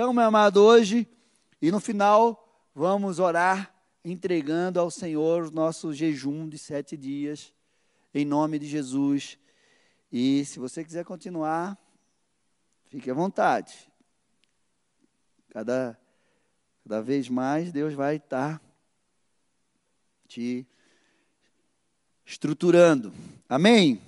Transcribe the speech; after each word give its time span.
Então, 0.00 0.14
meu 0.14 0.24
amado, 0.24 0.62
hoje 0.62 1.06
e 1.60 1.70
no 1.70 1.78
final 1.78 2.70
vamos 2.74 3.18
orar 3.18 3.70
entregando 4.02 4.80
ao 4.80 4.90
Senhor 4.90 5.48
o 5.48 5.50
nosso 5.50 5.92
jejum 5.92 6.48
de 6.48 6.56
sete 6.56 6.96
dias, 6.96 7.52
em 8.14 8.24
nome 8.24 8.58
de 8.58 8.66
Jesus. 8.66 9.38
E 10.10 10.42
se 10.46 10.58
você 10.58 10.82
quiser 10.82 11.04
continuar, 11.04 11.76
fique 12.86 13.10
à 13.10 13.14
vontade. 13.14 13.92
Cada, 15.50 16.00
cada 16.82 17.02
vez 17.02 17.28
mais 17.28 17.70
Deus 17.70 17.92
vai 17.92 18.16
estar 18.16 18.58
te 20.26 20.66
estruturando. 22.24 23.12
Amém? 23.46 24.00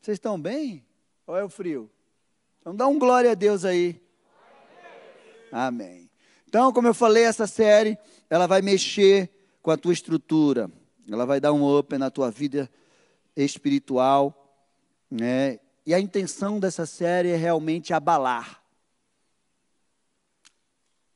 Vocês 0.00 0.14
estão 0.14 0.40
bem? 0.40 0.86
Ou 1.26 1.36
é 1.36 1.42
o 1.42 1.50
frio? 1.50 1.90
Então 2.60 2.76
dá 2.76 2.86
um 2.86 2.96
glória 2.96 3.32
a 3.32 3.34
Deus 3.34 3.64
aí. 3.64 4.03
Amém. 5.56 6.10
Então, 6.48 6.72
como 6.72 6.88
eu 6.88 6.94
falei, 6.94 7.22
essa 7.22 7.46
série, 7.46 7.96
ela 8.28 8.48
vai 8.48 8.60
mexer 8.60 9.30
com 9.62 9.70
a 9.70 9.76
tua 9.76 9.92
estrutura. 9.92 10.68
Ela 11.08 11.24
vai 11.24 11.38
dar 11.38 11.52
um 11.52 11.78
up 11.78 11.96
na 11.96 12.10
tua 12.10 12.28
vida 12.28 12.68
espiritual, 13.36 14.58
né? 15.08 15.60
E 15.86 15.94
a 15.94 16.00
intenção 16.00 16.58
dessa 16.58 16.86
série 16.86 17.28
é 17.28 17.36
realmente 17.36 17.94
abalar 17.94 18.60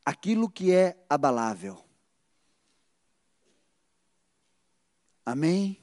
aquilo 0.05 0.49
que 0.49 0.73
é 0.73 0.97
abalável. 1.11 1.85
Amém? 5.27 5.83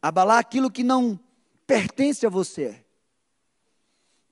Abalar 0.00 0.38
aquilo 0.38 0.70
que 0.70 0.84
não 0.84 1.18
pertence 1.66 2.24
a 2.24 2.30
você. 2.30 2.84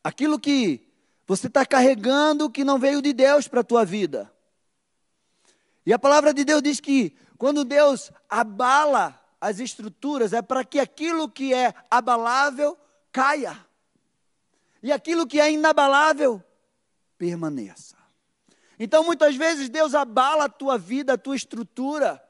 Aquilo 0.05 0.39
que 0.39 0.92
você 1.37 1.47
está 1.47 1.65
carregando 1.65 2.51
que 2.51 2.63
não 2.63 2.79
veio 2.79 3.01
de 3.01 3.15
Deus 3.15 3.49
para 3.49 3.61
a 3.61 3.65
tua 3.65 3.87
vida. 3.87 4.31
E 5.87 5.91
a 5.91 5.99
palavra 5.99 6.35
de 6.35 6.45
Deus 6.45 6.63
diz 6.63 6.79
que 6.79 7.17
quando 7.39 7.65
Deus 7.65 8.13
abala 8.29 9.19
as 9.41 9.59
estruturas, 9.59 10.35
é 10.35 10.43
para 10.43 10.63
que 10.63 10.79
aquilo 10.79 11.27
que 11.31 11.55
é 11.55 11.73
abalável 11.91 12.77
caia. 13.11 13.57
E 14.83 14.93
aquilo 14.93 15.27
que 15.27 15.41
é 15.41 15.51
inabalável 15.51 16.43
permaneça. 17.17 17.97
Então, 18.79 19.03
muitas 19.03 19.35
vezes, 19.35 19.71
Deus 19.71 19.95
abala 19.95 20.45
a 20.45 20.51
tua 20.51 20.77
vida, 20.77 21.15
a 21.15 21.19
tua 21.19 21.35
estrutura, 21.35 22.23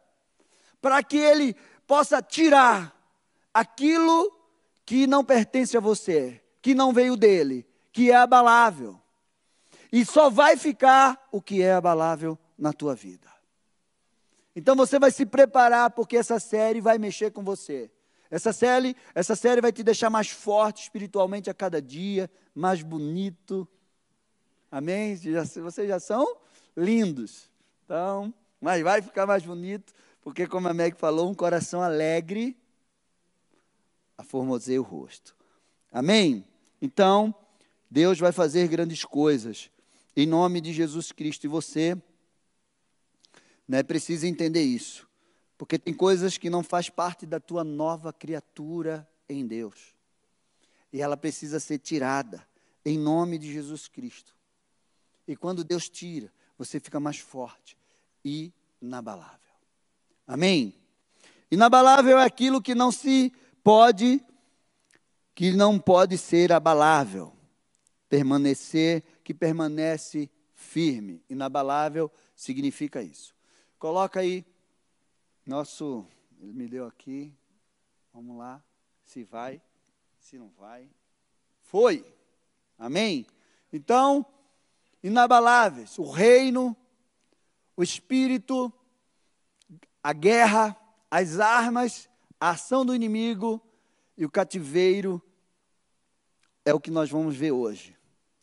para 0.80 1.02
que 1.02 1.16
Ele 1.16 1.56
possa 1.88 2.22
tirar 2.22 2.96
aquilo 3.52 4.32
que 4.86 5.08
não 5.08 5.24
pertence 5.24 5.76
a 5.76 5.80
você, 5.80 6.40
que 6.60 6.72
não 6.72 6.92
veio 6.92 7.16
dele, 7.16 7.66
que 7.92 8.10
é 8.10 8.16
abalável. 8.16 8.98
E 9.92 10.04
só 10.04 10.30
vai 10.30 10.56
ficar 10.56 11.28
o 11.30 11.40
que 11.42 11.62
é 11.62 11.74
abalável 11.74 12.38
na 12.56 12.72
tua 12.72 12.94
vida. 12.94 13.30
Então 14.56 14.74
você 14.74 14.98
vai 14.98 15.10
se 15.10 15.26
preparar 15.26 15.90
porque 15.90 16.16
essa 16.16 16.38
série 16.40 16.80
vai 16.80 16.98
mexer 16.98 17.30
com 17.30 17.42
você. 17.42 17.90
Essa 18.30 18.52
série, 18.52 18.96
essa 19.14 19.36
série 19.36 19.60
vai 19.60 19.72
te 19.72 19.82
deixar 19.82 20.08
mais 20.08 20.28
forte 20.28 20.84
espiritualmente 20.84 21.50
a 21.50 21.54
cada 21.54 21.82
dia, 21.82 22.30
mais 22.54 22.82
bonito. 22.82 23.68
Amém? 24.70 25.14
Vocês 25.16 25.88
já 25.88 26.00
são 26.00 26.38
lindos. 26.74 27.50
Então, 27.84 28.32
mas 28.58 28.82
vai 28.82 29.02
ficar 29.02 29.26
mais 29.26 29.44
bonito, 29.44 29.92
porque 30.22 30.46
como 30.46 30.68
a 30.68 30.72
Meg 30.72 30.96
falou, 30.96 31.28
um 31.28 31.34
coração 31.34 31.82
alegre 31.82 32.56
aformoseia 34.16 34.80
o 34.80 34.84
rosto. 34.84 35.36
Amém? 35.90 36.44
Então, 36.80 37.34
Deus 37.92 38.18
vai 38.18 38.32
fazer 38.32 38.68
grandes 38.68 39.04
coisas 39.04 39.70
em 40.16 40.26
nome 40.26 40.62
de 40.62 40.72
Jesus 40.72 41.12
Cristo 41.12 41.44
e 41.44 41.48
você 41.48 41.94
né, 43.68 43.82
precisa 43.82 44.26
entender 44.26 44.62
isso. 44.62 45.06
Porque 45.58 45.78
tem 45.78 45.92
coisas 45.92 46.38
que 46.38 46.48
não 46.48 46.62
faz 46.62 46.88
parte 46.88 47.26
da 47.26 47.38
tua 47.38 47.62
nova 47.62 48.10
criatura 48.10 49.06
em 49.28 49.46
Deus. 49.46 49.94
E 50.90 51.02
ela 51.02 51.18
precisa 51.18 51.60
ser 51.60 51.80
tirada 51.80 52.42
em 52.82 52.98
nome 52.98 53.36
de 53.36 53.52
Jesus 53.52 53.88
Cristo. 53.88 54.34
E 55.28 55.36
quando 55.36 55.62
Deus 55.62 55.86
tira, 55.86 56.32
você 56.56 56.80
fica 56.80 56.98
mais 56.98 57.18
forte 57.18 57.76
e 58.24 58.54
inabalável. 58.80 59.36
Amém? 60.26 60.74
Inabalável 61.50 62.18
é 62.18 62.24
aquilo 62.24 62.62
que 62.62 62.74
não 62.74 62.90
se 62.90 63.30
pode, 63.62 64.18
que 65.34 65.52
não 65.52 65.78
pode 65.78 66.16
ser 66.16 66.54
abalável, 66.54 67.34
permanecer, 68.12 69.02
que 69.24 69.32
permanece 69.32 70.30
firme, 70.54 71.24
inabalável 71.30 72.12
significa 72.36 73.02
isso. 73.02 73.34
Coloca 73.78 74.20
aí, 74.20 74.44
nosso, 75.46 76.06
ele 76.38 76.52
me 76.52 76.68
deu 76.68 76.86
aqui, 76.86 77.32
vamos 78.12 78.36
lá, 78.36 78.62
se 79.02 79.24
vai, 79.24 79.62
se 80.18 80.36
não 80.36 80.50
vai. 80.58 80.86
Foi, 81.62 82.04
amém? 82.78 83.26
Então, 83.72 84.26
inabaláveis, 85.02 85.96
o 85.96 86.10
reino, 86.10 86.76
o 87.74 87.82
espírito, 87.82 88.70
a 90.02 90.12
guerra, 90.12 90.76
as 91.10 91.40
armas 91.40 92.10
a 92.38 92.50
ação 92.50 92.84
do 92.84 92.94
inimigo 92.94 93.58
e 94.18 94.26
o 94.26 94.30
cativeiro 94.30 95.22
é 96.62 96.74
o 96.74 96.80
que 96.80 96.90
nós 96.90 97.08
vamos 97.08 97.36
ver 97.36 97.52
hoje. 97.52 97.96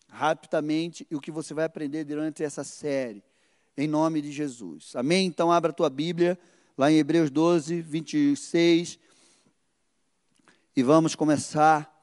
Rapidamente, 0.10 1.08
e 1.10 1.16
o 1.16 1.22
que 1.22 1.32
você 1.32 1.54
vai 1.54 1.66
aprender 1.66 2.04
durante 2.04 2.44
essa 2.44 2.64
série, 2.64 3.24
em 3.78 3.88
nome 3.88 4.22
de 4.22 4.32
Jesus. 4.32 4.96
Amém? 4.96 5.28
Então, 5.28 5.52
abra 5.52 5.72
a 5.72 5.74
tua 5.74 5.90
Bíblia, 5.90 6.38
lá 6.78 6.92
em 6.92 6.98
Hebreus 6.98 7.30
12, 7.30 7.82
26, 7.82 9.00
e 10.76 10.84
vamos 10.84 11.16
começar. 11.16 11.96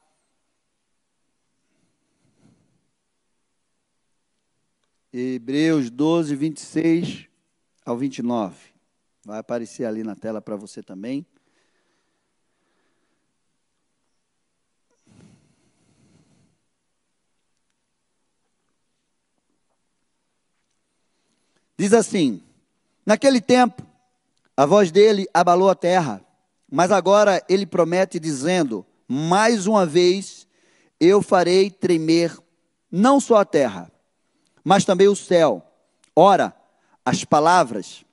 Hebreus 5.11 5.89
12, 5.89 6.35
26 6.35 7.27
ao 7.85 7.97
29. 7.97 8.55
Vai 9.25 9.39
aparecer 9.39 9.85
ali 9.85 10.03
na 10.03 10.15
tela 10.15 10.41
para 10.41 10.55
você 10.55 10.83
também. 10.83 11.25
Diz 21.77 21.93
assim: 21.93 22.41
Naquele 23.05 23.39
tempo, 23.39 23.83
a 24.55 24.65
voz 24.65 24.91
dele 24.91 25.27
abalou 25.33 25.69
a 25.69 25.75
terra, 25.75 26.21
mas 26.69 26.91
agora 26.91 27.43
ele 27.47 27.65
promete, 27.65 28.19
dizendo: 28.19 28.85
Mais 29.07 29.67
uma 29.67 29.85
vez 29.85 30.47
eu 30.99 31.21
farei 31.21 31.69
tremer 31.69 32.35
não 32.91 33.19
só 33.19 33.37
a 33.37 33.45
terra, 33.45 33.91
mas 34.63 34.83
também 34.83 35.07
o 35.07 35.15
céu. 35.15 35.63
Ora, 36.15 36.55
as 37.05 37.23
palavras, 37.23 38.03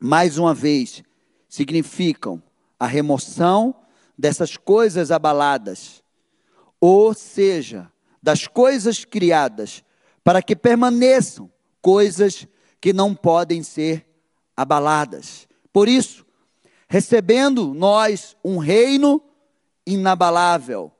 mais 0.00 0.36
uma 0.36 0.52
vez, 0.52 1.02
significam 1.48 2.42
a 2.78 2.86
remoção 2.86 3.74
dessas 4.18 4.56
coisas 4.56 5.12
abaladas, 5.12 6.02
ou 6.80 7.14
seja, 7.14 7.90
das 8.20 8.48
coisas 8.48 9.04
criadas, 9.04 9.84
para 10.24 10.42
que 10.42 10.56
permaneçam 10.56 11.50
coisas 11.80 12.48
que 12.84 12.92
não 12.92 13.14
podem 13.14 13.62
ser 13.62 14.06
abaladas. 14.54 15.48
Por 15.72 15.88
isso, 15.88 16.22
recebendo 16.86 17.72
nós 17.72 18.36
um 18.44 18.58
reino 18.58 19.22
inabalável, 19.86 20.92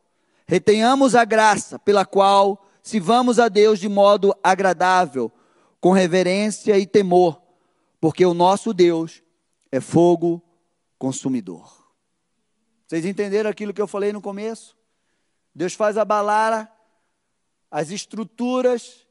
retenhamos 0.46 1.14
a 1.14 1.26
graça 1.26 1.78
pela 1.78 2.06
qual 2.06 2.66
sirvamos 2.82 3.38
a 3.38 3.50
Deus 3.50 3.78
de 3.78 3.86
modo 3.86 4.34
agradável, 4.42 5.30
com 5.78 5.92
reverência 5.92 6.78
e 6.78 6.86
temor, 6.86 7.38
porque 8.00 8.25
o 8.25 8.32
nosso 8.32 8.72
Deus 8.72 9.22
é 9.70 9.78
fogo 9.78 10.42
consumidor. 10.98 11.87
Vocês 12.87 13.04
entenderam 13.04 13.50
aquilo 13.50 13.75
que 13.75 13.82
eu 13.82 13.87
falei 13.87 14.10
no 14.10 14.22
começo? 14.22 14.75
Deus 15.54 15.75
faz 15.75 15.98
abalar 15.98 16.75
as 17.70 17.90
estruturas 17.90 19.03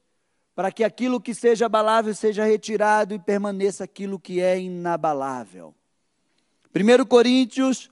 para 0.56 0.72
que 0.72 0.84
aquilo 0.84 1.20
que 1.20 1.34
seja 1.34 1.66
abalável 1.66 2.14
seja 2.14 2.46
retirado 2.46 3.14
e 3.14 3.20
permaneça 3.20 3.84
aquilo 3.84 4.20
que 4.20 4.40
é 4.40 4.60
inabalável. 4.60 5.74
1 6.76 7.06
Coríntios 7.06 7.92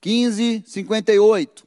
15, 0.00 0.64
58 0.66 1.66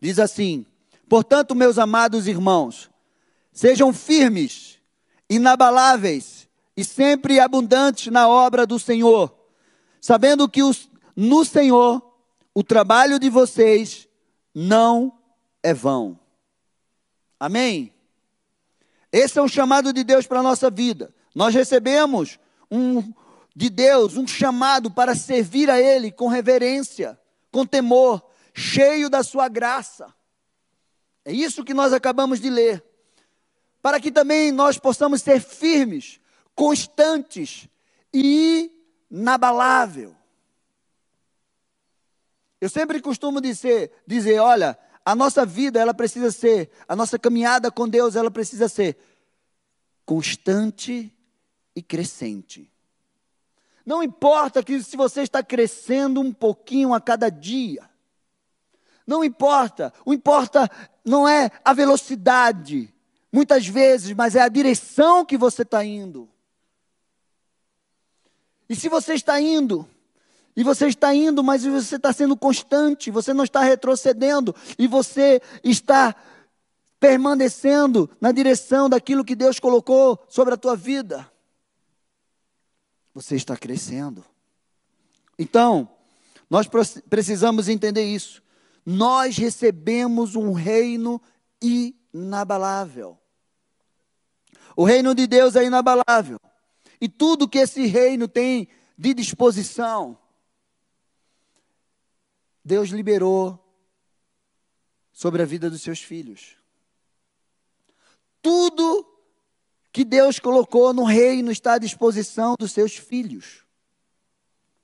diz 0.00 0.18
assim: 0.18 0.66
Portanto, 1.08 1.54
meus 1.54 1.78
amados 1.78 2.26
irmãos, 2.26 2.90
sejam 3.52 3.92
firmes, 3.92 4.78
inabaláveis 5.28 6.48
e 6.76 6.84
sempre 6.84 7.40
abundantes 7.40 8.12
na 8.12 8.28
obra 8.28 8.66
do 8.66 8.78
Senhor, 8.78 9.34
sabendo 10.00 10.48
que 10.48 10.62
os, 10.62 10.90
no 11.16 11.44
Senhor 11.44 12.02
o 12.54 12.62
trabalho 12.62 13.18
de 13.18 13.28
vocês 13.28 14.08
não 14.54 15.18
é 15.62 15.74
vão. 15.74 16.18
Amém? 17.38 17.93
Esse 19.14 19.38
é 19.38 19.42
um 19.42 19.46
chamado 19.46 19.92
de 19.92 20.02
Deus 20.02 20.26
para 20.26 20.40
a 20.40 20.42
nossa 20.42 20.68
vida. 20.68 21.14
Nós 21.32 21.54
recebemos 21.54 22.36
um 22.68 23.14
de 23.54 23.70
Deus, 23.70 24.16
um 24.16 24.26
chamado 24.26 24.90
para 24.90 25.14
servir 25.14 25.70
a 25.70 25.80
Ele 25.80 26.10
com 26.10 26.26
reverência, 26.26 27.16
com 27.52 27.64
temor, 27.64 28.20
cheio 28.52 29.08
da 29.08 29.22
Sua 29.22 29.46
graça. 29.46 30.12
É 31.24 31.30
isso 31.30 31.64
que 31.64 31.72
nós 31.72 31.92
acabamos 31.92 32.40
de 32.40 32.50
ler. 32.50 32.82
Para 33.80 34.00
que 34.00 34.10
também 34.10 34.50
nós 34.50 34.80
possamos 34.80 35.22
ser 35.22 35.40
firmes, 35.40 36.18
constantes 36.52 37.68
e 38.12 38.68
inabalável. 39.08 40.16
Eu 42.60 42.68
sempre 42.68 43.00
costumo 43.00 43.40
dizer, 43.40 43.92
dizer, 44.04 44.40
olha, 44.40 44.76
a 45.04 45.14
nossa 45.14 45.44
vida 45.44 45.78
ela 45.78 45.92
precisa 45.92 46.30
ser, 46.30 46.70
a 46.88 46.96
nossa 46.96 47.18
caminhada 47.18 47.70
com 47.70 47.88
Deus 47.88 48.16
ela 48.16 48.30
precisa 48.30 48.68
ser 48.68 48.96
constante 50.06 51.12
e 51.76 51.82
crescente. 51.82 52.70
Não 53.84 54.02
importa 54.02 54.62
que 54.62 54.82
se 54.82 54.96
você 54.96 55.22
está 55.22 55.42
crescendo 55.42 56.20
um 56.20 56.32
pouquinho 56.32 56.94
a 56.94 57.00
cada 57.00 57.28
dia. 57.28 57.88
Não 59.06 59.22
importa. 59.22 59.92
O 60.06 60.14
importa 60.14 60.70
não 61.04 61.28
é 61.28 61.50
a 61.62 61.74
velocidade, 61.74 62.92
muitas 63.30 63.66
vezes, 63.66 64.14
mas 64.16 64.34
é 64.34 64.40
a 64.40 64.48
direção 64.48 65.24
que 65.24 65.36
você 65.36 65.62
está 65.62 65.84
indo. 65.84 66.28
E 68.66 68.74
se 68.74 68.88
você 68.88 69.12
está 69.12 69.38
indo, 69.38 69.86
e 70.56 70.62
você 70.62 70.86
está 70.86 71.14
indo, 71.14 71.42
mas 71.42 71.64
você 71.64 71.96
está 71.96 72.12
sendo 72.12 72.36
constante, 72.36 73.10
você 73.10 73.34
não 73.34 73.44
está 73.44 73.60
retrocedendo, 73.60 74.54
e 74.78 74.86
você 74.86 75.42
está 75.62 76.14
permanecendo 77.00 78.08
na 78.20 78.32
direção 78.32 78.88
daquilo 78.88 79.24
que 79.24 79.34
Deus 79.34 79.58
colocou 79.58 80.24
sobre 80.28 80.54
a 80.54 80.56
tua 80.56 80.76
vida, 80.76 81.30
você 83.12 83.36
está 83.36 83.56
crescendo. 83.56 84.24
Então, 85.38 85.88
nós 86.48 86.68
precisamos 87.08 87.68
entender 87.68 88.04
isso. 88.04 88.42
Nós 88.86 89.36
recebemos 89.36 90.34
um 90.34 90.52
reino 90.52 91.20
inabalável. 91.60 93.18
O 94.76 94.84
reino 94.84 95.14
de 95.14 95.26
Deus 95.26 95.56
é 95.56 95.64
inabalável. 95.64 96.40
E 97.00 97.08
tudo 97.08 97.48
que 97.48 97.58
esse 97.58 97.86
reino 97.86 98.26
tem 98.26 98.68
de 98.96 99.14
disposição, 99.14 100.16
Deus 102.64 102.88
liberou 102.88 103.60
sobre 105.12 105.42
a 105.42 105.44
vida 105.44 105.68
dos 105.68 105.82
seus 105.82 106.00
filhos. 106.00 106.56
Tudo 108.40 109.06
que 109.92 110.04
Deus 110.04 110.38
colocou 110.38 110.92
no 110.92 111.04
reino 111.04 111.52
está 111.52 111.74
à 111.74 111.78
disposição 111.78 112.56
dos 112.58 112.72
seus 112.72 112.96
filhos. 112.96 113.64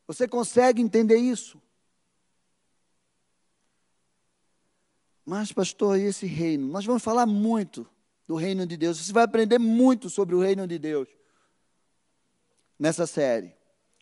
Você 0.06 0.28
consegue 0.28 0.82
entender 0.82 1.16
isso? 1.16 1.60
Mas, 5.24 5.52
pastor, 5.52 5.98
e 5.98 6.02
esse 6.02 6.26
reino? 6.26 6.66
Nós 6.66 6.84
vamos 6.84 7.02
falar 7.02 7.26
muito 7.26 7.88
do 8.26 8.34
reino 8.34 8.66
de 8.66 8.76
Deus. 8.76 8.98
Você 8.98 9.12
vai 9.12 9.24
aprender 9.24 9.58
muito 9.58 10.10
sobre 10.10 10.34
o 10.34 10.40
reino 10.40 10.66
de 10.66 10.78
Deus 10.78 11.08
nessa 12.78 13.06
série. 13.06 13.54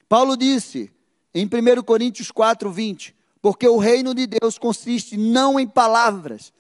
Paulo 0.09 0.37
disse 0.37 0.91
em 1.35 1.47
1 1.47 1.83
Coríntios 1.83 2.31
4, 2.31 2.71
20: 2.71 3.18
Porque 3.41 3.69
o 3.69 3.79
reino 3.79 4.15
de 4.15 4.27
Deus 4.27 4.59
consiste 4.59 5.17
não 5.17 5.59
em 5.59 5.67
palavras, 5.67 6.53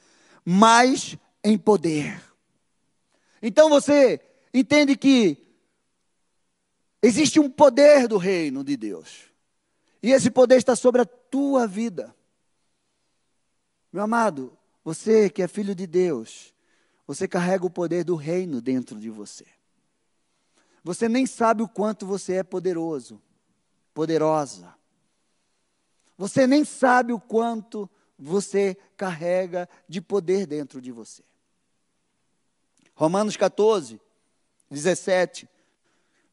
mas 0.44 1.16
em 1.42 1.58
poder. 1.58 2.22
Então 3.42 3.68
você 3.68 4.20
entende 4.52 4.96
que 4.96 5.38
existe 7.02 7.40
um 7.40 7.50
poder 7.50 8.08
do 8.08 8.16
reino 8.16 8.62
de 8.62 8.76
Deus. 8.76 9.24
E 10.02 10.12
esse 10.12 10.30
poder 10.30 10.56
está 10.56 10.76
sobre 10.76 11.02
a 11.02 11.06
tua 11.06 11.66
vida. 11.66 12.14
Meu 13.92 14.02
amado, 14.02 14.56
você 14.84 15.28
que 15.28 15.42
é 15.42 15.48
filho 15.48 15.74
de 15.74 15.86
Deus, 15.86 16.54
você 17.06 17.26
carrega 17.26 17.66
o 17.66 17.70
poder 17.70 18.04
do 18.04 18.14
reino 18.14 18.60
dentro 18.60 18.98
de 19.00 19.10
você. 19.10 19.46
Você 20.84 21.08
nem 21.08 21.26
sabe 21.26 21.62
o 21.62 21.68
quanto 21.68 22.06
você 22.06 22.34
é 22.34 22.42
poderoso, 22.42 23.20
poderosa. 23.92 24.77
Você 26.18 26.48
nem 26.48 26.64
sabe 26.64 27.12
o 27.12 27.20
quanto 27.20 27.88
você 28.18 28.76
carrega 28.96 29.68
de 29.88 30.00
poder 30.00 30.46
dentro 30.46 30.82
de 30.82 30.90
você. 30.90 31.22
Romanos 32.92 33.36
14, 33.36 34.00
17. 34.68 35.48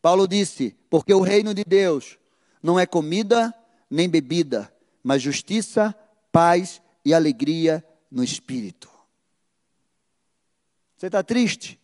Paulo 0.02 0.28
disse: 0.28 0.76
Porque 0.90 1.14
o 1.14 1.22
reino 1.22 1.54
de 1.54 1.64
Deus 1.64 2.18
não 2.64 2.80
é 2.80 2.88
comida 2.88 3.54
nem 3.88 4.10
bebida, 4.10 4.74
mas 5.04 5.22
justiça, 5.22 5.94
paz 6.32 6.82
e 7.06 7.14
alegria 7.14 7.86
no 8.10 8.24
espírito. 8.24 8.90
Você 10.98 11.06
está 11.06 11.22
triste? 11.22 11.80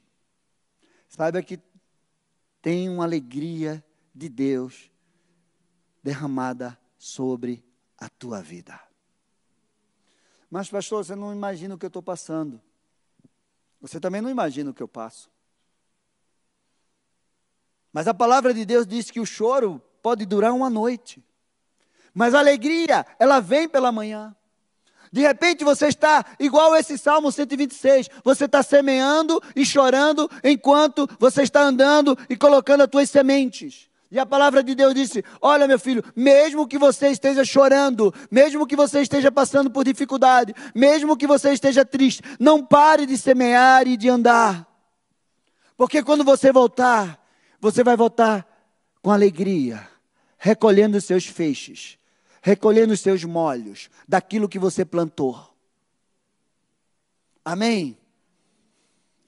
Saiba 1.08 1.44
que 1.44 1.60
tem 2.62 2.90
uma 2.90 3.04
alegria 3.04 3.84
de 4.16 4.28
Deus 4.28 4.90
derramada 6.02 6.76
sobre 6.98 7.64
a 8.02 8.10
tua 8.10 8.42
vida. 8.42 8.78
Mas, 10.50 10.70
pastor, 10.70 11.06
você 11.06 11.16
não 11.16 11.32
imagina 11.32 11.76
o 11.76 11.78
que 11.78 11.86
eu 11.86 11.90
estou 11.90 12.02
passando. 12.02 12.60
Você 13.80 14.00
também 14.00 14.22
não 14.22 14.30
imagina 14.30 14.72
o 14.72 14.74
que 14.74 14.82
eu 14.82 14.88
passo. 14.88 15.30
Mas 17.94 18.08
a 18.08 18.14
palavra 18.14 18.54
de 18.54 18.66
Deus 18.66 18.88
diz 18.88 19.12
que 19.12 19.20
o 19.20 19.26
choro 19.26 19.82
pode 20.02 20.26
durar 20.26 20.52
uma 20.52 20.70
noite. 20.70 21.24
Mas 22.14 22.34
a 22.34 22.40
alegria, 22.40 23.06
ela 23.20 23.40
vem 23.40 23.70
pela 23.70 23.92
manhã. 23.92 24.36
De 25.12 25.22
repente 25.22 25.64
você 25.64 25.88
está 25.88 26.26
igual 26.40 26.76
esse 26.76 26.98
Salmo 26.98 27.32
126. 27.32 28.10
Você 28.24 28.46
está 28.46 28.64
semeando 28.64 29.42
e 29.56 29.64
chorando 29.64 30.30
enquanto 30.44 31.08
você 31.20 31.44
está 31.44 31.62
andando 31.62 32.18
e 32.30 32.36
colocando 32.36 32.82
as 32.82 32.90
tuas 32.90 33.10
sementes. 33.10 33.91
E 34.12 34.20
a 34.20 34.26
palavra 34.26 34.62
de 34.62 34.76
Deus 34.76 34.94
disse: 34.94 35.24
Olha, 35.42 35.66
meu 35.66 35.80
filho, 35.80 36.04
mesmo 36.14 36.68
que 36.68 36.78
você 36.78 37.08
esteja 37.08 37.46
chorando, 37.46 38.14
mesmo 38.30 38.68
que 38.68 38.76
você 38.76 39.02
esteja 39.02 39.32
passando 39.32 39.72
por 39.72 39.86
dificuldade, 39.86 40.54
mesmo 40.76 41.16
que 41.16 41.26
você 41.26 41.54
esteja 41.54 41.86
triste, 41.86 42.22
não 42.38 42.64
pare 42.64 43.06
de 43.06 43.18
semear 43.18 43.88
e 43.88 43.96
de 43.96 44.10
andar. 44.10 44.68
Porque 45.78 46.04
quando 46.04 46.26
você 46.26 46.52
voltar, 46.52 47.26
você 47.60 47.86
vai 47.86 47.96
voltar 47.96 48.46
com 49.02 49.12
alegria, 49.12 49.88
recolhendo 50.38 50.98
os 50.98 51.06
seus 51.06 51.26
feixes, 51.26 51.98
recolhendo 52.42 52.92
os 52.92 53.00
seus 53.00 53.24
molhos 53.24 53.90
daquilo 54.06 54.50
que 54.50 54.60
você 54.60 54.84
plantou. 54.84 55.56
Amém? 57.46 57.98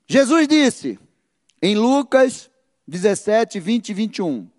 Jesus 0.06 0.46
disse 0.46 1.00
em 1.62 1.74
Lucas 1.74 2.52
17, 2.86 3.62
20 3.62 3.90
e 3.90 3.94
21 3.94 4.53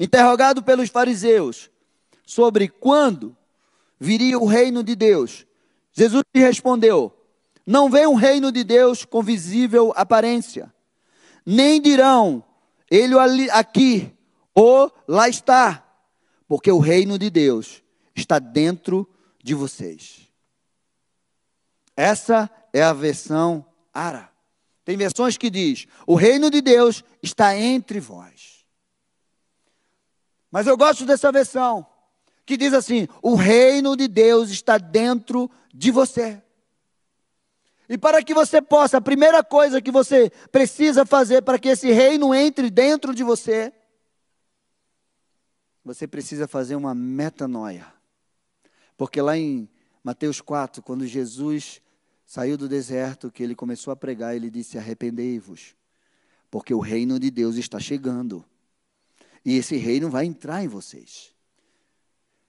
interrogado 0.00 0.62
pelos 0.62 0.88
fariseus 0.88 1.70
sobre 2.24 2.68
quando 2.68 3.36
viria 3.98 4.38
o 4.38 4.46
reino 4.46 4.82
de 4.82 4.96
Deus, 4.96 5.46
Jesus 5.92 6.24
lhe 6.34 6.40
respondeu: 6.40 7.12
Não 7.66 7.90
vem 7.90 8.06
um 8.06 8.14
reino 8.14 8.50
de 8.50 8.64
Deus 8.64 9.04
com 9.04 9.22
visível 9.22 9.92
aparência, 9.94 10.72
nem 11.44 11.80
dirão, 11.80 12.42
ele 12.90 13.14
aqui 13.50 14.10
ou 14.54 14.90
lá 15.06 15.28
está, 15.28 15.86
porque 16.48 16.72
o 16.72 16.78
reino 16.78 17.18
de 17.18 17.28
Deus 17.28 17.82
está 18.16 18.38
dentro 18.38 19.06
de 19.42 19.54
vocês. 19.54 20.28
Essa 21.94 22.50
é 22.72 22.82
a 22.82 22.94
versão 22.94 23.66
Ara. 23.92 24.30
Tem 24.82 24.96
versões 24.96 25.36
que 25.36 25.50
diz: 25.50 25.86
o 26.06 26.14
reino 26.14 26.50
de 26.50 26.62
Deus 26.62 27.04
está 27.22 27.54
entre 27.54 28.00
vós. 28.00 28.49
Mas 30.50 30.66
eu 30.66 30.76
gosto 30.76 31.06
dessa 31.06 31.30
versão, 31.30 31.86
que 32.44 32.56
diz 32.56 32.72
assim: 32.72 33.06
o 33.22 33.34
reino 33.34 33.96
de 33.96 34.08
Deus 34.08 34.50
está 34.50 34.78
dentro 34.78 35.50
de 35.72 35.90
você. 35.90 36.42
E 37.88 37.98
para 37.98 38.22
que 38.22 38.32
você 38.32 38.62
possa, 38.62 38.98
a 38.98 39.00
primeira 39.00 39.42
coisa 39.42 39.82
que 39.82 39.90
você 39.90 40.30
precisa 40.52 41.04
fazer 41.04 41.42
para 41.42 41.58
que 41.58 41.68
esse 41.68 41.90
reino 41.90 42.32
entre 42.32 42.70
dentro 42.70 43.12
de 43.12 43.24
você, 43.24 43.72
você 45.84 46.06
precisa 46.06 46.46
fazer 46.46 46.76
uma 46.76 46.94
metanoia. 46.94 47.86
Porque 48.96 49.20
lá 49.20 49.36
em 49.36 49.68
Mateus 50.04 50.40
4, 50.40 50.82
quando 50.82 51.06
Jesus 51.06 51.82
saiu 52.24 52.56
do 52.56 52.68
deserto, 52.68 53.30
que 53.30 53.42
ele 53.42 53.56
começou 53.56 53.92
a 53.92 53.96
pregar, 53.96 54.36
ele 54.36 54.50
disse: 54.50 54.78
Arrependei-vos, 54.78 55.74
porque 56.50 56.72
o 56.72 56.78
reino 56.78 57.18
de 57.18 57.30
Deus 57.30 57.56
está 57.56 57.80
chegando. 57.80 58.44
E 59.44 59.56
esse 59.56 59.76
reino 59.76 60.10
vai 60.10 60.24
entrar 60.26 60.62
em 60.62 60.68
vocês. 60.68 61.34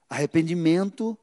Arrependimento 0.09 1.17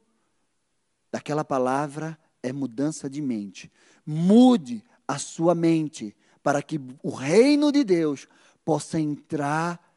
daquela 1.11 1.45
palavra 1.45 2.19
é 2.43 2.53
mudança 2.53 3.09
de 3.09 3.21
mente. 3.21 3.71
Mude 4.05 4.83
a 5.07 5.19
sua 5.19 5.55
mente 5.55 6.17
para 6.43 6.63
que 6.63 6.81
o 7.03 7.11
reino 7.11 7.71
de 7.71 7.85
Deus 7.85 8.27
possa 8.65 8.99
entrar 8.99 9.95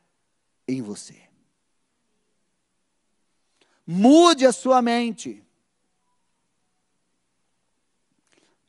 em 0.67 0.81
você. 0.81 1.21
Mude 3.85 4.45
a 4.45 4.51
sua 4.51 4.81
mente. 4.81 5.43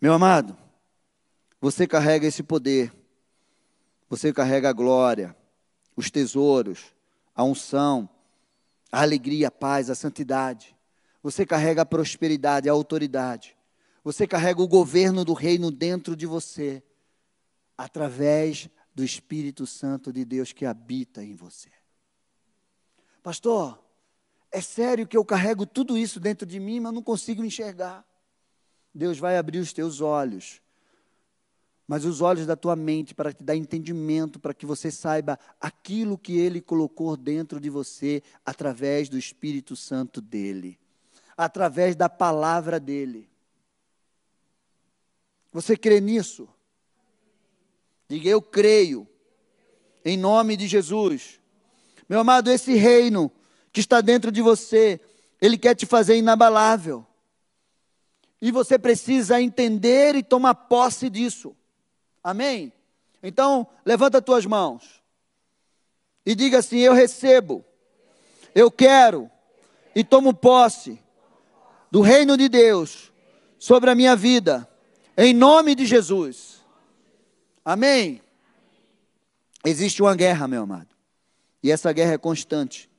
Meu 0.00 0.12
amado, 0.12 0.56
você 1.60 1.86
carrega 1.86 2.26
esse 2.26 2.42
poder, 2.42 2.92
você 4.08 4.32
carrega 4.32 4.68
a 4.68 4.72
glória, 4.72 5.36
os 5.96 6.10
tesouros, 6.10 6.94
a 7.34 7.44
unção, 7.44 8.08
a 8.90 9.02
alegria, 9.02 9.48
a 9.48 9.50
paz, 9.50 9.90
a 9.90 9.94
santidade. 9.94 10.76
Você 11.22 11.46
carrega 11.46 11.82
a 11.82 11.86
prosperidade, 11.86 12.68
a 12.68 12.72
autoridade. 12.72 13.56
Você 14.04 14.26
carrega 14.26 14.60
o 14.60 14.68
governo 14.68 15.24
do 15.24 15.32
reino 15.32 15.70
dentro 15.70 16.16
de 16.16 16.26
você, 16.26 16.82
através 17.76 18.68
do 18.94 19.04
Espírito 19.04 19.66
Santo 19.66 20.12
de 20.12 20.24
Deus 20.24 20.52
que 20.52 20.66
habita 20.66 21.22
em 21.22 21.34
você. 21.34 21.70
Pastor, 23.22 23.82
é 24.50 24.60
sério 24.60 25.06
que 25.06 25.16
eu 25.16 25.24
carrego 25.24 25.64
tudo 25.64 25.96
isso 25.96 26.20
dentro 26.20 26.46
de 26.46 26.60
mim, 26.60 26.80
mas 26.80 26.92
não 26.92 27.02
consigo 27.02 27.44
enxergar. 27.44 28.04
Deus 28.94 29.18
vai 29.18 29.38
abrir 29.38 29.58
os 29.58 29.72
teus 29.72 30.00
olhos, 30.00 30.61
mas 31.92 32.06
os 32.06 32.22
olhos 32.22 32.46
da 32.46 32.56
tua 32.56 32.74
mente 32.74 33.14
para 33.14 33.34
te 33.34 33.44
dar 33.44 33.54
entendimento, 33.54 34.40
para 34.40 34.54
que 34.54 34.64
você 34.64 34.90
saiba 34.90 35.38
aquilo 35.60 36.16
que 36.16 36.38
Ele 36.38 36.58
colocou 36.58 37.18
dentro 37.18 37.60
de 37.60 37.68
você 37.68 38.22
através 38.46 39.10
do 39.10 39.18
Espírito 39.18 39.76
Santo 39.76 40.18
dele, 40.18 40.78
através 41.36 41.94
da 41.94 42.08
palavra 42.08 42.80
dele. 42.80 43.28
Você 45.52 45.76
crê 45.76 46.00
nisso? 46.00 46.48
Diga, 48.08 48.26
eu 48.26 48.40
creio, 48.40 49.06
em 50.02 50.16
nome 50.16 50.56
de 50.56 50.66
Jesus. 50.66 51.38
Meu 52.08 52.20
amado, 52.20 52.50
esse 52.50 52.72
reino 52.72 53.30
que 53.70 53.80
está 53.80 54.00
dentro 54.00 54.32
de 54.32 54.40
você, 54.40 54.98
ele 55.42 55.58
quer 55.58 55.74
te 55.74 55.84
fazer 55.84 56.16
inabalável. 56.16 57.06
E 58.40 58.50
você 58.50 58.78
precisa 58.78 59.42
entender 59.42 60.14
e 60.14 60.22
tomar 60.22 60.54
posse 60.54 61.10
disso. 61.10 61.54
Amém? 62.22 62.72
Então, 63.22 63.66
levanta 63.84 64.18
as 64.18 64.24
tuas 64.24 64.46
mãos 64.46 65.02
e 66.24 66.34
diga 66.34 66.58
assim: 66.58 66.78
Eu 66.78 66.92
recebo, 66.92 67.64
eu 68.54 68.70
quero 68.70 69.30
e 69.94 70.02
tomo 70.02 70.32
posse 70.32 71.00
do 71.90 72.00
reino 72.00 72.36
de 72.36 72.48
Deus 72.48 73.12
sobre 73.58 73.90
a 73.90 73.94
minha 73.94 74.16
vida, 74.16 74.68
em 75.16 75.32
nome 75.34 75.74
de 75.74 75.86
Jesus. 75.86 76.60
Amém? 77.64 78.20
Existe 79.64 80.02
uma 80.02 80.16
guerra, 80.16 80.48
meu 80.48 80.62
amado, 80.62 80.88
e 81.62 81.70
essa 81.70 81.92
guerra 81.92 82.14
é 82.14 82.18
constante, 82.18 82.90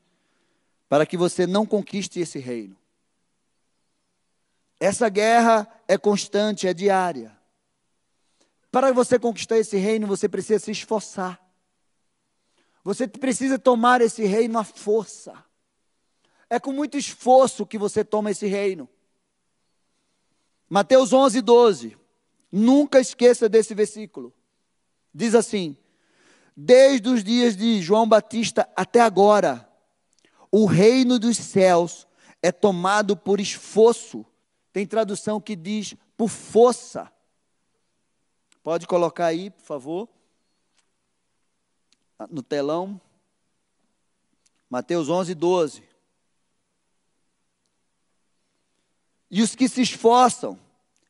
para 0.88 1.06
que 1.06 1.18
você 1.18 1.46
não 1.46 1.66
conquiste 1.66 2.20
esse 2.20 2.40
reino. 2.40 2.78
Essa 4.80 5.10
guerra 5.10 5.68
é 5.88 5.98
constante, 5.98 6.68
é 6.68 6.74
diária. 6.74 7.36
Para 8.74 8.92
você 8.92 9.20
conquistar 9.20 9.60
esse 9.60 9.78
reino, 9.78 10.08
você 10.08 10.28
precisa 10.28 10.58
se 10.58 10.72
esforçar. 10.72 11.40
Você 12.84 13.08
precisa 13.08 13.60
tomar 13.60 14.02
esse 14.02 14.26
reino 14.26 14.58
à 14.58 14.64
força. 14.64 15.32
É 16.50 16.60
com 16.60 16.74
muito 16.74 16.98
esforço 16.98 17.68
que 17.68 17.78
você 17.78 18.04
toma 18.04 18.32
esse 18.32 18.48
reino. 18.48 18.90
Mateus 20.68 21.14
11, 21.14 21.40
12. 21.40 21.96
Nunca 22.52 23.00
esqueça 23.00 23.48
desse 23.48 23.76
versículo. 23.76 24.34
Diz 25.14 25.36
assim: 25.36 25.78
Desde 26.58 27.10
os 27.10 27.24
dias 27.24 27.56
de 27.56 27.80
João 27.80 28.10
Batista 28.10 28.68
até 28.76 29.02
agora, 29.02 29.70
o 30.52 30.66
reino 30.66 31.20
dos 31.20 31.38
céus 31.38 32.08
é 32.42 32.52
tomado 32.52 33.16
por 33.16 33.40
esforço 33.40 34.26
tem 34.74 34.88
tradução 34.88 35.40
que 35.40 35.56
diz 35.56 35.96
por 36.18 36.28
força. 36.28 37.13
Pode 38.64 38.88
colocar 38.88 39.26
aí, 39.26 39.50
por 39.50 39.62
favor, 39.62 40.10
no 42.30 42.42
telão. 42.42 43.00
Mateus 44.70 45.10
11, 45.10 45.36
12. 45.36 45.84
E 49.30 49.42
os 49.42 49.54
que 49.54 49.68
se 49.68 49.82
esforçam 49.82 50.58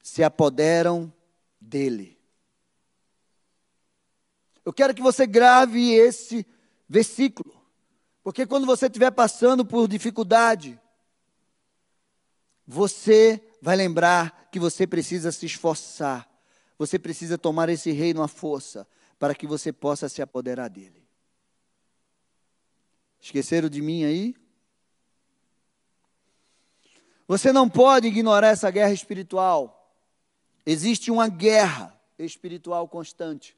se 0.02 0.24
apoderam 0.24 1.14
dele. 1.62 2.18
Eu 4.66 4.74
quero 4.74 4.94
que 4.94 5.02
você 5.02 5.28
grave 5.28 5.92
esse 5.92 6.46
versículo, 6.90 7.54
porque 8.24 8.46
quando 8.46 8.66
você 8.66 8.88
estiver 8.88 9.12
passando 9.12 9.66
por 9.66 9.88
dificuldade, 9.88 10.80
você 12.66 13.42
vai 13.62 13.76
lembrar 13.76 14.48
que 14.52 14.60
você 14.60 14.88
precisa 14.88 15.32
se 15.32 15.46
esforçar, 15.46 16.30
você 16.78 16.98
precisa 16.98 17.38
tomar 17.38 17.70
esse 17.70 17.92
reino 17.92 18.22
à 18.22 18.28
força, 18.28 18.88
para 19.20 19.34
que 19.34 19.48
você 19.48 19.72
possa 19.72 20.10
se 20.10 20.22
apoderar 20.22 20.70
dele. 20.70 21.04
Esqueceram 23.22 23.70
de 23.70 23.82
mim 23.82 24.04
aí? 24.04 24.36
Você 27.28 27.54
não 27.54 27.70
pode 27.70 28.08
ignorar 28.08 28.50
essa 28.50 28.70
guerra 28.70 28.92
espiritual. 28.92 29.96
Existe 30.66 31.10
uma 31.10 31.30
guerra 31.30 31.98
espiritual 32.20 32.88
constante. 32.88 33.56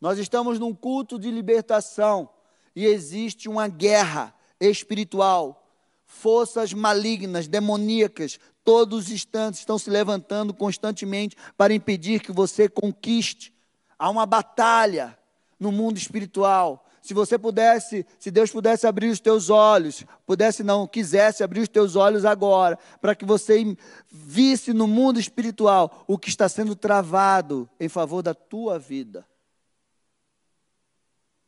Nós 0.00 0.18
estamos 0.18 0.58
num 0.58 0.74
culto 0.74 1.18
de 1.18 1.30
libertação 1.30 2.28
e 2.74 2.84
existe 2.84 3.48
uma 3.48 3.68
guerra 3.68 4.34
espiritual 4.60 5.62
forças 6.06 6.72
malignas, 6.72 7.48
demoníacas, 7.48 8.38
todos 8.66 9.04
os 9.04 9.10
instantes 9.12 9.60
estão 9.60 9.78
se 9.78 9.88
levantando 9.88 10.52
constantemente 10.52 11.36
para 11.56 11.72
impedir 11.72 12.20
que 12.20 12.32
você 12.32 12.68
conquiste. 12.68 13.54
Há 13.96 14.10
uma 14.10 14.26
batalha 14.26 15.16
no 15.58 15.70
mundo 15.70 15.96
espiritual. 15.96 16.84
Se 17.00 17.14
você 17.14 17.38
pudesse, 17.38 18.04
se 18.18 18.28
Deus 18.28 18.50
pudesse 18.50 18.84
abrir 18.84 19.08
os 19.08 19.20
teus 19.20 19.50
olhos, 19.50 20.04
pudesse 20.26 20.64
não, 20.64 20.84
quisesse 20.84 21.44
abrir 21.44 21.60
os 21.60 21.68
teus 21.68 21.94
olhos 21.94 22.24
agora, 22.24 22.76
para 23.00 23.14
que 23.14 23.24
você 23.24 23.76
visse 24.10 24.72
no 24.72 24.88
mundo 24.88 25.20
espiritual 25.20 26.04
o 26.08 26.18
que 26.18 26.28
está 26.28 26.48
sendo 26.48 26.74
travado 26.74 27.70
em 27.78 27.88
favor 27.88 28.20
da 28.20 28.34
tua 28.34 28.80
vida, 28.80 29.24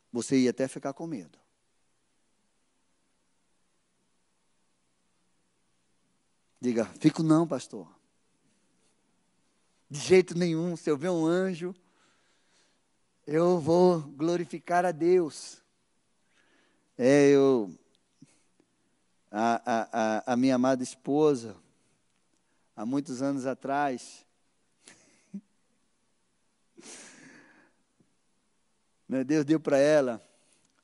você 0.09 0.37
ia 0.37 0.51
até 0.51 0.69
ficar 0.69 0.93
com 0.93 1.05
medo. 1.05 1.37
Diga, 6.61 6.85
fico 6.99 7.23
não, 7.23 7.47
pastor. 7.47 7.87
De 9.89 9.97
jeito 9.97 10.37
nenhum, 10.37 10.75
se 10.75 10.89
eu 10.89 10.97
ver 10.97 11.09
um 11.09 11.25
anjo, 11.25 11.73
eu 13.25 13.59
vou 13.59 14.01
glorificar 14.01 14.85
a 14.85 14.91
Deus. 14.91 15.63
É, 16.97 17.29
eu. 17.29 17.73
A, 19.31 19.61
a, 19.65 20.33
a, 20.33 20.35
minha 20.35 20.55
amada 20.55 20.83
esposa, 20.83 21.55
há 22.75 22.85
muitos 22.85 23.21
anos 23.21 23.45
atrás, 23.45 24.25
Deus 29.25 29.45
deu 29.45 29.59
para 29.59 29.77
ela 29.77 30.21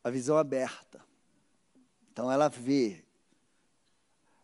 a 0.04 0.10
visão 0.10 0.38
aberta. 0.38 1.04
Então 2.12 2.32
ela 2.32 2.48
vê 2.48 3.05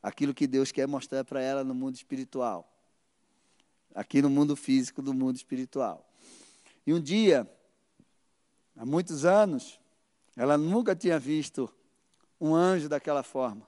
aquilo 0.02 0.34
que 0.34 0.48
Deus 0.48 0.72
quer 0.72 0.88
mostrar 0.88 1.24
para 1.24 1.42
ela 1.42 1.64
no 1.64 1.74
mundo 1.74 1.96
espiritual. 1.96 2.68
Aqui 3.94 4.22
no 4.22 4.30
mundo 4.30 4.56
físico 4.56 5.02
do 5.02 5.14
mundo 5.14 5.36
espiritual. 5.36 6.10
E 6.86 6.94
um 6.94 7.00
dia, 7.00 7.50
há 8.76 8.86
muitos 8.86 9.26
anos, 9.26 9.80
ela 10.36 10.58
nunca 10.58 10.96
tinha 10.96 11.20
visto 11.20 11.72
um 12.40 12.56
anjo 12.56 12.90
daquela 12.90 13.22
forma. 13.22 13.68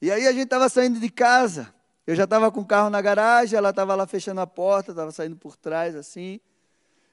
E 0.00 0.10
aí 0.10 0.26
a 0.26 0.32
gente 0.32 0.44
estava 0.44 0.68
saindo 0.68 1.00
de 1.00 1.08
casa. 1.08 1.74
Eu 2.06 2.14
já 2.14 2.24
estava 2.24 2.50
com 2.50 2.60
o 2.60 2.66
carro 2.66 2.90
na 2.90 3.00
garagem, 3.00 3.56
ela 3.56 3.70
estava 3.70 3.94
lá 3.94 4.06
fechando 4.06 4.40
a 4.40 4.46
porta, 4.46 4.90
estava 4.90 5.12
saindo 5.12 5.36
por 5.36 5.56
trás 5.56 5.94
assim. 5.94 6.40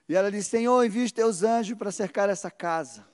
E 0.08 0.16
ela 0.16 0.32
disse: 0.32 0.50
Senhor, 0.50 0.84
envia 0.84 1.06
os 1.06 1.12
teus 1.12 1.44
anjos 1.44 1.78
para 1.78 1.92
cercar 1.92 2.30
essa 2.30 2.50
casa. 2.50 3.06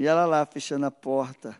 E 0.00 0.06
ela 0.06 0.24
lá 0.24 0.46
fechando 0.46 0.86
a 0.86 0.90
porta. 0.90 1.54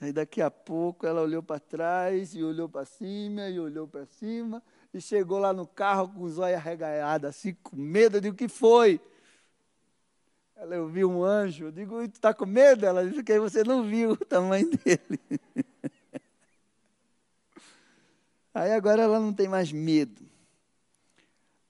Aí 0.00 0.12
daqui 0.12 0.40
a 0.40 0.48
pouco 0.48 1.04
ela 1.04 1.20
olhou 1.22 1.42
para 1.42 1.58
trás 1.58 2.32
e 2.32 2.40
olhou 2.40 2.68
para 2.68 2.84
cima 2.84 3.48
e 3.48 3.58
olhou 3.58 3.88
para 3.88 4.06
cima 4.06 4.62
e 4.94 5.00
chegou 5.00 5.40
lá 5.40 5.52
no 5.52 5.66
carro 5.66 6.08
com 6.08 6.22
os 6.22 6.38
olhos 6.38 6.56
arregaiados, 6.56 7.28
assim, 7.28 7.54
com 7.54 7.74
medo. 7.74 8.20
de 8.20 8.28
o 8.28 8.34
que 8.34 8.46
foi? 8.46 9.00
Ela, 10.54 10.76
eu 10.76 10.86
vi 10.86 11.04
um 11.04 11.24
anjo. 11.24 11.64
Eu 11.64 11.72
digo, 11.72 12.00
tu 12.06 12.14
está 12.14 12.32
com 12.32 12.46
medo? 12.46 12.86
Ela 12.86 13.04
disse 13.04 13.24
que 13.24 13.40
você 13.40 13.64
não 13.64 13.82
viu 13.82 14.12
o 14.12 14.16
tamanho 14.16 14.70
dele. 14.70 15.20
Aí 18.54 18.70
agora 18.70 19.02
ela 19.02 19.18
não 19.18 19.32
tem 19.32 19.48
mais 19.48 19.72
medo. 19.72 20.22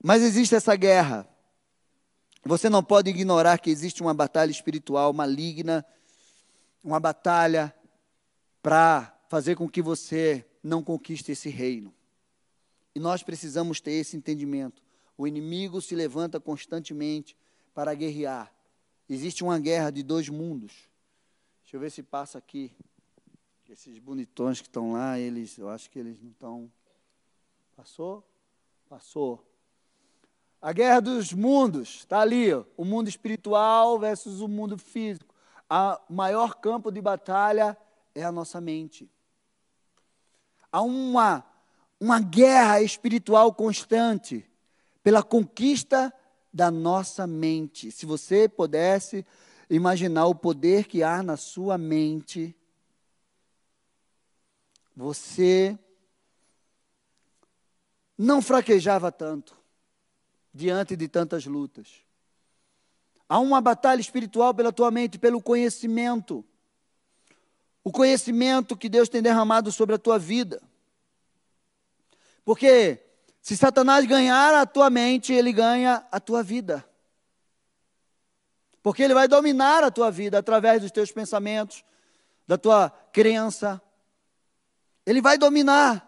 Mas 0.03 0.21
existe 0.21 0.53
essa 0.53 0.75
guerra. 0.75 1.27
Você 2.43 2.69
não 2.69 2.83
pode 2.83 3.09
ignorar 3.09 3.57
que 3.59 3.69
existe 3.69 4.01
uma 4.01 4.13
batalha 4.13 4.51
espiritual 4.51 5.11
maligna, 5.13 5.85
uma 6.83 6.99
batalha 6.99 7.73
para 8.61 9.15
fazer 9.27 9.55
com 9.55 9.69
que 9.69 9.81
você 9.81 10.45
não 10.63 10.83
conquiste 10.83 11.31
esse 11.31 11.49
reino. 11.49 11.93
E 12.95 12.99
nós 12.99 13.23
precisamos 13.23 13.79
ter 13.79 13.91
esse 13.91 14.15
entendimento. 14.15 14.81
O 15.17 15.27
inimigo 15.27 15.81
se 15.81 15.95
levanta 15.95 16.39
constantemente 16.39 17.35
para 17.73 17.93
guerrear. 17.93 18.53
Existe 19.07 19.43
uma 19.43 19.59
guerra 19.59 19.89
de 19.89 20.03
dois 20.03 20.29
mundos. 20.29 20.89
Deixa 21.63 21.75
eu 21.75 21.79
ver 21.79 21.91
se 21.91 22.01
passa 22.01 22.37
aqui. 22.37 22.71
Esses 23.69 23.99
bonitões 23.99 24.59
que 24.59 24.67
estão 24.67 24.93
lá, 24.93 25.19
eles, 25.19 25.57
eu 25.57 25.69
acho 25.69 25.89
que 25.91 25.99
eles 25.99 26.19
não 26.21 26.31
estão. 26.31 26.71
Passou? 27.75 28.27
Passou. 28.87 29.48
A 30.61 30.73
guerra 30.73 30.99
dos 30.99 31.31
mundos 31.31 31.99
está 31.99 32.19
ali, 32.19 32.53
o 32.75 32.83
mundo 32.83 33.07
espiritual 33.07 33.97
versus 33.97 34.41
o 34.41 34.47
mundo 34.47 34.77
físico. 34.77 35.33
O 36.09 36.13
maior 36.13 36.55
campo 36.55 36.91
de 36.91 37.01
batalha 37.01 37.77
é 38.13 38.23
a 38.23 38.31
nossa 38.31 38.59
mente. 38.59 39.09
Há 40.69 40.81
uma, 40.81 41.45
uma 41.97 42.19
guerra 42.19 42.81
espiritual 42.81 43.53
constante 43.53 44.45
pela 45.01 45.23
conquista 45.23 46.13
da 46.51 46.69
nossa 46.69 47.25
mente. 47.25 47.89
Se 47.89 48.05
você 48.05 48.49
pudesse 48.49 49.25
imaginar 49.69 50.25
o 50.25 50.35
poder 50.35 50.87
que 50.87 51.03
há 51.03 51.23
na 51.23 51.37
sua 51.37 51.77
mente, 51.77 52.53
você 54.93 55.79
não 58.17 58.41
fraquejava 58.41 59.09
tanto 59.09 59.58
diante 60.59 60.95
de 60.95 61.07
tantas 61.07 61.45
lutas. 61.45 61.87
Há 63.27 63.39
uma 63.39 63.61
batalha 63.61 64.01
espiritual 64.01 64.53
pela 64.53 64.73
tua 64.73 64.91
mente, 64.91 65.17
pelo 65.17 65.41
conhecimento. 65.41 66.43
O 67.83 67.91
conhecimento 67.91 68.75
que 68.75 68.89
Deus 68.89 69.07
tem 69.07 69.21
derramado 69.21 69.71
sobre 69.71 69.95
a 69.95 69.97
tua 69.97 70.19
vida. 70.19 70.61
Porque 72.43 72.99
se 73.41 73.55
Satanás 73.55 74.05
ganhar 74.05 74.53
a 74.53 74.65
tua 74.65 74.89
mente, 74.89 75.31
ele 75.31 75.53
ganha 75.53 76.05
a 76.11 76.19
tua 76.19 76.43
vida. 76.43 76.85
Porque 78.83 79.03
ele 79.03 79.13
vai 79.13 79.27
dominar 79.27 79.83
a 79.83 79.91
tua 79.91 80.11
vida 80.11 80.39
através 80.39 80.81
dos 80.81 80.91
teus 80.91 81.11
pensamentos, 81.11 81.85
da 82.47 82.57
tua 82.57 82.89
crença, 83.13 83.81
ele 85.05 85.21
vai 85.21 85.37
dominar. 85.37 86.05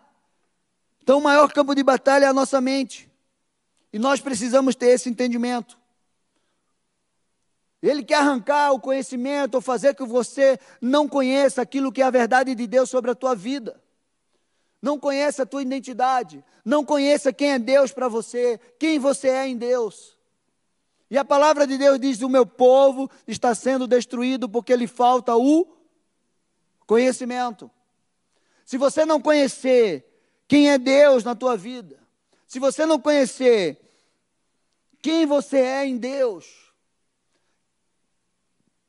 Então, 1.02 1.20
o 1.20 1.24
maior 1.24 1.52
campo 1.54 1.74
de 1.74 1.84
batalha 1.84 2.26
é 2.26 2.28
a 2.28 2.34
nossa 2.34 2.60
mente. 2.60 3.11
E 3.92 4.00
nós 4.00 4.22
precisamos 4.22 4.76
ter 4.76 4.88
esse 4.88 5.10
entendimento. 5.10 5.78
Ele 7.82 8.04
quer 8.04 8.16
arrancar 8.16 8.72
o 8.72 8.80
conhecimento 8.80 9.56
ou 9.56 9.62
fazer 9.62 9.96
que 9.96 10.06
você 10.06 10.60
não 10.80 11.08
conheça 11.08 11.62
aquilo 11.62 11.92
que 11.92 12.02
é 12.02 12.06
a 12.06 12.12
verdade 12.12 12.54
de 12.54 12.68
Deus 12.68 12.90
sobre 12.90 13.10
a 13.10 13.16
tua 13.16 13.36
vida. 13.36 13.82
Não 14.82 15.00
conheça 15.00 15.44
a 15.44 15.46
tua 15.46 15.62
identidade. 15.62 16.44
Não 16.64 16.86
conheça 16.86 17.34
quem 17.34 17.54
é 17.54 17.60
Deus 17.60 17.92
para 17.92 18.08
você, 18.08 18.60
quem 18.78 19.00
você 19.00 19.30
é 19.30 19.48
em 19.48 19.58
Deus. 19.58 20.16
E 21.10 21.18
a 21.18 21.26
palavra 21.26 21.66
de 21.66 21.78
Deus 21.78 22.00
diz: 22.00 22.22
O 22.22 22.30
meu 22.30 22.46
povo 22.46 23.10
está 23.28 23.54
sendo 23.56 23.88
destruído 23.88 24.48
porque 24.48 24.76
lhe 24.76 24.88
falta 24.88 25.36
o 25.36 25.68
conhecimento. 26.86 27.70
Se 28.64 28.78
você 28.78 29.06
não 29.06 29.20
conhecer 29.20 30.06
quem 30.48 30.70
é 30.70 30.78
Deus 30.78 31.24
na 31.24 31.36
tua 31.36 31.58
vida, 31.58 32.00
se 32.48 32.60
você 32.60 32.86
não 32.86 33.00
conhecer 33.00 33.81
quem 35.02 35.26
você 35.26 35.58
é 35.58 35.86
em 35.86 35.98
Deus, 35.98 36.74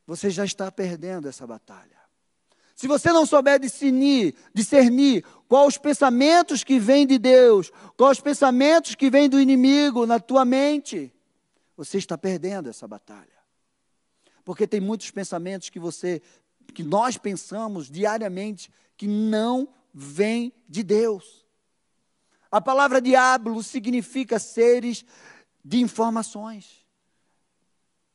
você 0.07 0.31
já 0.31 0.45
está 0.45 0.71
perdendo 0.71 1.29
essa 1.29 1.47
batalha. 1.47 2.01
Se 2.75 2.89
você 2.89 3.13
não 3.13 3.25
souber 3.25 3.61
discernir, 3.61 4.35
discernir 4.53 5.25
quais 5.49 5.69
os 5.69 5.79
pensamentos 5.79 6.65
que 6.65 6.79
vêm 6.79 7.07
de 7.07 7.19
Deus, 7.19 7.71
quais 7.97 8.19
os 8.19 8.23
pensamentos 8.23 8.95
que 8.95 9.09
vêm 9.09 9.29
do 9.29 9.41
inimigo 9.41 10.05
na 10.07 10.19
tua 10.19 10.45
mente, 10.45 11.13
você 11.77 11.99
está 11.99 12.19
perdendo 12.19 12.69
essa 12.69 12.89
batalha. 12.89 13.29
Porque 14.45 14.67
tem 14.67 14.81
muitos 14.81 15.11
pensamentos 15.11 15.71
que 15.71 15.79
você 15.79 16.21
que 16.75 16.83
nós 16.83 17.17
pensamos 17.17 17.91
diariamente 17.91 18.71
que 18.97 19.07
não 19.07 19.69
vem 19.93 20.53
de 20.69 20.83
Deus. 20.83 21.45
A 22.51 22.61
palavra 22.61 23.01
diabo 23.01 23.63
significa 23.63 24.39
seres 24.39 25.05
de 25.64 25.81
informações. 25.81 26.87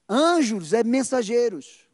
Anjos 0.10 0.74
é 0.74 0.84
mensageiros. 0.84 1.88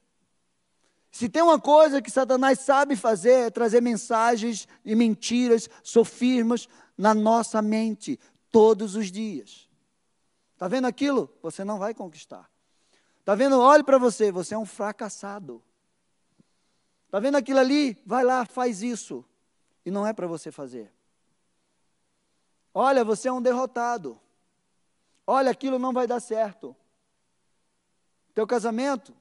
Se 1.11 1.29
tem 1.29 1.43
uma 1.43 1.59
coisa 1.59 2.01
que 2.01 2.09
Satanás 2.09 2.59
sabe 2.59 2.95
fazer 2.95 3.47
é 3.47 3.49
trazer 3.49 3.81
mensagens 3.81 4.67
e 4.83 4.95
mentiras, 4.95 5.69
sofismas 5.83 6.67
na 6.97 7.13
nossa 7.13 7.61
mente 7.61 8.19
todos 8.51 8.95
os 8.95 9.11
dias. 9.11 9.69
Está 10.53 10.67
vendo 10.67 10.85
aquilo? 10.85 11.29
Você 11.41 11.63
não 11.63 11.77
vai 11.77 11.93
conquistar. 11.93 12.49
Está 13.19 13.35
vendo? 13.35 13.59
Olhe 13.59 13.83
para 13.83 13.97
você, 13.97 14.31
você 14.31 14.53
é 14.53 14.57
um 14.57 14.65
fracassado. 14.65 15.61
Está 17.05 17.19
vendo 17.19 17.35
aquilo 17.35 17.59
ali? 17.59 17.95
Vai 18.05 18.23
lá, 18.23 18.45
faz 18.45 18.81
isso. 18.81 19.23
E 19.85 19.91
não 19.91 20.05
é 20.07 20.13
para 20.13 20.25
você 20.25 20.51
fazer. 20.51 20.91
Olha, 22.73 23.03
você 23.03 23.27
é 23.27 23.31
um 23.31 23.41
derrotado. 23.41 24.19
Olha, 25.25 25.51
aquilo 25.51 25.79
não 25.79 25.93
vai 25.93 26.05
dar 26.05 26.19
certo. 26.19 26.75
Teu 28.33 28.45
casamento 28.45 29.13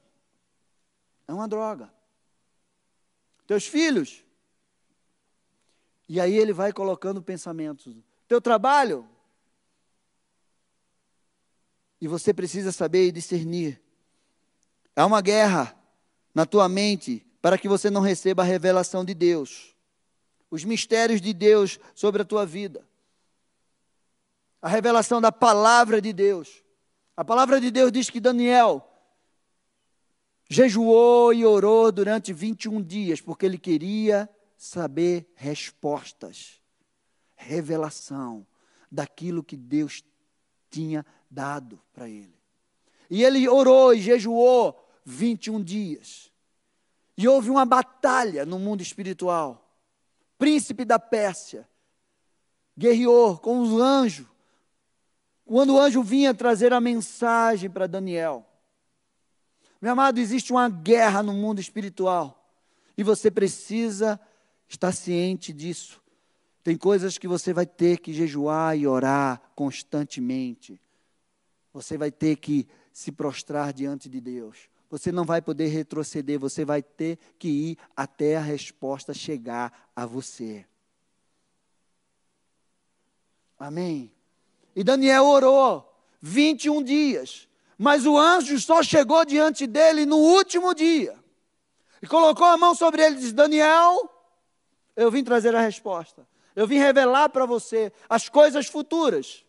é 1.27 1.33
uma 1.33 1.47
droga. 1.47 1.93
Teus 3.45 3.65
filhos. 3.65 4.23
E 6.07 6.19
aí 6.19 6.35
ele 6.35 6.53
vai 6.53 6.73
colocando 6.73 7.21
pensamentos. 7.21 7.95
Teu 8.27 8.41
trabalho. 8.41 9.07
E 12.01 12.07
você 12.07 12.33
precisa 12.33 12.71
saber 12.71 13.07
e 13.07 13.11
discernir. 13.11 13.81
Há 14.95 15.05
uma 15.05 15.21
guerra 15.21 15.75
na 16.33 16.45
tua 16.45 16.67
mente 16.67 17.25
para 17.41 17.57
que 17.57 17.67
você 17.67 17.89
não 17.89 18.01
receba 18.01 18.41
a 18.41 18.45
revelação 18.45 19.03
de 19.03 19.13
Deus, 19.13 19.75
os 20.49 20.63
mistérios 20.63 21.19
de 21.19 21.33
Deus 21.33 21.79
sobre 21.93 22.21
a 22.21 22.25
tua 22.25 22.45
vida, 22.45 22.87
a 24.63 24.69
revelação 24.69 25.19
da 25.19 25.29
palavra 25.29 26.01
de 26.01 26.13
Deus. 26.13 26.63
A 27.17 27.25
palavra 27.25 27.59
de 27.59 27.69
Deus 27.69 27.91
diz 27.91 28.09
que 28.09 28.21
Daniel 28.21 28.89
jejuou 30.49 31.33
e 31.33 31.45
orou 31.45 31.91
durante 31.91 32.31
21 32.31 32.81
dias, 32.81 33.19
porque 33.19 33.45
ele 33.45 33.57
queria 33.57 34.29
saber 34.55 35.29
respostas, 35.35 36.61
revelação 37.35 38.47
daquilo 38.89 39.43
que 39.43 39.57
Deus 39.57 40.01
tinha 40.69 41.05
dado 41.29 41.81
para 41.91 42.07
ele. 42.07 42.39
E 43.09 43.21
ele 43.21 43.49
orou 43.49 43.93
e 43.93 43.99
jejuou 43.99 44.81
21 45.03 45.61
dias. 45.61 46.31
E 47.17 47.27
houve 47.27 47.49
uma 47.49 47.65
batalha 47.65 48.45
no 48.45 48.57
mundo 48.57 48.79
espiritual. 48.79 49.77
Príncipe 50.37 50.85
da 50.85 50.97
Pérsia 50.97 51.67
guerreou 52.77 53.37
com 53.37 53.59
os 53.59 53.73
anjos. 53.81 54.32
Quando 55.45 55.75
o 55.75 55.79
anjo 55.79 56.01
vinha 56.01 56.33
trazer 56.33 56.73
a 56.73 56.81
mensagem 56.81 57.69
para 57.69 57.87
Daniel. 57.87 58.45
Meu 59.81 59.91
amado, 59.91 60.19
existe 60.19 60.51
uma 60.51 60.69
guerra 60.69 61.21
no 61.21 61.33
mundo 61.33 61.59
espiritual. 61.59 62.39
E 62.97 63.03
você 63.03 63.29
precisa 63.29 64.19
estar 64.67 64.91
ciente 64.91 65.51
disso. 65.51 66.01
Tem 66.63 66.77
coisas 66.77 67.17
que 67.17 67.27
você 67.27 67.51
vai 67.51 67.65
ter 67.65 67.99
que 67.99 68.13
jejuar 68.13 68.77
e 68.77 68.87
orar 68.87 69.41
constantemente. 69.53 70.79
Você 71.73 71.97
vai 71.97 72.11
ter 72.11 72.37
que 72.37 72.67
se 72.93 73.11
prostrar 73.11 73.73
diante 73.73 74.07
de 74.07 74.21
Deus. 74.21 74.69
Você 74.89 75.11
não 75.11 75.25
vai 75.25 75.41
poder 75.41 75.67
retroceder, 75.67 76.39
você 76.39 76.63
vai 76.63 76.81
ter 76.81 77.17
que 77.37 77.49
ir 77.49 77.77
até 77.97 78.37
a 78.37 78.41
resposta 78.41 79.13
chegar 79.13 79.89
a 79.95 80.05
você. 80.05 80.65
Amém? 83.57 84.11
E 84.75 84.83
Daniel 84.83 85.25
orou 85.25 85.93
21 86.21 86.81
dias, 86.83 87.47
mas 87.77 88.05
o 88.05 88.17
anjo 88.17 88.59
só 88.59 88.81
chegou 88.81 89.23
diante 89.25 89.67
dele 89.67 90.05
no 90.05 90.17
último 90.17 90.73
dia. 90.73 91.15
E 92.01 92.07
colocou 92.07 92.47
a 92.47 92.57
mão 92.57 92.73
sobre 92.73 93.03
ele 93.03 93.15
e 93.15 93.19
disse: 93.19 93.33
Daniel, 93.33 94.09
eu 94.95 95.09
vim 95.11 95.23
trazer 95.23 95.55
a 95.55 95.61
resposta. 95.61 96.27
Eu 96.55 96.67
vim 96.67 96.77
revelar 96.77 97.29
para 97.29 97.45
você 97.45 97.91
as 98.09 98.29
coisas 98.29 98.67
futuras. 98.67 99.43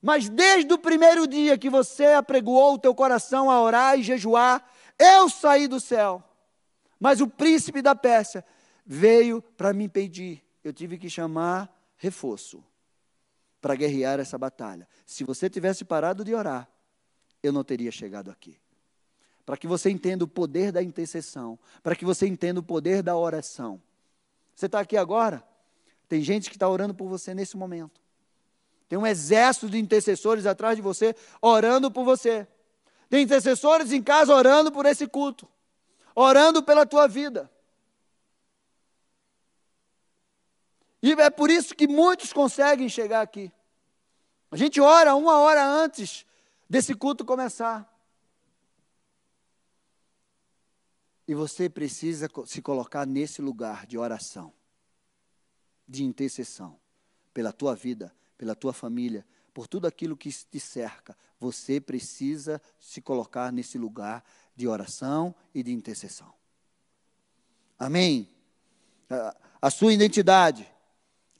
Mas 0.00 0.28
desde 0.28 0.72
o 0.72 0.78
primeiro 0.78 1.26
dia 1.26 1.58
que 1.58 1.68
você 1.68 2.06
apregoou 2.06 2.74
o 2.74 2.78
teu 2.78 2.94
coração 2.94 3.50
a 3.50 3.60
orar 3.60 3.98
e 3.98 4.02
jejuar, 4.02 4.64
eu 4.98 5.28
saí 5.28 5.68
do 5.68 5.80
céu. 5.80 6.22
Mas 6.98 7.20
o 7.20 7.28
príncipe 7.28 7.82
da 7.82 7.94
Pérsia 7.94 8.44
veio 8.84 9.42
para 9.56 9.72
me 9.72 9.84
impedir. 9.84 10.42
Eu 10.64 10.72
tive 10.72 10.98
que 10.98 11.10
chamar 11.10 11.68
reforço. 11.98 12.64
para 13.60 13.74
guerrear 13.74 14.20
essa 14.20 14.38
batalha. 14.38 14.86
Se 15.04 15.24
você 15.24 15.50
tivesse 15.50 15.84
parado 15.84 16.24
de 16.24 16.32
orar, 16.32 16.68
eu 17.42 17.52
não 17.52 17.64
teria 17.64 17.90
chegado 17.90 18.30
aqui. 18.30 18.56
Para 19.44 19.56
que 19.56 19.66
você 19.66 19.90
entenda 19.90 20.24
o 20.24 20.28
poder 20.28 20.70
da 20.70 20.80
intercessão, 20.82 21.58
para 21.82 21.96
que 21.96 22.04
você 22.04 22.26
entenda 22.26 22.60
o 22.60 22.62
poder 22.62 23.02
da 23.02 23.16
oração. 23.16 23.82
Você 24.54 24.66
está 24.66 24.78
aqui 24.78 24.96
agora? 24.96 25.42
Tem 26.08 26.22
gente 26.22 26.50
que 26.50 26.56
está 26.56 26.68
orando 26.68 26.94
por 26.94 27.08
você 27.08 27.34
nesse 27.34 27.56
momento. 27.56 28.00
Tem 28.88 28.98
um 28.98 29.06
exército 29.06 29.68
de 29.68 29.78
intercessores 29.78 30.46
atrás 30.46 30.76
de 30.76 30.82
você, 30.82 31.14
orando 31.42 31.90
por 31.90 32.04
você. 32.04 32.46
Tem 33.10 33.22
intercessores 33.22 33.92
em 33.92 34.02
casa 34.02 34.34
orando 34.34 34.70
por 34.70 34.86
esse 34.86 35.06
culto, 35.06 35.48
orando 36.14 36.62
pela 36.62 36.86
tua 36.86 37.06
vida. 37.06 37.50
E 41.02 41.12
é 41.12 41.30
por 41.30 41.50
isso 41.50 41.74
que 41.74 41.86
muitos 41.86 42.32
conseguem 42.32 42.88
chegar 42.88 43.22
aqui. 43.22 43.52
A 44.50 44.56
gente 44.56 44.80
ora 44.80 45.14
uma 45.14 45.38
hora 45.38 45.64
antes 45.64 46.26
desse 46.68 46.94
culto 46.94 47.24
começar. 47.24 47.86
E 51.26 51.34
você 51.34 51.68
precisa 51.68 52.28
se 52.46 52.62
colocar 52.62 53.06
nesse 53.06 53.42
lugar 53.42 53.86
de 53.86 53.98
oração, 53.98 54.52
de 55.86 56.02
intercessão, 56.02 56.80
pela 57.34 57.52
tua 57.52 57.74
vida, 57.76 58.14
pela 58.36 58.54
tua 58.54 58.72
família, 58.72 59.26
por 59.52 59.66
tudo 59.66 59.86
aquilo 59.86 60.16
que 60.16 60.30
te 60.32 60.58
cerca. 60.58 61.16
Você 61.38 61.80
precisa 61.80 62.60
se 62.80 63.02
colocar 63.02 63.52
nesse 63.52 63.76
lugar 63.76 64.24
de 64.56 64.66
oração 64.66 65.34
e 65.54 65.62
de 65.62 65.72
intercessão. 65.72 66.32
Amém? 67.78 68.28
A 69.60 69.70
sua 69.70 69.92
identidade 69.92 70.66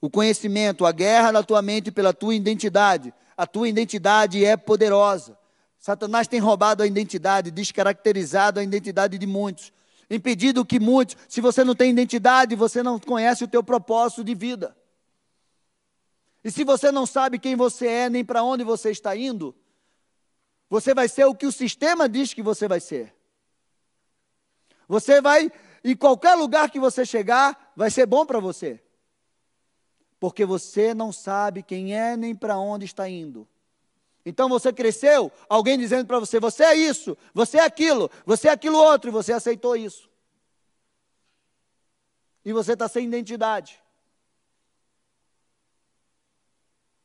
o 0.01 0.09
conhecimento, 0.09 0.87
a 0.87 0.93
guerra 0.93 1.33
na 1.33 1.43
tua 1.43 1.61
mente 1.61 1.91
pela 1.91 2.13
tua 2.13 2.35
identidade. 2.35 3.13
A 3.37 3.47
tua 3.47 3.69
identidade 3.69 4.45
é 4.45 4.57
poderosa. 4.57 5.37
Satanás 5.79 6.27
tem 6.27 6.41
roubado 6.41 6.83
a 6.83 6.87
identidade, 6.87 7.51
descaracterizado 7.51 8.61
a 8.61 8.65
identidade 8.65 9.17
de 9.17 9.27
muitos, 9.27 9.73
impedido 10.11 10.65
que 10.65 10.81
muitos, 10.81 11.17
se 11.29 11.41
você 11.41 11.63
não 11.63 11.75
tem 11.75 11.91
identidade, 11.91 12.57
você 12.57 12.83
não 12.83 12.99
conhece 12.99 13.45
o 13.45 13.49
teu 13.49 13.63
propósito 13.63 14.25
de 14.25 14.35
vida. 14.35 14.77
E 16.43 16.51
se 16.51 16.65
você 16.65 16.91
não 16.91 17.07
sabe 17.07 17.39
quem 17.39 17.55
você 17.55 17.87
é, 17.87 18.11
nem 18.11 18.25
para 18.25 18.43
onde 18.43 18.65
você 18.65 18.91
está 18.91 19.17
indo, 19.17 19.55
você 20.69 20.95
vai 20.95 21.09
ser 21.09 21.25
o 21.25 21.35
que 21.35 21.47
o 21.47 21.53
sistema 21.53 22.09
diz 22.09 22.35
que 22.35 22.43
você 22.43 22.67
vai 22.67 22.81
ser. 22.81 23.15
Você 24.89 25.21
vai, 25.21 25.51
em 25.85 25.95
qualquer 25.95 26.35
lugar 26.35 26.71
que 26.71 26.81
você 26.81 27.05
chegar, 27.05 27.73
vai 27.77 27.91
ser 27.91 28.07
bom 28.07 28.25
para 28.27 28.41
você 28.41 28.81
porque 30.21 30.45
você 30.45 30.95
não 30.95 31.13
sabe 31.13 31.63
quem 31.63 31.95
é 31.95 32.17
nem 32.17 32.35
para 32.35 32.59
onde 32.59 32.85
está 32.85 33.09
indo. 33.09 33.47
Então 34.25 34.49
você 34.49 34.73
cresceu, 34.73 35.33
alguém 35.49 35.79
dizendo 35.79 36.07
para 36.07 36.19
você: 36.19 36.41
você 36.41 36.65
é 36.65 36.75
isso, 36.75 37.17
você 37.33 37.59
é 37.59 37.65
aquilo, 37.65 38.11
você 38.27 38.49
é 38.49 38.51
aquilo 38.51 38.77
outro, 38.77 39.09
e 39.09 39.13
você 39.13 39.33
aceitou 39.33 39.77
isso. 39.77 40.09
E 42.45 42.53
você 42.53 42.73
está 42.73 42.89
sem 42.89 43.07
identidade. 43.07 43.81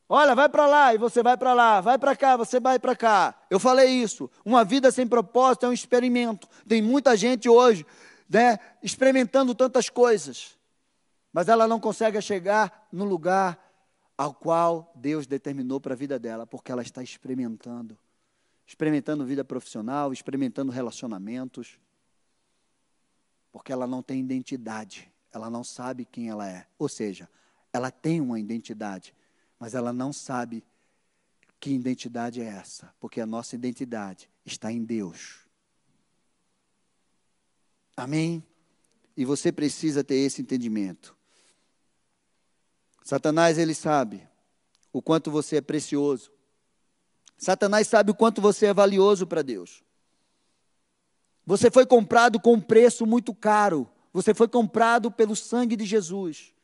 Olha, 0.06 0.34
vai 0.34 0.48
para 0.48 0.66
lá 0.66 0.94
e 0.94 0.98
você 0.98 1.22
vai 1.22 1.36
para 1.36 1.54
lá, 1.54 1.80
vai 1.80 1.98
para 1.98 2.14
cá, 2.14 2.36
você 2.36 2.60
vai 2.60 2.78
para 2.78 2.94
cá. 2.94 3.34
Eu 3.48 3.58
falei 3.58 3.88
isso. 3.88 4.30
Uma 4.44 4.62
vida 4.62 4.90
sem 4.92 5.06
propósito 5.08 5.64
é 5.64 5.68
um 5.68 5.72
experimento. 5.72 6.46
Tem 6.68 6.82
muita 6.82 7.16
gente 7.16 7.48
hoje, 7.48 7.86
né, 8.28 8.58
experimentando 8.82 9.54
tantas 9.54 9.88
coisas 9.88 10.54
mas 11.34 11.48
ela 11.48 11.66
não 11.66 11.80
consegue 11.80 12.22
chegar 12.22 12.86
no 12.92 13.04
lugar 13.04 13.60
ao 14.16 14.32
qual 14.32 14.92
Deus 14.94 15.26
determinou 15.26 15.80
para 15.80 15.92
a 15.92 15.96
vida 15.96 16.16
dela, 16.16 16.46
porque 16.46 16.70
ela 16.70 16.80
está 16.80 17.02
experimentando. 17.02 17.98
Experimentando 18.64 19.26
vida 19.26 19.44
profissional, 19.44 20.12
experimentando 20.12 20.70
relacionamentos, 20.70 21.76
porque 23.50 23.72
ela 23.72 23.84
não 23.84 24.00
tem 24.00 24.20
identidade, 24.20 25.12
ela 25.32 25.50
não 25.50 25.64
sabe 25.64 26.04
quem 26.04 26.30
ela 26.30 26.48
é. 26.48 26.68
Ou 26.78 26.88
seja, 26.88 27.28
ela 27.72 27.90
tem 27.90 28.20
uma 28.20 28.38
identidade, 28.38 29.12
mas 29.58 29.74
ela 29.74 29.92
não 29.92 30.12
sabe 30.12 30.64
que 31.58 31.70
identidade 31.70 32.40
é 32.40 32.46
essa, 32.46 32.94
porque 33.00 33.20
a 33.20 33.26
nossa 33.26 33.56
identidade 33.56 34.30
está 34.46 34.70
em 34.70 34.84
Deus. 34.84 35.40
Amém? 37.96 38.40
E 39.16 39.24
você 39.24 39.50
precisa 39.50 40.04
ter 40.04 40.16
esse 40.16 40.40
entendimento. 40.40 41.23
Satanás, 43.04 43.58
ele 43.58 43.74
sabe 43.74 44.26
o 44.90 45.02
quanto 45.02 45.30
você 45.30 45.56
é 45.56 45.60
precioso. 45.60 46.32
Satanás 47.36 47.86
sabe 47.86 48.10
o 48.10 48.14
quanto 48.14 48.40
você 48.40 48.66
é 48.66 48.74
valioso 48.74 49.26
para 49.26 49.42
Deus. 49.42 49.84
Você 51.44 51.70
foi 51.70 51.84
comprado 51.84 52.40
com 52.40 52.54
um 52.54 52.60
preço 52.60 53.04
muito 53.04 53.34
caro. 53.34 53.86
Você 54.10 54.32
foi 54.32 54.48
comprado 54.48 55.10
pelo 55.10 55.36
sangue 55.36 55.76
de 55.76 55.84
Jesus. 55.84 56.54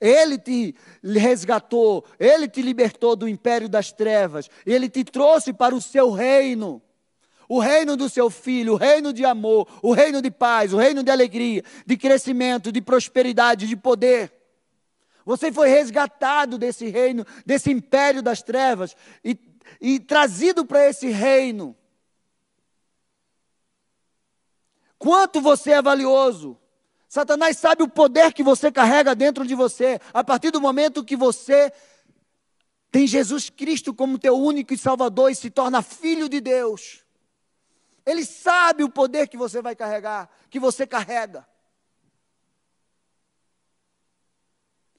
Ele 0.00 0.38
te 0.38 0.74
resgatou, 1.02 2.04
ele 2.18 2.48
te 2.48 2.62
libertou 2.62 3.14
do 3.14 3.28
império 3.28 3.68
das 3.68 3.90
trevas, 3.90 4.48
ele 4.64 4.88
te 4.88 5.02
trouxe 5.04 5.52
para 5.52 5.74
o 5.74 5.82
seu 5.82 6.12
reino. 6.12 6.80
O 7.48 7.58
reino 7.58 7.96
do 7.96 8.08
seu 8.08 8.30
filho, 8.30 8.74
o 8.74 8.76
reino 8.76 9.12
de 9.12 9.24
amor, 9.24 9.68
o 9.82 9.92
reino 9.92 10.22
de 10.22 10.30
paz, 10.30 10.72
o 10.72 10.78
reino 10.78 11.02
de 11.02 11.10
alegria, 11.10 11.62
de 11.84 11.96
crescimento, 11.96 12.70
de 12.70 12.80
prosperidade, 12.80 13.66
de 13.66 13.76
poder. 13.76 14.37
Você 15.28 15.52
foi 15.52 15.68
resgatado 15.68 16.56
desse 16.56 16.88
reino, 16.88 17.22
desse 17.44 17.70
império 17.70 18.22
das 18.22 18.42
trevas 18.42 18.96
e, 19.22 19.38
e 19.78 20.00
trazido 20.00 20.64
para 20.64 20.88
esse 20.88 21.10
reino. 21.10 21.76
Quanto 24.98 25.38
você 25.38 25.72
é 25.72 25.82
valioso. 25.82 26.58
Satanás 27.06 27.58
sabe 27.58 27.82
o 27.82 27.90
poder 27.90 28.32
que 28.32 28.42
você 28.42 28.72
carrega 28.72 29.14
dentro 29.14 29.46
de 29.46 29.54
você, 29.54 30.00
a 30.14 30.24
partir 30.24 30.50
do 30.50 30.62
momento 30.62 31.04
que 31.04 31.14
você 31.14 31.70
tem 32.90 33.06
Jesus 33.06 33.50
Cristo 33.50 33.92
como 33.92 34.18
teu 34.18 34.34
único 34.34 34.72
e 34.72 34.78
salvador 34.78 35.30
e 35.30 35.34
se 35.34 35.50
torna 35.50 35.82
filho 35.82 36.26
de 36.26 36.40
Deus. 36.40 37.04
Ele 38.06 38.24
sabe 38.24 38.82
o 38.82 38.88
poder 38.88 39.28
que 39.28 39.36
você 39.36 39.60
vai 39.60 39.76
carregar, 39.76 40.30
que 40.48 40.58
você 40.58 40.86
carrega. 40.86 41.46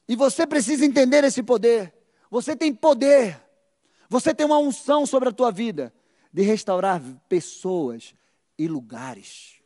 E 0.09 0.15
você 0.15 0.47
precisa 0.47 0.83
entender 0.83 1.23
esse 1.23 1.43
poder. 1.43 1.93
Você 2.31 2.55
tem 2.55 2.73
poder. 2.73 3.39
Você 4.09 4.33
tem 4.33 4.43
uma 4.43 4.57
unção 4.57 5.05
sobre 5.05 5.29
a 5.29 5.31
tua 5.31 5.51
vida 5.51 5.93
de 6.33 6.41
restaurar 6.41 6.99
pessoas 7.29 8.15
e 8.57 8.67
lugares. 8.67 9.61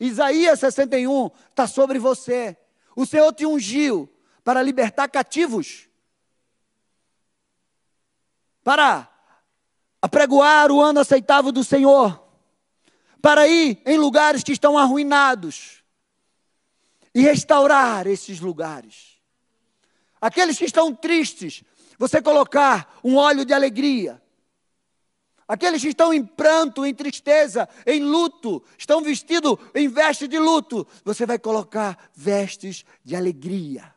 Isaías 0.00 0.58
61 0.60 1.30
está 1.50 1.66
sobre 1.66 1.98
você. 1.98 2.56
O 2.96 3.04
Senhor 3.04 3.30
te 3.34 3.44
ungiu 3.44 4.10
para 4.42 4.62
libertar 4.62 5.06
cativos, 5.06 5.86
para 8.64 9.06
apregoar 10.00 10.72
o 10.72 10.80
ano 10.80 10.98
aceitável 10.98 11.52
do 11.52 11.62
Senhor, 11.62 12.26
para 13.20 13.46
ir 13.46 13.82
em 13.84 13.98
lugares 13.98 14.42
que 14.42 14.52
estão 14.52 14.78
arruinados 14.78 15.79
e 17.14 17.20
restaurar 17.20 18.06
esses 18.06 18.40
lugares. 18.40 19.20
Aqueles 20.20 20.58
que 20.58 20.64
estão 20.64 20.94
tristes, 20.94 21.62
você 21.98 22.20
colocar 22.20 22.98
um 23.02 23.16
óleo 23.16 23.44
de 23.44 23.52
alegria. 23.52 24.20
Aqueles 25.48 25.82
que 25.82 25.88
estão 25.88 26.14
em 26.14 26.24
pranto, 26.24 26.86
em 26.86 26.94
tristeza, 26.94 27.68
em 27.84 28.00
luto, 28.04 28.62
estão 28.78 29.02
vestidos 29.02 29.56
em 29.74 29.88
veste 29.88 30.28
de 30.28 30.38
luto, 30.38 30.86
você 31.04 31.26
vai 31.26 31.38
colocar 31.38 32.10
vestes 32.14 32.84
de 33.04 33.16
alegria. 33.16 33.92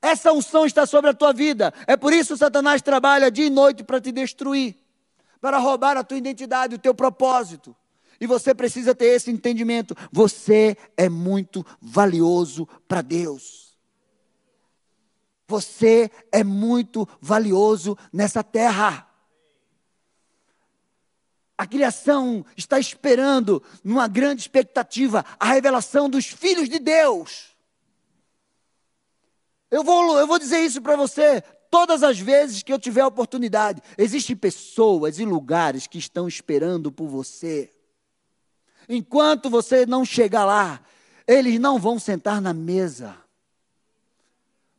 Essa 0.00 0.32
unção 0.32 0.66
está 0.66 0.86
sobre 0.86 1.10
a 1.10 1.14
tua 1.14 1.32
vida. 1.32 1.72
É 1.86 1.96
por 1.96 2.12
isso 2.12 2.34
que 2.34 2.38
Satanás 2.38 2.82
trabalha 2.82 3.30
dia 3.30 3.46
e 3.46 3.50
noite 3.50 3.82
para 3.82 4.00
te 4.00 4.12
destruir, 4.12 4.76
para 5.40 5.58
roubar 5.58 5.96
a 5.96 6.04
tua 6.04 6.18
identidade, 6.18 6.74
o 6.74 6.78
teu 6.78 6.94
propósito. 6.94 7.74
E 8.20 8.26
você 8.26 8.54
precisa 8.54 8.94
ter 8.94 9.06
esse 9.06 9.30
entendimento. 9.30 9.94
Você 10.10 10.76
é 10.96 11.08
muito 11.08 11.64
valioso 11.80 12.66
para 12.86 13.02
Deus. 13.02 13.76
Você 15.46 16.10
é 16.30 16.44
muito 16.44 17.08
valioso 17.20 17.96
nessa 18.12 18.42
terra. 18.42 19.08
A 21.56 21.66
criação 21.66 22.44
está 22.56 22.78
esperando, 22.78 23.62
numa 23.82 24.06
grande 24.06 24.42
expectativa, 24.42 25.24
a 25.40 25.46
revelação 25.46 26.08
dos 26.08 26.26
filhos 26.26 26.68
de 26.68 26.78
Deus. 26.78 27.56
Eu 29.70 29.82
vou, 29.82 30.18
eu 30.18 30.26
vou 30.26 30.38
dizer 30.38 30.60
isso 30.60 30.80
para 30.80 30.96
você 30.96 31.42
todas 31.70 32.02
as 32.02 32.18
vezes 32.18 32.62
que 32.62 32.72
eu 32.72 32.78
tiver 32.78 33.04
oportunidade. 33.04 33.82
Existem 33.96 34.36
pessoas 34.36 35.18
e 35.18 35.24
lugares 35.24 35.86
que 35.86 35.98
estão 35.98 36.28
esperando 36.28 36.92
por 36.92 37.08
você. 37.08 37.70
Enquanto 38.88 39.50
você 39.50 39.84
não 39.84 40.04
chegar 40.04 40.44
lá, 40.44 40.80
eles 41.26 41.60
não 41.60 41.78
vão 41.78 41.98
sentar 41.98 42.40
na 42.40 42.54
mesa 42.54 43.16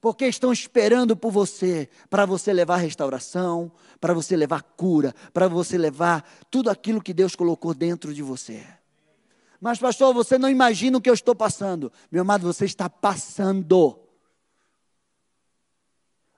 porque 0.01 0.25
estão 0.25 0.51
esperando 0.51 1.15
por 1.15 1.31
você, 1.31 1.89
para 2.09 2.25
você 2.25 2.53
levar 2.53 2.77
restauração, 2.77 3.71
para 3.99 4.13
você 4.13 4.35
levar 4.35 4.63
cura, 4.63 5.13
para 5.33 5.47
você 5.47 5.77
levar 5.77 6.27
tudo 6.49 6.69
aquilo 6.69 7.01
que 7.01 7.13
Deus 7.13 7.35
colocou 7.35 7.73
dentro 7.73 8.13
de 8.13 8.23
você. 8.23 8.65
Mas, 9.59 9.77
pastor, 9.77 10.13
você 10.13 10.37
não 10.37 10.49
imagina 10.49 10.97
o 10.97 11.01
que 11.01 11.09
eu 11.09 11.13
estou 11.13 11.35
passando. 11.35 11.91
Meu 12.09 12.21
amado, 12.21 12.43
você 12.43 12.63
está 12.63 12.89
passando. 12.89 13.99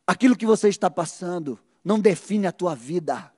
Aquilo 0.08 0.36
que 0.36 0.46
você 0.46 0.70
está 0.70 0.90
passando 0.90 1.60
não 1.84 2.00
define 2.00 2.48
a 2.48 2.52
tua 2.52 2.74
vida. 2.74 3.32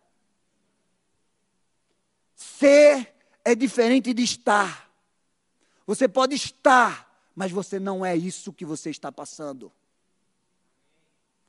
Ser 2.34 3.13
é 3.44 3.56
diferente 3.56 4.14
de 4.14 4.24
estar. 4.24 4.90
Você 5.86 6.08
pode 6.08 6.36
estar, 6.36 7.30
mas 7.36 7.52
você 7.52 7.80
não 7.80 8.06
é 8.06 8.16
isso 8.16 8.54
que 8.54 8.66
você 8.66 8.90
está 8.90 9.12
passando. 9.12 9.72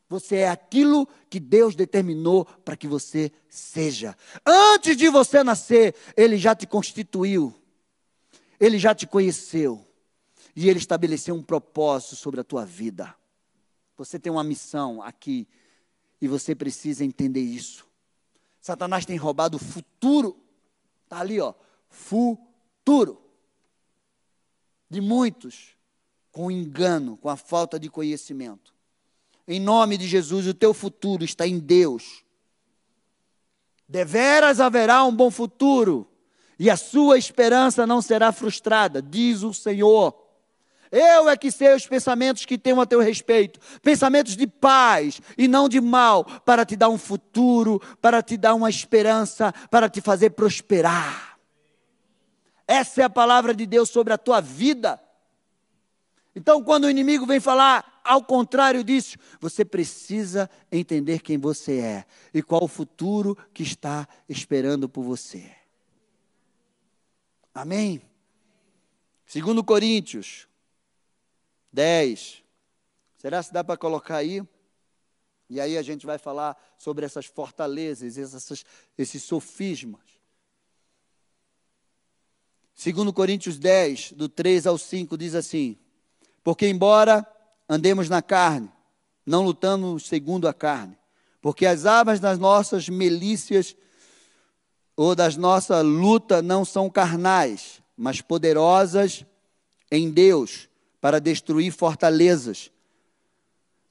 Você 0.08 0.36
é 0.36 0.48
aquilo 0.48 1.08
que 1.30 1.40
Deus 1.40 1.74
determinou 1.74 2.44
para 2.44 2.76
que 2.76 2.86
você 2.86 3.32
seja. 3.48 4.16
Antes 4.44 4.96
de 4.96 5.08
você 5.08 5.42
nascer, 5.42 5.94
Ele 6.16 6.36
já 6.36 6.54
te 6.54 6.66
constituiu. 6.66 7.54
Ele 8.60 8.78
já 8.78 8.94
te 8.94 9.06
conheceu. 9.06 9.84
E 10.54 10.68
Ele 10.68 10.78
estabeleceu 10.78 11.34
um 11.34 11.42
propósito 11.42 12.16
sobre 12.16 12.40
a 12.40 12.44
tua 12.44 12.64
vida. 12.64 13.14
Você 13.96 14.18
tem 14.18 14.30
uma 14.30 14.44
missão 14.44 15.02
aqui. 15.02 15.48
E 16.20 16.28
você 16.28 16.54
precisa 16.54 17.04
entender 17.04 17.40
isso. 17.40 17.86
Satanás 18.60 19.04
tem 19.04 19.16
roubado 19.16 19.56
o 19.56 19.60
futuro. 19.60 20.36
Está 21.04 21.20
ali, 21.20 21.40
ó. 21.40 21.54
Futuro. 21.94 23.22
De 24.90 25.00
muitos. 25.00 25.74
Com 26.32 26.50
engano, 26.50 27.16
com 27.16 27.28
a 27.28 27.36
falta 27.36 27.78
de 27.78 27.88
conhecimento. 27.88 28.74
Em 29.46 29.60
nome 29.60 29.96
de 29.96 30.08
Jesus, 30.08 30.46
o 30.46 30.54
teu 30.54 30.74
futuro 30.74 31.24
está 31.24 31.46
em 31.46 31.58
Deus. 31.58 32.24
Deveras 33.88 34.58
haverá 34.58 35.04
um 35.04 35.14
bom 35.14 35.30
futuro, 35.30 36.08
e 36.58 36.68
a 36.70 36.76
sua 36.76 37.18
esperança 37.18 37.86
não 37.86 38.02
será 38.02 38.32
frustrada, 38.32 39.00
diz 39.00 39.42
o 39.42 39.52
Senhor. 39.52 40.18
Eu 40.90 41.28
é 41.28 41.36
que 41.36 41.50
sei 41.50 41.74
os 41.74 41.86
pensamentos 41.86 42.44
que 42.44 42.56
tenho 42.56 42.80
a 42.80 42.86
teu 42.86 43.00
respeito, 43.00 43.60
pensamentos 43.82 44.36
de 44.36 44.46
paz 44.46 45.20
e 45.36 45.46
não 45.46 45.68
de 45.68 45.80
mal, 45.80 46.24
para 46.24 46.64
te 46.64 46.74
dar 46.74 46.88
um 46.88 46.98
futuro, 46.98 47.80
para 48.00 48.22
te 48.22 48.36
dar 48.36 48.54
uma 48.54 48.70
esperança, 48.70 49.52
para 49.70 49.88
te 49.88 50.00
fazer 50.00 50.30
prosperar. 50.30 51.33
Essa 52.66 53.02
é 53.02 53.04
a 53.04 53.10
palavra 53.10 53.54
de 53.54 53.66
Deus 53.66 53.90
sobre 53.90 54.12
a 54.12 54.18
tua 54.18 54.40
vida. 54.40 55.00
Então, 56.34 56.62
quando 56.62 56.84
o 56.84 56.90
inimigo 56.90 57.26
vem 57.26 57.38
falar 57.38 58.00
ao 58.02 58.22
contrário 58.22 58.82
disso, 58.82 59.16
você 59.40 59.64
precisa 59.64 60.50
entender 60.70 61.20
quem 61.20 61.38
você 61.38 61.78
é 61.78 62.04
e 62.32 62.42
qual 62.42 62.64
o 62.64 62.68
futuro 62.68 63.36
que 63.52 63.62
está 63.62 64.08
esperando 64.28 64.88
por 64.88 65.02
você. 65.02 65.50
Amém? 67.54 68.02
Segundo 69.24 69.62
Coríntios 69.62 70.48
10. 71.72 72.42
Será 73.16 73.42
se 73.42 73.52
dá 73.52 73.62
para 73.62 73.76
colocar 73.76 74.16
aí? 74.16 74.42
E 75.48 75.60
aí 75.60 75.78
a 75.78 75.82
gente 75.82 76.04
vai 76.04 76.18
falar 76.18 76.56
sobre 76.76 77.06
essas 77.06 77.26
fortalezas, 77.26 78.18
essas, 78.18 78.64
esses 78.98 79.22
sofismas. 79.22 80.13
Segundo 82.74 83.12
Coríntios 83.12 83.56
10, 83.56 84.12
do 84.12 84.28
3 84.28 84.66
ao 84.66 84.76
5, 84.76 85.16
diz 85.16 85.34
assim: 85.34 85.78
porque, 86.44 86.68
embora 86.68 87.26
andemos 87.66 88.10
na 88.10 88.20
carne, 88.20 88.70
não 89.24 89.42
lutamos 89.42 90.06
segundo 90.06 90.46
a 90.46 90.52
carne, 90.52 90.98
porque 91.40 91.64
as 91.64 91.86
armas 91.86 92.20
das 92.20 92.38
nossas 92.38 92.88
milícias 92.88 93.74
ou 94.94 95.14
das 95.14 95.36
nossa 95.36 95.80
luta 95.80 96.42
não 96.42 96.64
são 96.64 96.90
carnais, 96.90 97.82
mas 97.96 98.20
poderosas 98.20 99.24
em 99.90 100.10
Deus 100.10 100.68
para 101.00 101.18
destruir 101.18 101.72
fortalezas, 101.72 102.70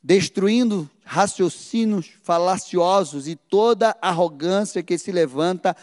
destruindo 0.02 0.90
raciocínios 1.04 2.12
falaciosos 2.22 3.28
e 3.28 3.36
toda 3.36 3.98
arrogância 4.02 4.84
que 4.84 4.98
se 4.98 5.12
levanta 5.12 5.76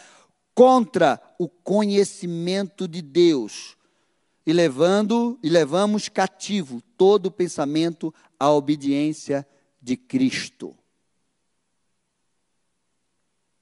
contra 0.53 1.21
o 1.39 1.47
conhecimento 1.47 2.87
de 2.87 3.01
Deus 3.01 3.77
e 4.45 4.53
levando 4.53 5.39
e 5.41 5.49
levamos 5.49 6.09
cativo 6.09 6.81
todo 6.97 7.27
o 7.27 7.31
pensamento 7.31 8.13
à 8.39 8.51
obediência 8.51 9.47
de 9.81 9.95
Cristo. 9.95 10.75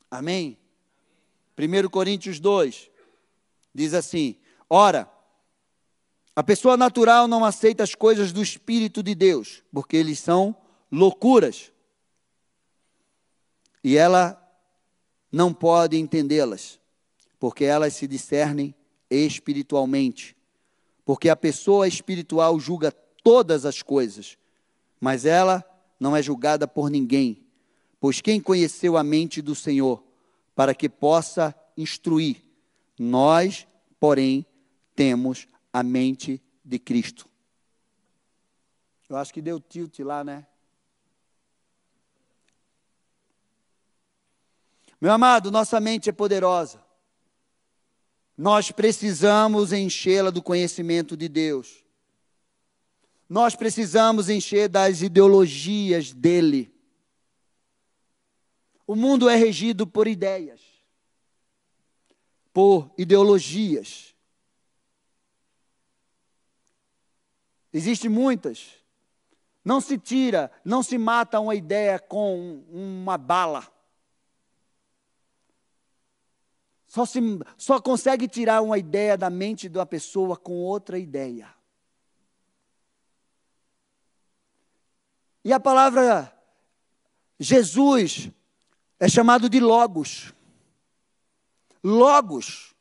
Amém? 0.10 0.58
1 1.58 1.90
Coríntios 1.90 2.40
2 2.40 2.90
diz 3.74 3.94
assim: 3.94 4.38
Ora, 4.70 5.10
a 6.36 6.44
pessoa 6.44 6.78
natural 6.78 7.28
não 7.28 7.44
aceita 7.44 7.84
as 7.84 7.94
coisas 7.94 8.32
do 8.32 8.42
Espírito 8.42 9.04
de 9.04 9.14
Deus, 9.14 9.62
porque 9.72 9.98
eles 9.98 10.20
são 10.20 10.56
loucuras. 10.92 11.72
E 13.84 13.98
ela 13.98 14.36
não 15.32 15.54
pode 15.54 15.98
entendê-las, 15.98 16.79
porque 17.40 17.64
elas 17.64 17.94
se 17.94 18.06
discernem 18.06 18.76
espiritualmente 19.10 20.36
porque 21.10 21.28
a 21.28 21.36
pessoa 21.36 21.88
espiritual 21.88 22.60
julga 22.60 22.92
todas 22.92 23.66
as 23.66 23.82
coisas, 23.82 24.38
mas 25.02 25.26
ela 25.26 25.66
não 26.00 26.16
é 26.16 26.22
julgada 26.22 26.68
por 26.68 26.88
ninguém. 26.92 27.44
Pois 28.00 28.22
quem 28.22 28.40
conheceu 28.40 28.96
a 28.96 29.04
mente 29.04 29.42
do 29.42 29.56
Senhor 29.56 30.04
para 30.54 30.76
que 30.76 30.88
possa 30.88 31.56
instruir? 31.76 32.46
Nós, 33.00 33.68
porém, 34.00 34.46
temos 34.96 35.48
a 35.74 35.82
mente 35.82 36.40
de 36.64 36.78
Cristo. 36.78 37.28
Eu 39.10 39.18
acho 39.18 39.34
que 39.34 39.42
deu 39.42 39.60
tilt 39.60 39.98
lá, 40.02 40.24
né? 40.24 40.46
Meu 45.02 45.12
amado, 45.12 45.50
nossa 45.50 45.80
mente 45.80 46.08
é 46.08 46.14
poderosa. 46.14 46.80
Nós 48.40 48.72
precisamos 48.72 49.74
enchê-la 49.74 50.30
do 50.30 50.42
conhecimento 50.42 51.18
de 51.18 51.28
Deus. 51.28 51.84
Nós 53.28 53.54
precisamos 53.54 54.30
encher 54.30 54.70
das 54.70 55.02
ideologias 55.02 56.14
dele. 56.14 56.74
O 58.88 58.96
mundo 58.96 59.28
é 59.28 59.36
regido 59.36 59.86
por 59.86 60.08
ideias, 60.08 60.62
por 62.54 62.90
ideologias. 62.98 64.16
Existem 67.74 68.10
muitas. 68.10 68.70
Não 69.66 69.82
se 69.82 69.98
tira, 69.98 70.50
não 70.64 70.82
se 70.82 70.98
mata 70.98 71.42
uma 71.42 71.56
ideia 71.56 72.00
com 72.00 72.64
uma 72.72 73.18
bala. 73.18 73.68
Só, 76.90 77.06
se, 77.06 77.20
só 77.56 77.80
consegue 77.80 78.28
tirar 78.28 78.62
uma 78.64 78.76
ideia 78.80 79.16
da 79.16 79.30
mente 79.30 79.70
de 79.70 79.78
uma 79.78 79.86
pessoa 79.86 80.36
com 80.36 80.56
outra 80.56 80.98
ideia. 80.98 81.48
E 85.46 85.54
a 85.54 85.60
palavra 85.60 86.36
Jesus 87.40 88.32
é 89.00 89.08
chamado 89.08 89.48
de 89.48 89.60
Logos. 89.60 90.34
Logos. 91.84 92.74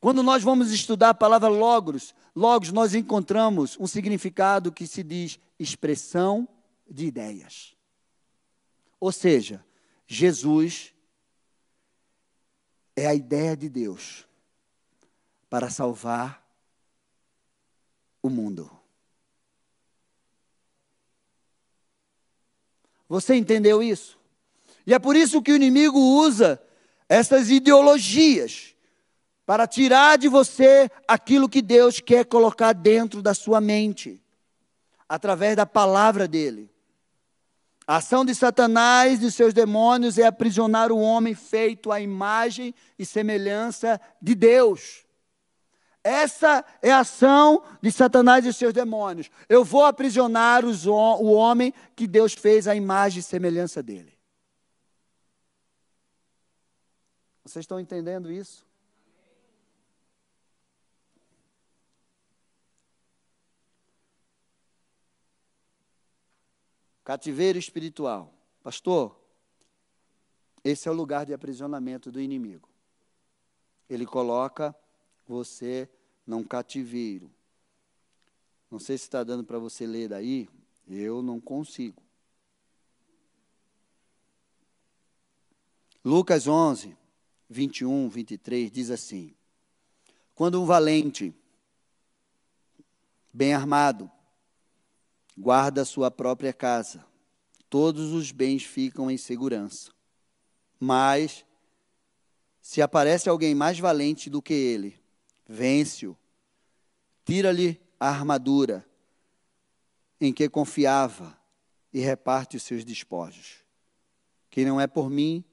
Quando 0.00 0.24
nós 0.24 0.42
vamos 0.42 0.72
estudar 0.72 1.10
a 1.10 1.14
palavra 1.14 1.48
Logos, 1.48 2.16
Logos 2.34 2.72
nós 2.72 2.96
encontramos 2.96 3.78
um 3.78 3.86
significado 3.86 4.72
que 4.72 4.88
se 4.88 5.04
diz 5.04 5.38
expressão 5.56 6.48
de 6.90 7.06
ideias. 7.06 7.76
Ou 8.98 9.12
seja, 9.12 9.64
Jesus 10.04 10.92
é 12.96 13.06
a 13.06 13.14
ideia 13.14 13.54
de 13.54 13.68
Deus 13.68 14.26
para 15.50 15.68
salvar 15.68 16.42
o 18.22 18.30
mundo. 18.30 18.70
Você 23.08 23.36
entendeu 23.36 23.82
isso? 23.82 24.18
E 24.86 24.94
é 24.94 24.98
por 24.98 25.14
isso 25.14 25.42
que 25.42 25.52
o 25.52 25.56
inimigo 25.56 25.98
usa 25.98 26.60
essas 27.08 27.50
ideologias 27.50 28.74
para 29.44 29.66
tirar 29.66 30.18
de 30.18 30.26
você 30.26 30.90
aquilo 31.06 31.48
que 31.48 31.62
Deus 31.62 32.00
quer 32.00 32.24
colocar 32.24 32.72
dentro 32.72 33.22
da 33.22 33.32
sua 33.32 33.60
mente, 33.60 34.20
através 35.08 35.54
da 35.54 35.64
palavra 35.64 36.26
dele. 36.26 36.68
A 37.86 37.96
ação 37.96 38.24
de 38.24 38.34
Satanás 38.34 39.22
e 39.22 39.30
seus 39.30 39.54
demônios 39.54 40.18
é 40.18 40.26
aprisionar 40.26 40.90
o 40.90 40.98
homem 40.98 41.34
feito 41.34 41.92
à 41.92 42.00
imagem 42.00 42.74
e 42.98 43.06
semelhança 43.06 44.00
de 44.20 44.34
Deus. 44.34 45.06
Essa 46.02 46.64
é 46.82 46.90
a 46.92 47.00
ação 47.00 47.62
de 47.80 47.92
Satanás 47.92 48.44
e 48.44 48.52
seus 48.52 48.72
demônios. 48.72 49.30
Eu 49.48 49.64
vou 49.64 49.84
aprisionar 49.84 50.64
os, 50.64 50.86
o 50.86 50.92
homem 50.92 51.72
que 51.94 52.06
Deus 52.06 52.32
fez 52.32 52.66
à 52.66 52.74
imagem 52.74 53.20
e 53.20 53.22
semelhança 53.22 53.82
dele. 53.82 54.16
Vocês 57.44 57.62
estão 57.62 57.78
entendendo 57.78 58.32
isso? 58.32 58.66
Cativeiro 67.06 67.56
espiritual. 67.56 68.34
Pastor, 68.64 69.16
esse 70.64 70.88
é 70.88 70.90
o 70.90 70.94
lugar 70.94 71.24
de 71.24 71.32
aprisionamento 71.32 72.10
do 72.10 72.20
inimigo. 72.20 72.68
Ele 73.88 74.04
coloca 74.04 74.74
você 75.24 75.88
num 76.26 76.42
cativeiro. 76.42 77.30
Não 78.68 78.80
sei 78.80 78.98
se 78.98 79.04
está 79.04 79.22
dando 79.22 79.44
para 79.44 79.56
você 79.56 79.86
ler 79.86 80.08
daí, 80.08 80.48
eu 80.88 81.22
não 81.22 81.40
consigo. 81.40 82.02
Lucas 86.04 86.48
11, 86.48 86.96
21, 87.48 88.08
23 88.08 88.68
diz 88.68 88.90
assim: 88.90 89.32
Quando 90.34 90.60
um 90.60 90.66
valente, 90.66 91.32
bem 93.32 93.54
armado, 93.54 94.10
guarda 95.36 95.82
a 95.82 95.84
sua 95.84 96.10
própria 96.10 96.52
casa, 96.52 97.04
todos 97.68 98.12
os 98.12 98.32
bens 98.32 98.64
ficam 98.64 99.10
em 99.10 99.16
segurança. 99.16 99.92
Mas, 100.80 101.44
se 102.60 102.80
aparece 102.80 103.28
alguém 103.28 103.54
mais 103.54 103.78
valente 103.78 104.30
do 104.30 104.40
que 104.40 104.54
ele, 104.54 104.98
vence-o, 105.46 106.16
tira-lhe 107.24 107.80
a 107.98 108.08
armadura 108.08 108.86
em 110.20 110.32
que 110.32 110.48
confiava 110.48 111.38
e 111.92 112.00
reparte 112.00 112.56
os 112.56 112.62
seus 112.62 112.84
despojos. 112.84 113.64
Quem 114.50 114.64
não 114.64 114.80
é 114.80 114.86
por 114.86 115.10
mim, 115.10 115.44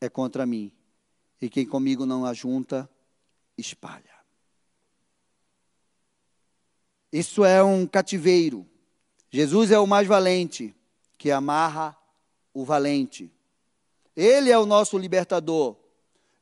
é 0.00 0.08
contra 0.08 0.46
mim, 0.46 0.72
e 1.40 1.48
quem 1.48 1.66
comigo 1.66 2.04
não 2.04 2.24
ajunta, 2.24 2.90
espalha. 3.56 4.20
Isso 7.12 7.44
é 7.44 7.62
um 7.62 7.86
cativeiro. 7.86 8.69
Jesus 9.30 9.70
é 9.70 9.78
o 9.78 9.86
mais 9.86 10.08
valente, 10.08 10.74
que 11.16 11.30
amarra 11.30 11.96
o 12.52 12.64
valente. 12.64 13.30
Ele 14.16 14.50
é 14.50 14.58
o 14.58 14.66
nosso 14.66 14.98
libertador. 14.98 15.76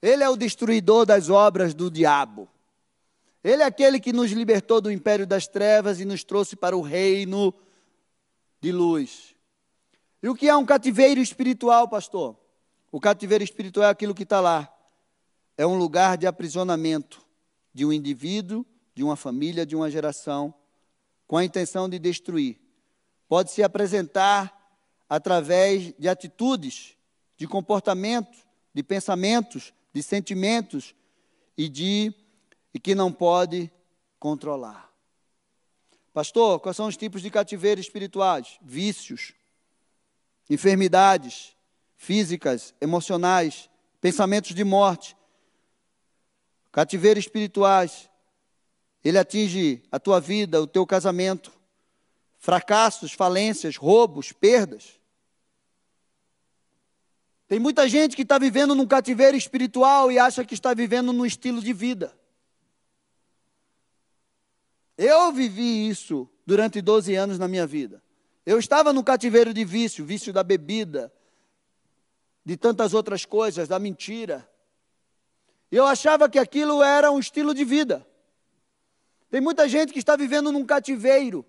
Ele 0.00 0.22
é 0.24 0.28
o 0.28 0.36
destruidor 0.36 1.04
das 1.04 1.28
obras 1.28 1.74
do 1.74 1.90
diabo. 1.90 2.48
Ele 3.44 3.62
é 3.62 3.66
aquele 3.66 4.00
que 4.00 4.12
nos 4.12 4.30
libertou 4.32 4.80
do 4.80 4.90
império 4.90 5.26
das 5.26 5.46
trevas 5.46 6.00
e 6.00 6.04
nos 6.04 6.24
trouxe 6.24 6.56
para 6.56 6.76
o 6.76 6.80
reino 6.80 7.52
de 8.60 8.72
luz. 8.72 9.34
E 10.22 10.28
o 10.28 10.34
que 10.34 10.48
é 10.48 10.56
um 10.56 10.64
cativeiro 10.64 11.20
espiritual, 11.20 11.88
pastor? 11.88 12.36
O 12.90 13.00
cativeiro 13.00 13.44
espiritual 13.44 13.86
é 13.86 13.90
aquilo 13.90 14.14
que 14.14 14.22
está 14.22 14.40
lá. 14.40 14.72
É 15.56 15.66
um 15.66 15.76
lugar 15.76 16.16
de 16.16 16.26
aprisionamento 16.26 17.20
de 17.72 17.84
um 17.84 17.92
indivíduo, 17.92 18.64
de 18.94 19.04
uma 19.04 19.14
família, 19.14 19.64
de 19.64 19.76
uma 19.76 19.90
geração, 19.90 20.52
com 21.26 21.36
a 21.36 21.44
intenção 21.44 21.88
de 21.88 21.98
destruir. 21.98 22.58
Pode 23.28 23.50
se 23.50 23.62
apresentar 23.62 24.56
através 25.08 25.94
de 25.98 26.08
atitudes, 26.08 26.96
de 27.36 27.46
comportamentos, 27.46 28.38
de 28.74 28.82
pensamentos, 28.82 29.72
de 29.92 30.02
sentimentos 30.02 30.94
e 31.56 31.68
de 31.68 32.14
e 32.72 32.78
que 32.78 32.94
não 32.94 33.12
pode 33.12 33.70
controlar. 34.18 34.88
Pastor, 36.12 36.60
quais 36.60 36.76
são 36.76 36.86
os 36.86 36.96
tipos 36.96 37.22
de 37.22 37.30
cativeiro 37.30 37.80
espirituais? 37.80 38.58
Vícios, 38.62 39.32
enfermidades 40.50 41.56
físicas, 41.96 42.74
emocionais, 42.80 43.68
pensamentos 44.00 44.54
de 44.54 44.64
morte. 44.64 45.16
Cativeiro 46.70 47.18
espirituais. 47.18 48.08
Ele 49.04 49.18
atinge 49.18 49.82
a 49.90 49.98
tua 49.98 50.20
vida, 50.20 50.60
o 50.60 50.66
teu 50.66 50.86
casamento. 50.86 51.52
Fracassos, 52.38 53.12
falências, 53.12 53.76
roubos, 53.76 54.32
perdas. 54.32 54.98
Tem 57.48 57.58
muita 57.58 57.88
gente 57.88 58.14
que 58.14 58.22
está 58.22 58.38
vivendo 58.38 58.74
num 58.74 58.86
cativeiro 58.86 59.36
espiritual 59.36 60.12
e 60.12 60.18
acha 60.18 60.44
que 60.44 60.54
está 60.54 60.72
vivendo 60.74 61.12
num 61.12 61.26
estilo 61.26 61.60
de 61.60 61.72
vida. 61.72 62.16
Eu 64.96 65.32
vivi 65.32 65.88
isso 65.88 66.28
durante 66.44 66.82
12 66.82 67.14
anos 67.14 67.38
na 67.38 67.48
minha 67.48 67.66
vida. 67.66 68.02
Eu 68.44 68.58
estava 68.58 68.92
no 68.92 69.02
cativeiro 69.02 69.54
de 69.54 69.64
vício, 69.64 70.04
vício 70.04 70.32
da 70.32 70.42
bebida, 70.42 71.12
de 72.44 72.56
tantas 72.56 72.94
outras 72.94 73.24
coisas, 73.24 73.68
da 73.68 73.78
mentira. 73.78 74.48
Eu 75.70 75.86
achava 75.86 76.28
que 76.28 76.38
aquilo 76.38 76.82
era 76.82 77.10
um 77.10 77.18
estilo 77.18 77.54
de 77.54 77.64
vida. 77.64 78.06
Tem 79.30 79.40
muita 79.40 79.68
gente 79.68 79.92
que 79.92 79.98
está 79.98 80.16
vivendo 80.16 80.50
num 80.50 80.64
cativeiro 80.64 81.44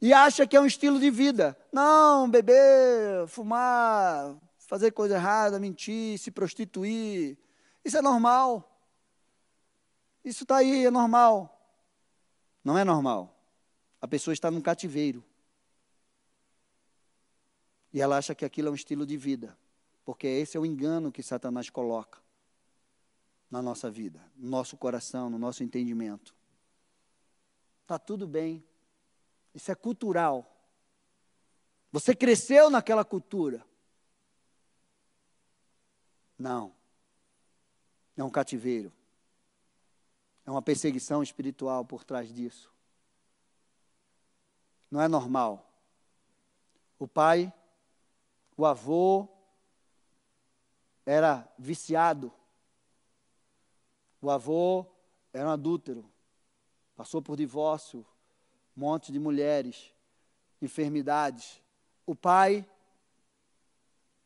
e 0.00 0.12
acha 0.12 0.46
que 0.46 0.56
é 0.56 0.60
um 0.60 0.66
estilo 0.66 1.00
de 1.00 1.10
vida. 1.10 1.58
Não, 1.72 2.30
beber, 2.30 3.26
fumar, 3.26 4.36
fazer 4.58 4.92
coisa 4.92 5.16
errada, 5.16 5.58
mentir, 5.58 6.18
se 6.18 6.30
prostituir. 6.30 7.36
Isso 7.84 7.96
é 7.96 8.02
normal. 8.02 8.64
Isso 10.24 10.44
está 10.44 10.58
aí, 10.58 10.84
é 10.84 10.90
normal. 10.90 11.54
Não 12.62 12.78
é 12.78 12.84
normal. 12.84 13.34
A 14.00 14.06
pessoa 14.06 14.32
está 14.32 14.50
num 14.50 14.60
cativeiro. 14.60 15.24
E 17.92 18.00
ela 18.00 18.18
acha 18.18 18.34
que 18.34 18.44
aquilo 18.44 18.68
é 18.68 18.70
um 18.70 18.74
estilo 18.74 19.06
de 19.06 19.16
vida. 19.16 19.56
Porque 20.04 20.26
esse 20.26 20.56
é 20.56 20.60
o 20.60 20.66
engano 20.66 21.10
que 21.10 21.22
Satanás 21.22 21.70
coloca 21.70 22.18
na 23.50 23.62
nossa 23.62 23.90
vida, 23.90 24.20
no 24.36 24.48
nosso 24.48 24.76
coração, 24.76 25.28
no 25.30 25.38
nosso 25.38 25.64
entendimento. 25.64 26.34
Está 27.82 27.98
tudo 27.98 28.28
bem. 28.28 28.62
Isso 29.54 29.70
é 29.70 29.74
cultural. 29.74 30.46
Você 31.90 32.14
cresceu 32.14 32.70
naquela 32.70 33.04
cultura. 33.04 33.64
Não. 36.38 36.74
É 38.16 38.22
um 38.22 38.30
cativeiro. 38.30 38.92
É 40.44 40.50
uma 40.50 40.62
perseguição 40.62 41.22
espiritual 41.22 41.84
por 41.84 42.04
trás 42.04 42.32
disso. 42.32 42.72
Não 44.90 45.00
é 45.00 45.08
normal. 45.08 45.70
O 46.98 47.06
pai, 47.06 47.52
o 48.56 48.64
avô, 48.64 49.28
era 51.04 51.46
viciado. 51.58 52.32
O 54.20 54.30
avô 54.30 54.86
era 55.32 55.48
um 55.48 55.52
adúltero. 55.52 56.10
Passou 56.96 57.22
por 57.22 57.36
divórcio, 57.36 58.04
monte 58.78 59.10
de 59.10 59.18
mulheres, 59.18 59.92
enfermidades. 60.62 61.60
O 62.06 62.14
pai 62.14 62.64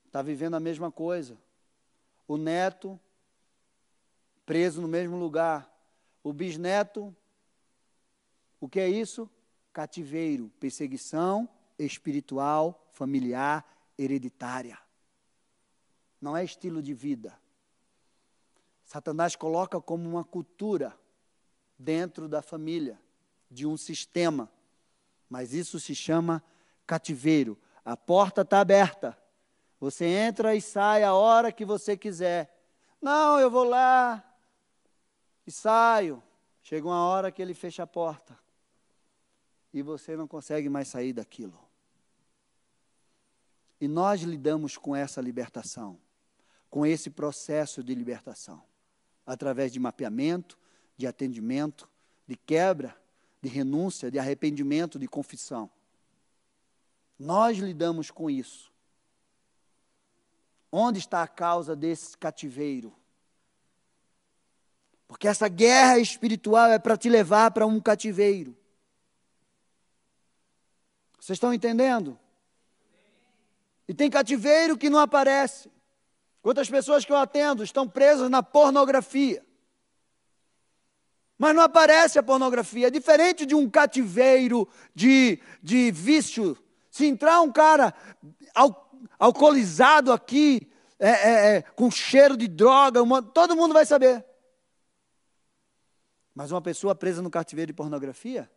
está 0.06 0.20
vivendo 0.20 0.54
a 0.54 0.60
mesma 0.60 0.92
coisa. 0.92 1.38
O 2.28 2.36
neto 2.36 3.00
preso 4.44 4.82
no 4.82 4.88
mesmo 4.88 5.16
lugar. 5.16 5.72
O 6.22 6.34
bisneto, 6.34 7.16
o 8.60 8.68
que 8.68 8.78
é 8.78 8.88
isso? 8.88 9.28
Cativeiro, 9.72 10.52
perseguição 10.60 11.48
espiritual, 11.78 12.86
familiar, 12.92 13.66
hereditária. 13.96 14.78
Não 16.20 16.36
é 16.36 16.44
estilo 16.44 16.82
de 16.82 16.92
vida. 16.92 17.36
Satanás 18.84 19.34
coloca 19.34 19.80
como 19.80 20.06
uma 20.06 20.22
cultura 20.22 20.94
dentro 21.78 22.28
da 22.28 22.42
família, 22.42 23.00
de 23.52 23.66
um 23.66 23.76
sistema. 23.76 24.50
Mas 25.28 25.52
isso 25.52 25.78
se 25.78 25.94
chama 25.94 26.42
cativeiro. 26.86 27.58
A 27.84 27.96
porta 27.96 28.42
está 28.42 28.60
aberta. 28.60 29.16
Você 29.78 30.06
entra 30.06 30.54
e 30.54 30.60
sai 30.60 31.02
a 31.02 31.14
hora 31.14 31.52
que 31.52 31.64
você 31.64 31.96
quiser. 31.96 32.52
Não, 33.00 33.38
eu 33.38 33.50
vou 33.50 33.64
lá, 33.64 34.24
e 35.46 35.50
saio. 35.50 36.22
Chega 36.62 36.86
uma 36.86 37.04
hora 37.04 37.32
que 37.32 37.42
ele 37.42 37.54
fecha 37.54 37.82
a 37.82 37.86
porta 37.86 38.38
e 39.72 39.82
você 39.82 40.16
não 40.16 40.28
consegue 40.28 40.68
mais 40.68 40.88
sair 40.88 41.12
daquilo. 41.12 41.58
E 43.80 43.88
nós 43.88 44.22
lidamos 44.22 44.76
com 44.76 44.94
essa 44.94 45.20
libertação, 45.20 45.98
com 46.70 46.86
esse 46.86 47.10
processo 47.10 47.82
de 47.82 47.94
libertação, 47.94 48.62
através 49.26 49.72
de 49.72 49.80
mapeamento, 49.80 50.56
de 50.96 51.06
atendimento, 51.06 51.88
de 52.28 52.36
quebra, 52.36 52.96
de 53.42 53.48
renúncia, 53.48 54.10
de 54.10 54.18
arrependimento, 54.18 54.98
de 54.98 55.08
confissão. 55.08 55.68
Nós 57.18 57.58
lidamos 57.58 58.10
com 58.10 58.30
isso. 58.30 58.72
Onde 60.70 61.00
está 61.00 61.22
a 61.22 61.28
causa 61.28 61.74
desse 61.74 62.16
cativeiro? 62.16 62.94
Porque 65.08 65.28
essa 65.28 65.48
guerra 65.48 65.98
espiritual 65.98 66.70
é 66.70 66.78
para 66.78 66.96
te 66.96 67.10
levar 67.10 67.50
para 67.50 67.66
um 67.66 67.80
cativeiro. 67.80 68.56
Vocês 71.18 71.36
estão 71.36 71.52
entendendo? 71.52 72.18
E 73.86 73.92
tem 73.92 74.08
cativeiro 74.08 74.78
que 74.78 74.88
não 74.88 74.98
aparece. 74.98 75.70
Quantas 76.40 76.70
pessoas 76.70 77.04
que 77.04 77.12
eu 77.12 77.16
atendo 77.16 77.62
estão 77.62 77.88
presas 77.88 78.30
na 78.30 78.42
pornografia? 78.42 79.44
Mas 81.42 81.56
não 81.56 81.62
aparece 81.64 82.20
a 82.20 82.22
pornografia. 82.22 82.86
É 82.86 82.90
diferente 82.90 83.44
de 83.44 83.52
um 83.52 83.68
cativeiro 83.68 84.68
de, 84.94 85.40
de 85.60 85.90
vício. 85.90 86.56
Se 86.88 87.04
entrar 87.04 87.40
um 87.40 87.50
cara 87.50 87.92
al, 88.54 88.88
alcoolizado 89.18 90.12
aqui, 90.12 90.70
é, 91.00 91.08
é, 91.10 91.56
é, 91.56 91.62
com 91.62 91.90
cheiro 91.90 92.36
de 92.36 92.46
droga, 92.46 93.02
uma, 93.02 93.20
todo 93.20 93.56
mundo 93.56 93.74
vai 93.74 93.84
saber. 93.84 94.24
Mas 96.32 96.52
uma 96.52 96.62
pessoa 96.62 96.94
presa 96.94 97.20
no 97.20 97.28
cativeiro 97.28 97.72
de 97.72 97.76
pornografia, 97.76 98.48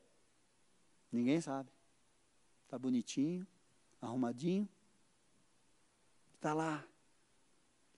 ninguém 1.11 1.41
sabe. 1.41 1.71
Está 2.65 2.77
bonitinho, 2.77 3.47
arrumadinho, 3.99 4.69
está 6.35 6.53
lá. 6.53 6.83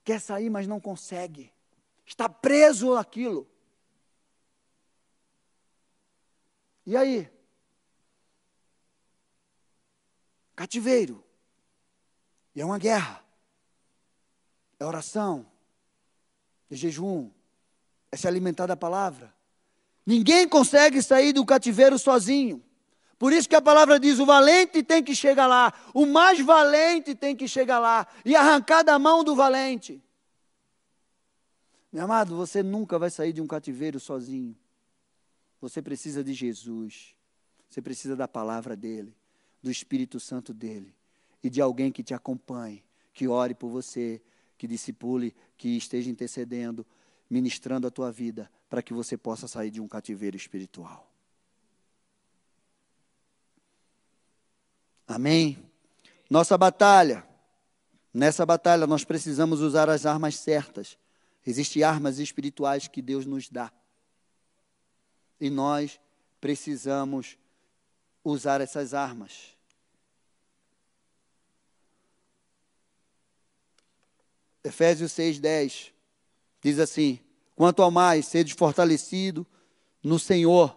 Quer 0.05 0.21
sair, 0.21 0.49
mas 0.49 0.65
não 0.65 0.79
consegue. 0.79 1.51
Está 2.05 2.29
preso 2.29 2.95
naquilo. 2.95 3.45
E 6.87 6.95
aí? 6.95 7.29
Cativeiro. 10.55 11.21
E 12.55 12.61
é 12.61 12.65
uma 12.65 12.79
guerra. 12.79 13.21
É 14.79 14.85
oração. 14.85 15.45
É 16.71 16.75
jejum. 16.75 17.29
É 18.09 18.15
se 18.15 18.25
alimentar 18.25 18.67
da 18.67 18.77
palavra. 18.77 19.35
Ninguém 20.05 20.47
consegue 20.47 21.03
sair 21.03 21.33
do 21.33 21.45
cativeiro 21.45 21.99
sozinho. 21.99 22.63
Por 23.19 23.33
isso 23.33 23.49
que 23.49 23.55
a 23.55 23.61
palavra 23.61 23.99
diz: 23.99 24.17
o 24.19 24.25
valente 24.25 24.81
tem 24.81 25.03
que 25.03 25.13
chegar 25.13 25.45
lá, 25.45 25.73
o 25.93 26.05
mais 26.05 26.39
valente 26.39 27.13
tem 27.13 27.35
que 27.35 27.49
chegar 27.49 27.79
lá 27.79 28.07
e 28.23 28.33
arrancar 28.33 28.83
da 28.83 28.97
mão 28.97 29.25
do 29.25 29.35
valente. 29.35 30.01
Meu 31.91 32.05
amado, 32.05 32.37
você 32.37 32.63
nunca 32.63 32.97
vai 32.97 33.09
sair 33.09 33.33
de 33.33 33.41
um 33.41 33.47
cativeiro 33.47 33.99
sozinho. 33.99 34.55
Você 35.59 35.81
precisa 35.81 36.23
de 36.23 36.33
Jesus, 36.33 37.15
você 37.69 37.81
precisa 37.81 38.15
da 38.15 38.27
palavra 38.27 38.75
dele, 38.75 39.15
do 39.61 39.71
Espírito 39.71 40.19
Santo 40.19 40.53
dele 40.53 40.93
e 41.43 41.49
de 41.49 41.61
alguém 41.61 41.91
que 41.91 42.03
te 42.03 42.13
acompanhe, 42.13 42.83
que 43.13 43.27
ore 43.27 43.53
por 43.53 43.69
você, 43.69 44.21
que 44.57 44.67
discipule, 44.67 45.35
que 45.57 45.77
esteja 45.77 46.09
intercedendo, 46.09 46.85
ministrando 47.29 47.87
a 47.87 47.91
tua 47.91 48.11
vida, 48.11 48.49
para 48.69 48.81
que 48.81 48.93
você 48.93 49.17
possa 49.17 49.47
sair 49.47 49.71
de 49.71 49.81
um 49.81 49.87
cativeiro 49.87 50.35
espiritual. 50.35 51.11
Amém? 55.07 55.57
Nossa 56.29 56.57
batalha. 56.57 57.25
Nessa 58.13 58.45
batalha 58.45 58.85
nós 58.85 59.03
precisamos 59.05 59.61
usar 59.61 59.89
as 59.89 60.05
armas 60.05 60.35
certas. 60.35 60.97
Existem 61.45 61.83
armas 61.83 62.19
espirituais 62.19 62.87
que 62.87 63.01
Deus 63.01 63.25
nos 63.25 63.49
dá. 63.49 63.71
E 65.39 65.49
nós 65.49 65.99
precisamos 66.39 67.37
usar 68.23 68.61
essas 68.61 68.93
armas. 68.93 69.55
Efésios 74.63 75.11
6:10 75.13 75.91
diz 76.61 76.79
assim: 76.79 77.19
Quanto 77.55 77.81
ao 77.81 77.89
mais, 77.91 78.25
sede 78.25 78.53
fortalecido 78.53 79.45
no 80.03 80.19
Senhor 80.19 80.75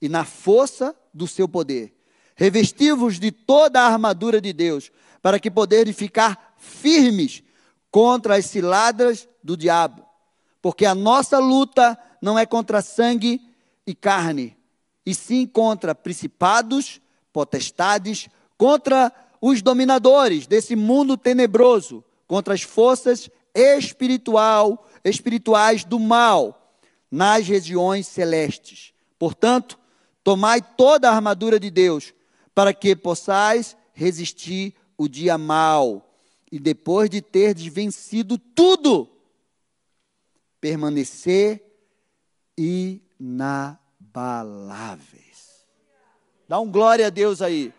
e 0.00 0.08
na 0.08 0.24
força 0.24 0.94
do 1.12 1.26
seu 1.26 1.48
poder 1.48 1.96
Revestivos 2.36 3.18
de 3.18 3.32
toda 3.32 3.80
a 3.80 3.86
armadura 3.86 4.42
de 4.42 4.52
Deus, 4.52 4.92
para 5.22 5.40
que 5.40 5.50
poderem 5.50 5.92
ficar 5.94 6.54
firmes 6.58 7.42
contra 7.90 8.36
as 8.36 8.44
ciladas 8.44 9.26
do 9.42 9.56
diabo. 9.56 10.04
Porque 10.60 10.84
a 10.84 10.94
nossa 10.94 11.38
luta 11.38 11.98
não 12.20 12.38
é 12.38 12.44
contra 12.44 12.82
sangue 12.82 13.40
e 13.86 13.94
carne, 13.94 14.56
e 15.04 15.14
sim 15.14 15.46
contra 15.46 15.94
principados, 15.94 17.00
potestades, 17.32 18.28
contra 18.58 19.12
os 19.40 19.62
dominadores 19.62 20.46
desse 20.46 20.74
mundo 20.74 21.16
tenebroso, 21.16 22.02
contra 22.26 22.54
as 22.54 22.62
forças 22.62 23.30
espiritual, 23.54 24.86
espirituais 25.04 25.84
do 25.84 25.98
mal 25.98 26.74
nas 27.10 27.46
regiões 27.46 28.06
celestes. 28.06 28.92
Portanto, 29.18 29.78
tomai 30.24 30.60
toda 30.60 31.08
a 31.08 31.14
armadura 31.14 31.60
de 31.60 31.70
Deus, 31.70 32.12
para 32.54 32.74
que 32.74 32.96
possais 32.96 33.76
resistir 33.92 34.74
o 34.96 35.08
dia 35.08 35.38
mal 35.38 36.02
e 36.50 36.58
depois 36.58 37.08
de 37.08 37.20
ter 37.20 37.54
vencido 37.54 38.38
tudo, 38.38 39.08
permanecer 40.60 41.62
inabaláveis. 43.20 45.16
Dá 46.48 46.60
um 46.60 46.70
glória 46.70 47.08
a 47.08 47.10
Deus 47.10 47.42
aí. 47.42 47.74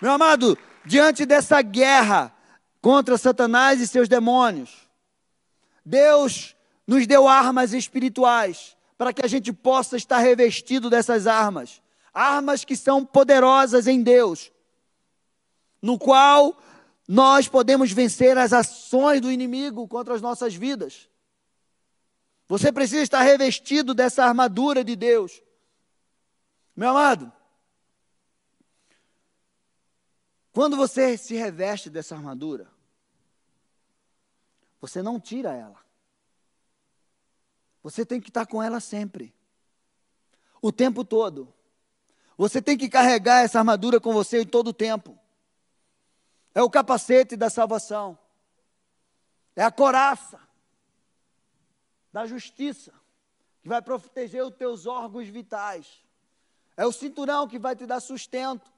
Meu 0.00 0.12
amado, 0.12 0.58
diante 0.84 1.26
dessa 1.26 1.60
guerra 1.62 2.32
contra 2.80 3.18
Satanás 3.18 3.80
e 3.80 3.86
seus 3.86 4.08
demônios, 4.08 4.88
Deus 5.84 6.56
nos 6.86 7.06
deu 7.06 7.26
armas 7.26 7.72
espirituais 7.72 8.76
para 8.96 9.12
que 9.12 9.24
a 9.24 9.28
gente 9.28 9.52
possa 9.52 9.96
estar 9.96 10.18
revestido 10.18 10.88
dessas 10.88 11.26
armas. 11.26 11.82
Armas 12.12 12.64
que 12.64 12.76
são 12.76 13.04
poderosas 13.04 13.86
em 13.86 14.02
Deus, 14.02 14.50
no 15.82 15.98
qual 15.98 16.56
nós 17.06 17.46
podemos 17.46 17.92
vencer 17.92 18.38
as 18.38 18.52
ações 18.52 19.20
do 19.20 19.30
inimigo 19.30 19.86
contra 19.86 20.14
as 20.14 20.22
nossas 20.22 20.54
vidas. 20.54 21.08
Você 22.48 22.72
precisa 22.72 23.02
estar 23.02 23.22
revestido 23.22 23.92
dessa 23.92 24.24
armadura 24.24 24.84
de 24.84 24.94
Deus. 24.94 25.42
Meu 26.74 26.90
amado, 26.90 27.32
quando 30.52 30.76
você 30.76 31.18
se 31.18 31.34
reveste 31.34 31.90
dessa 31.90 32.14
armadura, 32.14 32.70
você 34.80 35.02
não 35.02 35.18
tira 35.18 35.52
ela. 35.52 35.84
Você 37.82 38.06
tem 38.06 38.20
que 38.20 38.30
estar 38.30 38.46
com 38.46 38.62
ela 38.62 38.78
sempre. 38.78 39.34
O 40.60 40.70
tempo 40.70 41.04
todo. 41.04 41.52
Você 42.36 42.60
tem 42.60 42.76
que 42.76 42.88
carregar 42.88 43.42
essa 43.42 43.58
armadura 43.58 44.00
com 44.00 44.12
você 44.12 44.42
em 44.42 44.46
todo 44.46 44.68
o 44.68 44.72
tempo. 44.72 45.18
É 46.54 46.62
o 46.62 46.70
capacete 46.70 47.36
da 47.36 47.50
salvação. 47.50 48.18
É 49.54 49.62
a 49.62 49.70
coraça 49.70 50.45
da 52.16 52.24
justiça 52.24 52.94
que 53.62 53.68
vai 53.68 53.82
proteger 53.82 54.42
os 54.42 54.54
teus 54.54 54.86
órgãos 54.86 55.28
vitais. 55.28 56.02
É 56.74 56.86
o 56.86 56.90
cinturão 56.90 57.46
que 57.46 57.58
vai 57.58 57.76
te 57.76 57.84
dar 57.84 58.00
sustento. 58.00 58.72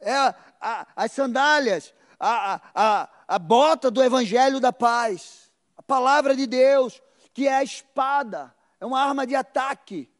É 0.00 0.14
a, 0.58 0.86
as 0.96 1.12
sandálias, 1.12 1.92
a, 2.18 2.58
a, 2.74 3.08
a 3.28 3.38
bota 3.38 3.90
do 3.90 4.02
evangelho 4.02 4.58
da 4.58 4.72
paz. 4.72 5.52
A 5.76 5.82
palavra 5.82 6.34
de 6.34 6.46
Deus, 6.46 7.02
que 7.34 7.46
é 7.46 7.56
a 7.56 7.62
espada, 7.62 8.54
é 8.80 8.86
uma 8.86 9.02
arma 9.02 9.26
de 9.26 9.36
ataque. 9.36 10.10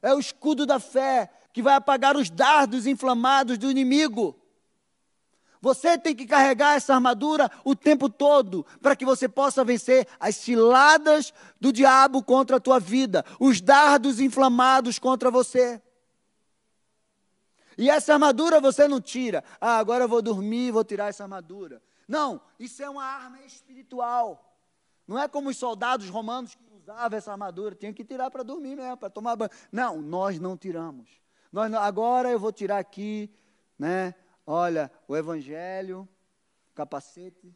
É 0.00 0.14
o 0.14 0.20
escudo 0.20 0.64
da 0.64 0.78
fé 0.78 1.32
que 1.52 1.60
vai 1.60 1.74
apagar 1.74 2.16
os 2.16 2.30
dardos 2.30 2.86
inflamados 2.86 3.58
do 3.58 3.68
inimigo. 3.68 4.40
Você 5.62 5.96
tem 5.96 6.12
que 6.12 6.26
carregar 6.26 6.74
essa 6.74 6.92
armadura 6.92 7.48
o 7.64 7.76
tempo 7.76 8.10
todo 8.10 8.66
para 8.80 8.96
que 8.96 9.04
você 9.04 9.28
possa 9.28 9.64
vencer 9.64 10.08
as 10.18 10.34
ciladas 10.34 11.32
do 11.60 11.72
diabo 11.72 12.20
contra 12.20 12.56
a 12.56 12.60
tua 12.60 12.80
vida, 12.80 13.24
os 13.38 13.60
dardos 13.60 14.18
inflamados 14.18 14.98
contra 14.98 15.30
você. 15.30 15.80
E 17.78 17.88
essa 17.88 18.14
armadura 18.14 18.60
você 18.60 18.88
não 18.88 19.00
tira. 19.00 19.44
Ah, 19.60 19.78
agora 19.78 20.02
eu 20.02 20.08
vou 20.08 20.20
dormir, 20.20 20.72
vou 20.72 20.82
tirar 20.82 21.08
essa 21.08 21.22
armadura. 21.22 21.80
Não, 22.08 22.40
isso 22.58 22.82
é 22.82 22.90
uma 22.90 23.04
arma 23.04 23.40
espiritual. 23.42 24.58
Não 25.06 25.16
é 25.16 25.28
como 25.28 25.48
os 25.48 25.56
soldados 25.56 26.08
romanos 26.08 26.56
que 26.56 26.64
usavam 26.74 27.16
essa 27.16 27.30
armadura, 27.30 27.76
tinham 27.76 27.94
que 27.94 28.04
tirar 28.04 28.32
para 28.32 28.42
dormir 28.42 28.74
mesmo, 28.74 28.96
para 28.96 29.08
tomar 29.08 29.36
banho. 29.36 29.50
Não, 29.70 30.02
nós 30.02 30.40
não 30.40 30.56
tiramos. 30.56 31.08
Nós, 31.52 31.72
agora 31.72 32.32
eu 32.32 32.38
vou 32.40 32.50
tirar 32.50 32.78
aqui, 32.78 33.30
né? 33.78 34.12
Olha, 34.46 34.90
o 35.06 35.16
evangelho, 35.16 36.08
capacete. 36.74 37.54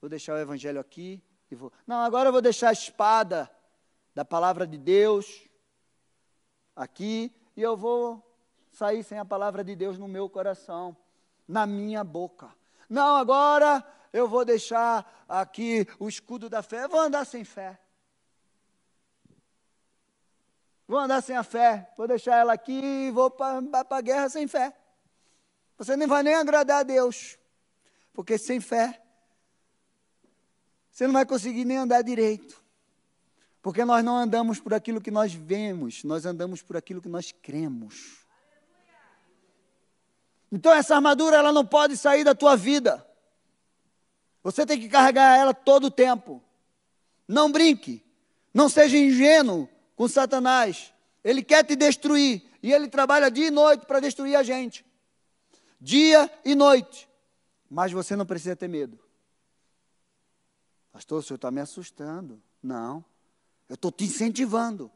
Vou 0.00 0.08
deixar 0.08 0.34
o 0.34 0.38
evangelho 0.38 0.80
aqui 0.80 1.22
e 1.50 1.54
vou. 1.54 1.72
Não, 1.86 2.00
agora 2.00 2.28
eu 2.28 2.32
vou 2.32 2.42
deixar 2.42 2.70
a 2.70 2.72
espada 2.72 3.50
da 4.14 4.24
palavra 4.24 4.66
de 4.66 4.78
Deus 4.78 5.46
aqui 6.74 7.34
e 7.56 7.62
eu 7.62 7.76
vou 7.76 8.22
sair 8.72 9.02
sem 9.02 9.18
a 9.18 9.24
palavra 9.24 9.64
de 9.64 9.74
Deus 9.74 9.98
no 9.98 10.08
meu 10.08 10.28
coração, 10.28 10.96
na 11.46 11.66
minha 11.66 12.02
boca. 12.04 12.54
Não, 12.88 13.16
agora 13.16 13.84
eu 14.12 14.28
vou 14.28 14.44
deixar 14.44 15.24
aqui 15.28 15.86
o 15.98 16.08
escudo 16.08 16.48
da 16.48 16.62
fé, 16.62 16.84
eu 16.84 16.88
vou 16.88 17.00
andar 17.00 17.24
sem 17.24 17.44
fé. 17.44 17.78
Vou 20.88 20.98
andar 20.98 21.20
sem 21.20 21.36
a 21.36 21.42
fé, 21.42 21.92
vou 21.96 22.06
deixar 22.06 22.36
ela 22.36 22.52
aqui 22.52 22.80
e 22.80 23.10
vou 23.10 23.30
para 23.30 23.60
a 23.90 24.00
guerra 24.00 24.28
sem 24.28 24.46
fé. 24.46 24.72
Você 25.78 25.96
nem 25.96 26.08
vai 26.08 26.22
nem 26.22 26.34
agradar 26.34 26.80
a 26.80 26.82
Deus, 26.82 27.38
porque 28.12 28.38
sem 28.38 28.60
fé 28.60 29.02
você 30.96 31.06
não 31.06 31.12
vai 31.12 31.26
conseguir 31.26 31.66
nem 31.66 31.76
andar 31.76 32.00
direito. 32.00 32.64
Porque 33.60 33.84
nós 33.84 34.02
não 34.02 34.16
andamos 34.16 34.58
por 34.58 34.72
aquilo 34.72 34.98
que 34.98 35.10
nós 35.10 35.34
vemos, 35.34 36.02
nós 36.04 36.24
andamos 36.24 36.62
por 36.62 36.74
aquilo 36.74 37.02
que 37.02 37.08
nós 37.08 37.32
cremos. 37.42 38.24
Então 40.50 40.72
essa 40.72 40.94
armadura 40.94 41.36
ela 41.36 41.52
não 41.52 41.66
pode 41.66 41.98
sair 41.98 42.24
da 42.24 42.34
tua 42.34 42.56
vida. 42.56 43.06
Você 44.42 44.64
tem 44.64 44.80
que 44.80 44.88
carregar 44.88 45.36
ela 45.36 45.52
todo 45.52 45.88
o 45.88 45.90
tempo. 45.90 46.42
Não 47.28 47.52
brinque. 47.52 48.02
Não 48.54 48.68
seja 48.68 48.96
ingênuo 48.96 49.68
com 49.94 50.08
Satanás. 50.08 50.94
Ele 51.22 51.42
quer 51.42 51.62
te 51.62 51.76
destruir. 51.76 52.42
E 52.62 52.72
ele 52.72 52.88
trabalha 52.88 53.30
dia 53.30 53.48
e 53.48 53.50
noite 53.50 53.84
para 53.84 54.00
destruir 54.00 54.34
a 54.34 54.42
gente. 54.42 54.85
Dia 55.80 56.30
e 56.44 56.54
noite. 56.54 57.08
Mas 57.68 57.92
você 57.92 58.16
não 58.16 58.26
precisa 58.26 58.56
ter 58.56 58.68
medo. 58.68 58.98
Pastor, 60.92 61.18
o 61.18 61.22
senhor 61.22 61.36
está 61.36 61.50
me 61.50 61.60
assustando. 61.60 62.42
Não. 62.62 63.04
Eu 63.68 63.74
estou 63.74 63.90
te 63.90 64.04
incentivando. 64.04 64.90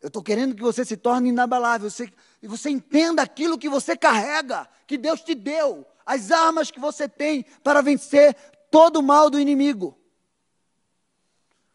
Eu 0.00 0.08
estou 0.08 0.22
querendo 0.22 0.54
que 0.54 0.62
você 0.62 0.84
se 0.84 0.96
torne 0.96 1.28
inabalável. 1.28 1.90
Você, 1.90 2.10
e 2.42 2.48
você 2.48 2.70
entenda 2.70 3.22
aquilo 3.22 3.58
que 3.58 3.68
você 3.68 3.96
carrega, 3.96 4.68
que 4.86 4.96
Deus 4.96 5.20
te 5.20 5.34
deu. 5.34 5.86
As 6.06 6.30
armas 6.30 6.70
que 6.70 6.80
você 6.80 7.08
tem 7.08 7.44
para 7.62 7.82
vencer 7.82 8.34
todo 8.70 8.98
o 8.98 9.02
mal 9.02 9.28
do 9.28 9.38
inimigo. 9.38 9.96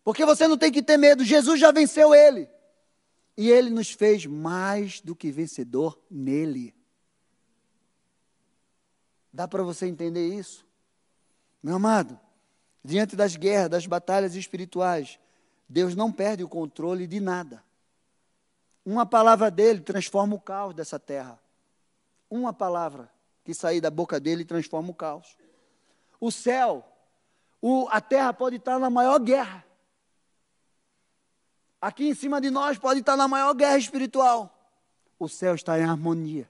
Porque 0.04 0.26
você 0.26 0.48
não 0.48 0.58
tem 0.58 0.72
que 0.72 0.84
ter 0.84 0.98
medo, 0.98 1.24
Jesus 1.24 1.60
já 1.60 1.72
venceu 1.72 2.14
ele. 2.14 2.48
E 3.36 3.50
ele 3.50 3.72
nos 3.72 3.92
fez 3.92 4.26
mais 4.26 5.02
do 5.02 5.16
que 5.16 5.32
vencedor 5.32 6.00
nele. 6.12 6.75
Dá 9.36 9.50
para 9.50 9.62
você 9.64 9.86
entender 9.86 10.30
isso? 10.30 10.66
Meu 11.62 11.76
amado, 11.76 12.18
diante 12.82 13.18
das 13.18 13.36
guerras, 13.36 13.70
das 13.70 13.86
batalhas 13.86 14.34
espirituais, 14.34 15.20
Deus 15.68 15.94
não 15.94 16.10
perde 16.10 16.42
o 16.42 16.48
controle 16.48 17.06
de 17.06 17.20
nada. 17.20 17.62
Uma 18.86 19.06
palavra 19.06 19.52
dele 19.52 19.82
transforma 19.82 20.34
o 20.34 20.40
caos 20.40 20.74
dessa 20.74 20.98
terra. 20.98 21.38
Uma 22.30 22.54
palavra 22.54 23.12
que 23.44 23.54
sair 23.54 23.82
da 23.82 23.92
boca 23.92 24.22
dele 24.22 24.46
transforma 24.46 24.92
o 24.92 24.96
caos. 24.96 25.36
O 26.18 26.32
céu, 26.32 26.86
o, 27.62 27.90
a 27.92 28.00
terra 28.00 28.32
pode 28.32 28.56
estar 28.56 28.80
na 28.80 28.90
maior 28.90 29.20
guerra. 29.20 29.66
Aqui 31.82 32.08
em 32.08 32.16
cima 32.16 32.40
de 32.40 32.50
nós 32.50 32.78
pode 32.78 33.02
estar 33.02 33.18
na 33.18 33.28
maior 33.28 33.54
guerra 33.54 33.78
espiritual. 33.78 34.50
O 35.20 35.28
céu 35.28 35.56
está 35.56 35.78
em 35.78 35.84
harmonia. 35.84 36.50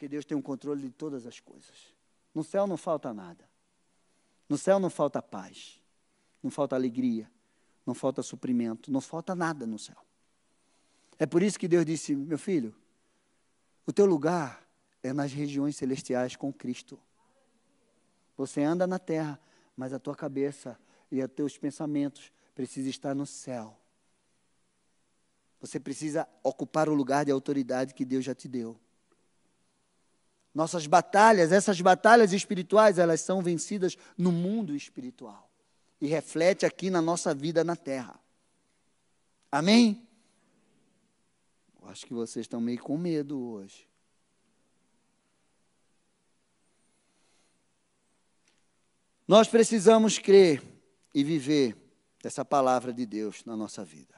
Porque 0.00 0.08
Deus 0.08 0.24
tem 0.24 0.34
o 0.34 0.40
controle 0.40 0.80
de 0.80 0.90
todas 0.90 1.26
as 1.26 1.40
coisas. 1.40 1.94
No 2.34 2.42
céu 2.42 2.66
não 2.66 2.78
falta 2.78 3.12
nada. 3.12 3.46
No 4.48 4.56
céu 4.56 4.80
não 4.80 4.88
falta 4.88 5.20
paz. 5.20 5.78
Não 6.42 6.50
falta 6.50 6.74
alegria. 6.74 7.30
Não 7.84 7.92
falta 7.92 8.22
suprimento. 8.22 8.90
Não 8.90 9.02
falta 9.02 9.34
nada 9.34 9.66
no 9.66 9.78
céu. 9.78 9.98
É 11.18 11.26
por 11.26 11.42
isso 11.42 11.58
que 11.58 11.68
Deus 11.68 11.84
disse: 11.84 12.16
Meu 12.16 12.38
filho, 12.38 12.74
o 13.84 13.92
teu 13.92 14.06
lugar 14.06 14.66
é 15.02 15.12
nas 15.12 15.34
regiões 15.34 15.76
celestiais 15.76 16.34
com 16.34 16.50
Cristo. 16.50 16.98
Você 18.38 18.62
anda 18.62 18.86
na 18.86 18.98
terra, 18.98 19.38
mas 19.76 19.92
a 19.92 19.98
tua 19.98 20.16
cabeça 20.16 20.80
e 21.12 21.22
os 21.22 21.30
teus 21.30 21.58
pensamentos 21.58 22.32
precisa 22.54 22.88
estar 22.88 23.14
no 23.14 23.26
céu. 23.26 23.76
Você 25.60 25.78
precisa 25.78 26.26
ocupar 26.42 26.88
o 26.88 26.94
lugar 26.94 27.26
de 27.26 27.30
autoridade 27.30 27.92
que 27.92 28.06
Deus 28.06 28.24
já 28.24 28.34
te 28.34 28.48
deu. 28.48 28.80
Nossas 30.54 30.86
batalhas, 30.86 31.52
essas 31.52 31.80
batalhas 31.80 32.32
espirituais, 32.32 32.98
elas 32.98 33.20
são 33.20 33.40
vencidas 33.40 33.96
no 34.18 34.32
mundo 34.32 34.74
espiritual 34.74 35.48
e 36.00 36.06
reflete 36.06 36.66
aqui 36.66 36.90
na 36.90 37.00
nossa 37.00 37.34
vida 37.34 37.62
na 37.62 37.76
terra. 37.76 38.18
Amém? 39.52 40.06
Acho 41.82 42.06
que 42.06 42.14
vocês 42.14 42.44
estão 42.44 42.60
meio 42.60 42.80
com 42.80 42.96
medo 42.96 43.38
hoje. 43.40 43.88
Nós 49.26 49.48
precisamos 49.48 50.18
crer 50.18 50.62
e 51.14 51.22
viver 51.22 51.76
dessa 52.22 52.44
palavra 52.44 52.92
de 52.92 53.06
Deus 53.06 53.44
na 53.44 53.56
nossa 53.56 53.84
vida. 53.84 54.14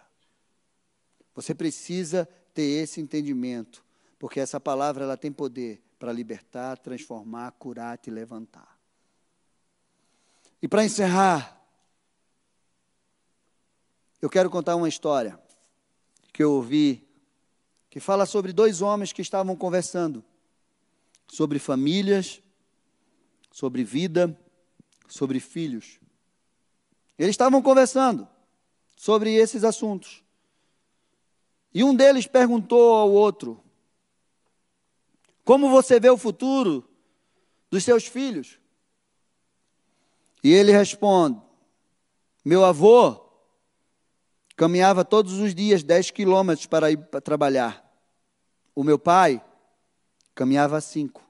Você 1.35 1.55
precisa 1.55 2.29
ter 2.55 2.83
esse 2.83 3.01
entendimento, 3.01 3.85
porque 4.19 4.41
essa 4.41 4.61
palavra 4.61 5.05
ela 5.05 5.17
tem 5.17 5.33
poder 5.33 5.83
para 6.03 6.13
libertar, 6.13 6.79
transformar, 6.79 7.53
curar, 7.53 7.97
te 7.97 8.11
levantar. 8.11 8.77
E 10.61 10.67
para 10.67 10.85
encerrar, 10.85 11.65
eu 14.21 14.29
quero 14.29 14.51
contar 14.51 14.75
uma 14.75 14.89
história 14.89 15.41
que 16.33 16.43
eu 16.43 16.55
ouvi, 16.55 17.09
que 17.89 18.01
fala 18.01 18.27
sobre 18.27 18.53
dois 18.53 18.83
homens 18.83 19.13
que 19.13 19.23
estavam 19.23 19.55
conversando 19.55 20.25
sobre 21.29 21.61
famílias, 21.61 22.43
sobre 23.53 23.85
vida, 23.85 24.37
sobre 25.07 25.39
filhos. 25.39 26.01
Eles 27.17 27.31
estavam 27.31 27.63
conversando 27.63 28.27
sobre 28.97 29.33
esses 29.35 29.63
assuntos. 29.63 30.25
E 31.73 31.85
um 31.85 31.95
deles 31.95 32.27
perguntou 32.27 32.97
ao 32.97 33.13
outro: 33.13 33.63
Como 35.45 35.71
você 35.71 35.99
vê 35.99 36.09
o 36.09 36.17
futuro 36.17 36.89
dos 37.71 37.85
seus 37.85 38.07
filhos? 38.07 38.59
E 40.43 40.53
ele 40.53 40.73
responde: 40.73 41.41
Meu 42.45 42.65
avô 42.65 43.21
caminhava 44.57 45.05
todos 45.05 45.35
os 45.35 45.55
dias 45.55 45.83
10 45.83 46.11
quilômetros 46.11 46.67
para 46.67 46.91
ir 46.91 46.99
para 46.99 47.21
trabalhar. 47.21 47.83
O 48.75 48.83
meu 48.83 48.99
pai 48.99 49.43
caminhava 50.35 50.81
cinco. 50.81 51.23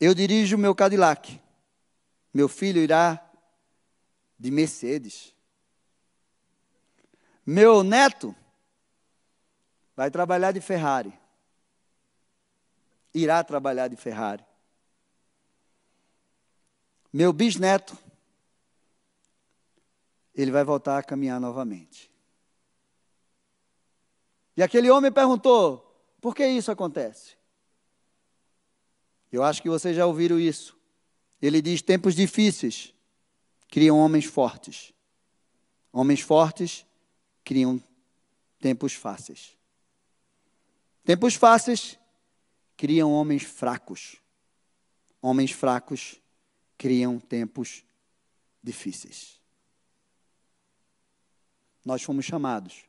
Eu 0.00 0.14
dirijo 0.14 0.56
meu 0.56 0.74
Cadillac. 0.74 1.40
Meu 2.32 2.48
filho 2.48 2.80
irá 2.80 3.24
de 4.38 4.50
Mercedes. 4.50 5.34
Meu 7.44 7.82
neto 7.82 8.34
vai 9.96 10.10
trabalhar 10.10 10.52
de 10.52 10.60
Ferrari. 10.60 11.17
Irá 13.14 13.42
trabalhar 13.42 13.88
de 13.88 13.96
Ferrari. 13.96 14.44
Meu 17.12 17.32
bisneto, 17.32 17.96
ele 20.34 20.50
vai 20.50 20.62
voltar 20.62 20.98
a 20.98 21.02
caminhar 21.02 21.40
novamente. 21.40 22.10
E 24.56 24.62
aquele 24.62 24.90
homem 24.90 25.10
perguntou: 25.10 25.88
por 26.20 26.34
que 26.34 26.46
isso 26.46 26.70
acontece? 26.70 27.36
Eu 29.30 29.42
acho 29.42 29.62
que 29.62 29.68
vocês 29.68 29.96
já 29.96 30.06
ouviram 30.06 30.38
isso. 30.38 30.76
Ele 31.40 31.62
diz: 31.62 31.82
tempos 31.82 32.14
difíceis 32.14 32.94
criam 33.68 33.98
homens 33.98 34.24
fortes. 34.24 34.92
Homens 35.92 36.20
fortes 36.20 36.86
criam 37.44 37.82
tempos 38.58 38.92
fáceis. 38.92 39.56
Tempos 41.04 41.34
fáceis 41.34 41.98
criam 42.78 43.12
homens 43.12 43.42
fracos. 43.42 44.16
Homens 45.20 45.50
fracos 45.50 46.22
criam 46.78 47.18
tempos 47.18 47.84
difíceis. 48.62 49.40
Nós 51.84 52.02
fomos 52.02 52.24
chamados 52.24 52.84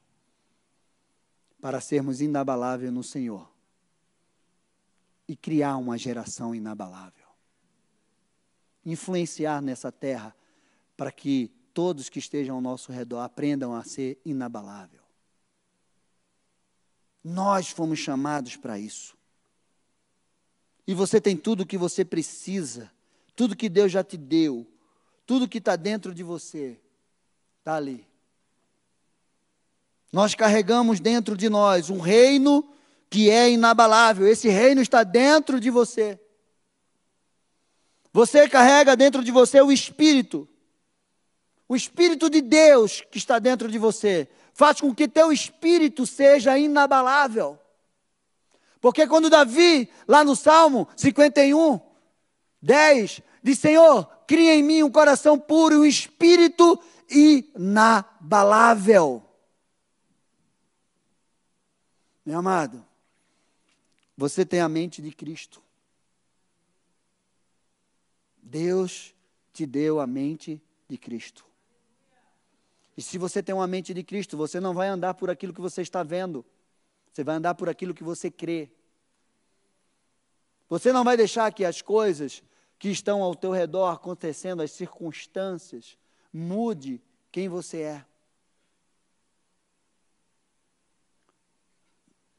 para 1.59 1.81
sermos 1.81 2.21
inabaláveis 2.21 2.93
no 2.93 3.03
Senhor 3.03 3.51
e 5.27 5.35
criar 5.35 5.75
uma 5.77 5.97
geração 5.97 6.53
inabalável. 6.53 7.27
Influenciar 8.85 9.59
nessa 9.59 9.91
terra 9.91 10.35
para 10.95 11.11
que 11.11 11.51
todos 11.73 12.09
que 12.09 12.19
estejam 12.19 12.55
ao 12.55 12.61
nosso 12.61 12.91
redor 12.91 13.21
aprendam 13.21 13.75
a 13.75 13.83
ser 13.83 14.21
inabalável. 14.23 15.01
Nós 17.23 17.69
fomos 17.69 17.97
chamados 17.97 18.55
para 18.55 18.77
isso. 18.77 19.18
E 20.89 20.93
você 20.95 21.21
tem 21.21 21.37
tudo 21.37 21.61
o 21.61 21.65
que 21.67 21.77
você 21.77 22.03
precisa, 22.03 22.91
tudo 23.35 23.55
que 23.55 23.69
Deus 23.69 23.91
já 23.91 24.03
te 24.03 24.17
deu, 24.17 24.65
tudo 25.23 25.47
que 25.47 25.59
está 25.59 25.75
dentro 25.75 26.15
de 26.15 26.23
você, 26.23 26.79
está 27.59 27.75
ali. 27.75 28.07
Nós 30.11 30.33
carregamos 30.33 30.99
dentro 30.99 31.37
de 31.37 31.47
nós 31.47 31.91
um 31.91 31.99
reino 31.99 32.67
que 33.07 33.29
é 33.29 33.51
inabalável. 33.51 34.27
Esse 34.27 34.49
reino 34.49 34.81
está 34.81 35.03
dentro 35.03 35.59
de 35.59 35.69
você. 35.69 36.19
Você 38.11 38.49
carrega 38.49 38.95
dentro 38.95 39.23
de 39.23 39.31
você 39.31 39.61
o 39.61 39.71
Espírito. 39.71 40.49
O 41.67 41.75
Espírito 41.75 42.31
de 42.31 42.41
Deus 42.41 43.01
que 43.11 43.19
está 43.19 43.37
dentro 43.37 43.69
de 43.69 43.77
você 43.77 44.27
faz 44.55 44.81
com 44.81 44.91
que 44.95 45.07
teu 45.07 45.31
espírito 45.31 46.07
seja 46.07 46.57
inabalável. 46.57 47.59
Porque 48.81 49.07
quando 49.07 49.29
Davi, 49.29 49.89
lá 50.07 50.23
no 50.23 50.35
Salmo 50.35 50.87
51, 50.95 51.79
10, 52.61 53.21
diz: 53.43 53.59
Senhor, 53.59 54.05
cria 54.27 54.55
em 54.55 54.63
mim 54.63 54.83
um 54.83 54.91
coração 54.91 55.37
puro 55.37 55.75
e 55.75 55.79
um 55.79 55.85
espírito 55.85 56.81
inabalável. 57.09 59.23
Meu 62.25 62.39
amado, 62.39 62.85
você 64.15 64.45
tem 64.45 64.61
a 64.61 64.69
mente 64.69 65.01
de 65.01 65.11
Cristo. 65.11 65.61
Deus 68.41 69.13
te 69.51 69.65
deu 69.65 69.99
a 69.99 70.07
mente 70.07 70.61
de 70.87 70.97
Cristo. 70.97 71.45
E 72.95 73.01
se 73.01 73.17
você 73.17 73.41
tem 73.41 73.55
uma 73.55 73.67
mente 73.67 73.93
de 73.93 74.03
Cristo, 74.03 74.35
você 74.35 74.59
não 74.59 74.73
vai 74.73 74.89
andar 74.89 75.13
por 75.13 75.29
aquilo 75.29 75.53
que 75.53 75.61
você 75.61 75.81
está 75.81 76.03
vendo. 76.03 76.45
Você 77.11 77.23
vai 77.23 77.35
andar 77.35 77.55
por 77.55 77.69
aquilo 77.69 77.93
que 77.93 78.03
você 78.03 78.29
crê. 78.29 78.69
Você 80.69 80.93
não 80.93 81.03
vai 81.03 81.17
deixar 81.17 81.51
que 81.51 81.65
as 81.65 81.81
coisas 81.81 82.43
que 82.77 82.89
estão 82.89 83.21
ao 83.21 83.35
teu 83.35 83.51
redor 83.51 83.89
acontecendo, 83.89 84.61
as 84.61 84.71
circunstâncias, 84.71 85.97
mude 86.31 87.01
quem 87.31 87.49
você 87.49 87.81
é. 87.81 88.05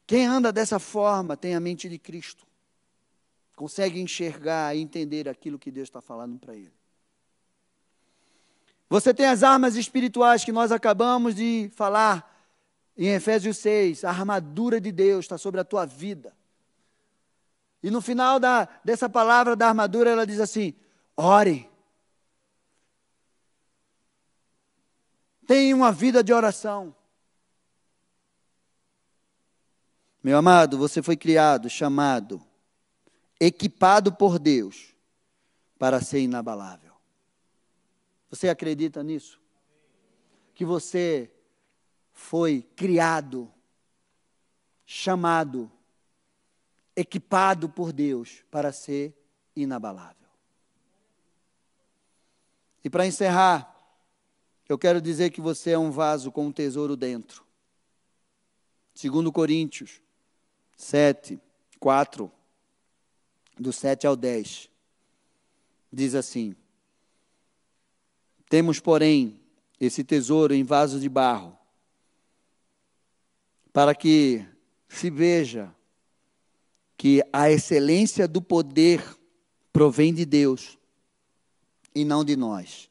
Quem 0.06 0.26
anda 0.26 0.52
dessa 0.52 0.78
forma 0.78 1.36
tem 1.36 1.54
a 1.54 1.60
mente 1.60 1.88
de 1.88 1.98
Cristo. 1.98 2.46
Consegue 3.54 4.00
enxergar 4.00 4.74
e 4.74 4.80
entender 4.80 5.28
aquilo 5.28 5.58
que 5.58 5.70
Deus 5.70 5.88
está 5.88 6.00
falando 6.00 6.38
para 6.38 6.54
ele. 6.54 6.72
Você 8.88 9.14
tem 9.14 9.26
as 9.26 9.44
armas 9.44 9.76
espirituais 9.76 10.44
que 10.44 10.50
nós 10.50 10.72
acabamos 10.72 11.34
de 11.36 11.70
falar 11.76 12.29
em 13.06 13.14
Efésios 13.14 13.56
6, 13.56 14.04
a 14.04 14.10
armadura 14.10 14.78
de 14.78 14.92
Deus 14.92 15.24
está 15.24 15.38
sobre 15.38 15.58
a 15.58 15.64
tua 15.64 15.86
vida. 15.86 16.36
E 17.82 17.90
no 17.90 18.02
final 18.02 18.38
da, 18.38 18.68
dessa 18.84 19.08
palavra 19.08 19.56
da 19.56 19.68
armadura, 19.68 20.10
ela 20.10 20.26
diz 20.26 20.38
assim: 20.38 20.74
ore. 21.16 21.66
Tenha 25.46 25.74
uma 25.74 25.90
vida 25.90 26.22
de 26.22 26.30
oração. 26.30 26.94
Meu 30.22 30.36
amado, 30.36 30.76
você 30.76 31.02
foi 31.02 31.16
criado, 31.16 31.70
chamado, 31.70 32.40
equipado 33.40 34.12
por 34.12 34.38
Deus 34.38 34.94
para 35.78 36.02
ser 36.02 36.20
inabalável. 36.20 36.92
Você 38.28 38.50
acredita 38.50 39.02
nisso? 39.02 39.40
Que 40.54 40.66
você 40.66 41.32
foi 42.20 42.62
criado, 42.76 43.50
chamado, 44.84 45.72
equipado 46.94 47.68
por 47.68 47.92
Deus 47.92 48.44
para 48.50 48.72
ser 48.72 49.18
inabalável. 49.56 50.28
E 52.84 52.90
para 52.90 53.06
encerrar, 53.06 53.74
eu 54.68 54.78
quero 54.78 55.00
dizer 55.00 55.30
que 55.30 55.40
você 55.40 55.70
é 55.70 55.78
um 55.78 55.90
vaso 55.90 56.30
com 56.30 56.46
um 56.46 56.52
tesouro 56.52 56.94
dentro. 56.94 57.44
Segundo 58.94 59.32
Coríntios 59.32 60.00
7, 60.76 61.40
4, 61.80 62.30
do 63.58 63.72
7 63.72 64.06
ao 64.06 64.14
10, 64.14 64.70
diz 65.90 66.14
assim: 66.14 66.54
Temos, 68.48 68.78
porém, 68.78 69.40
esse 69.80 70.04
tesouro 70.04 70.54
em 70.54 70.62
vaso 70.62 71.00
de 71.00 71.08
barro, 71.08 71.59
para 73.72 73.94
que 73.94 74.44
se 74.88 75.10
veja 75.10 75.74
que 76.96 77.22
a 77.32 77.50
excelência 77.50 78.26
do 78.26 78.42
poder 78.42 79.02
provém 79.72 80.12
de 80.12 80.24
Deus 80.24 80.78
e 81.94 82.04
não 82.04 82.24
de 82.24 82.36
nós. 82.36 82.90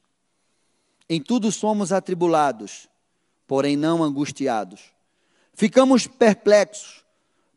Em 1.08 1.20
tudo 1.22 1.52
somos 1.52 1.92
atribulados, 1.92 2.88
porém 3.46 3.76
não 3.76 4.02
angustiados. 4.02 4.80
Ficamos 5.52 6.06
perplexos, 6.06 7.04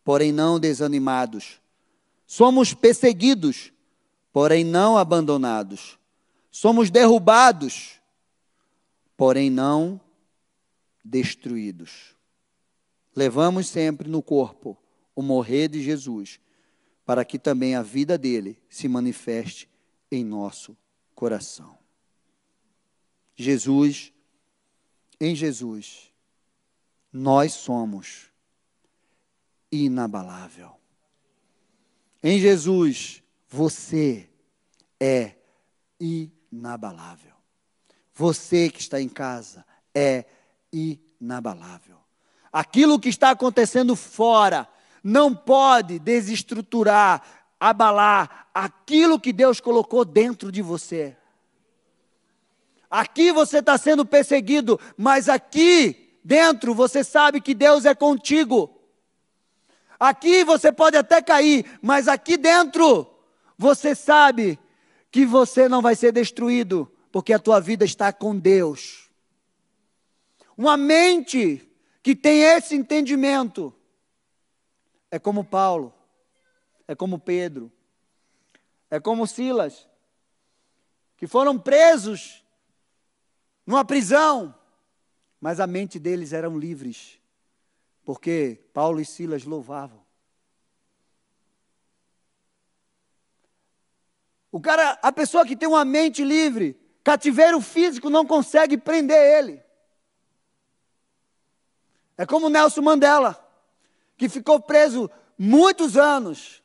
porém 0.04 0.32
não 0.32 0.60
desanimados. 0.60 1.62
Somos 2.28 2.74
perseguidos, 2.74 3.72
porém 4.32 4.64
não 4.64 4.98
abandonados. 4.98 5.98
Somos 6.52 6.92
derrubados, 6.92 8.00
porém 9.16 9.50
não 9.50 10.00
destruídos 11.04 12.13
levamos 13.16 13.68
sempre 13.68 14.10
no 14.10 14.22
corpo 14.22 14.78
o 15.16 15.22
morrer 15.22 15.68
de 15.68 15.82
Jesus, 15.82 16.40
para 17.06 17.24
que 17.24 17.38
também 17.38 17.76
a 17.76 17.82
vida 17.82 18.18
dele 18.18 18.62
se 18.70 18.88
manifeste 18.88 19.70
em 20.12 20.24
nosso 20.24 20.78
coração. 21.14 21.78
Jesus, 23.36 24.14
em 25.20 25.36
Jesus, 25.36 26.12
nós 27.12 27.54
somos 27.54 28.32
inabalável. 29.72 30.72
Em 32.22 32.40
Jesus, 32.40 33.22
você 33.50 34.30
é 35.00 35.36
inabalável. 36.00 37.34
Você 38.14 38.70
que 38.70 38.80
está 38.80 39.02
em 39.02 39.10
casa 39.10 39.66
é 39.94 40.26
inabalável. 40.72 42.03
Aquilo 42.54 43.00
que 43.00 43.10
está 43.10 43.32
acontecendo 43.32 43.96
fora 43.96 44.68
não 45.04 45.34
pode 45.34 45.98
desestruturar, 45.98 47.24
abalar 47.60 48.48
aquilo 48.54 49.20
que 49.20 49.34
Deus 49.34 49.60
colocou 49.60 50.06
dentro 50.06 50.52
de 50.52 50.62
você. 50.62 51.18
Aqui 52.88 53.32
você 53.32 53.58
está 53.58 53.76
sendo 53.76 54.06
perseguido, 54.06 54.80
mas 54.96 55.28
aqui 55.28 56.20
dentro 56.24 56.76
você 56.76 57.04
sabe 57.04 57.42
que 57.42 57.56
Deus 57.56 57.86
é 57.86 57.96
contigo. 57.96 58.70
Aqui 60.00 60.44
você 60.44 60.72
pode 60.72 60.96
até 60.96 61.24
cair, 61.24 61.66
mas 61.82 62.08
aqui 62.08 62.38
dentro 62.38 63.10
você 63.58 63.96
sabe 63.96 64.60
que 65.10 65.26
você 65.26 65.68
não 65.68 65.82
vai 65.82 65.96
ser 65.96 66.12
destruído, 66.12 66.92
porque 67.12 67.34
a 67.34 67.40
tua 67.40 67.60
vida 67.60 67.84
está 67.84 68.14
com 68.14 68.38
Deus. 68.38 69.10
Uma 70.56 70.78
mente 70.78 71.68
que 72.04 72.14
tem 72.14 72.42
esse 72.42 72.76
entendimento 72.76 73.74
é 75.10 75.18
como 75.18 75.46
Paulo, 75.46 75.94
é 76.86 76.94
como 76.94 77.18
Pedro, 77.18 77.72
é 78.92 79.00
como 79.00 79.26
Silas, 79.26 79.88
que 81.16 81.26
foram 81.26 81.58
presos 81.58 82.44
numa 83.66 83.86
prisão, 83.86 84.54
mas 85.40 85.62
a 85.62 85.66
mente 85.66 85.98
deles 85.98 86.34
eram 86.34 86.60
livres, 86.60 87.18
porque 88.04 88.60
Paulo 88.74 89.00
e 89.00 89.06
Silas 89.06 89.46
louvavam. 89.46 90.04
O 94.52 94.60
cara, 94.60 95.00
a 95.02 95.12
pessoa 95.12 95.46
que 95.46 95.56
tem 95.56 95.70
uma 95.70 95.86
mente 95.86 96.22
livre, 96.24 96.78
cativeiro 97.02 97.62
físico 97.62 98.10
não 98.10 98.26
consegue 98.26 98.78
prender 98.78 99.18
ele. 99.18 99.63
É 102.18 102.26
como 102.26 102.50
Nelson 102.50 102.82
Mandela, 102.82 103.40
que 104.18 104.30
ficou 104.30 104.60
preso 104.60 105.10
muitos 105.38 105.98
anos. 105.98 106.62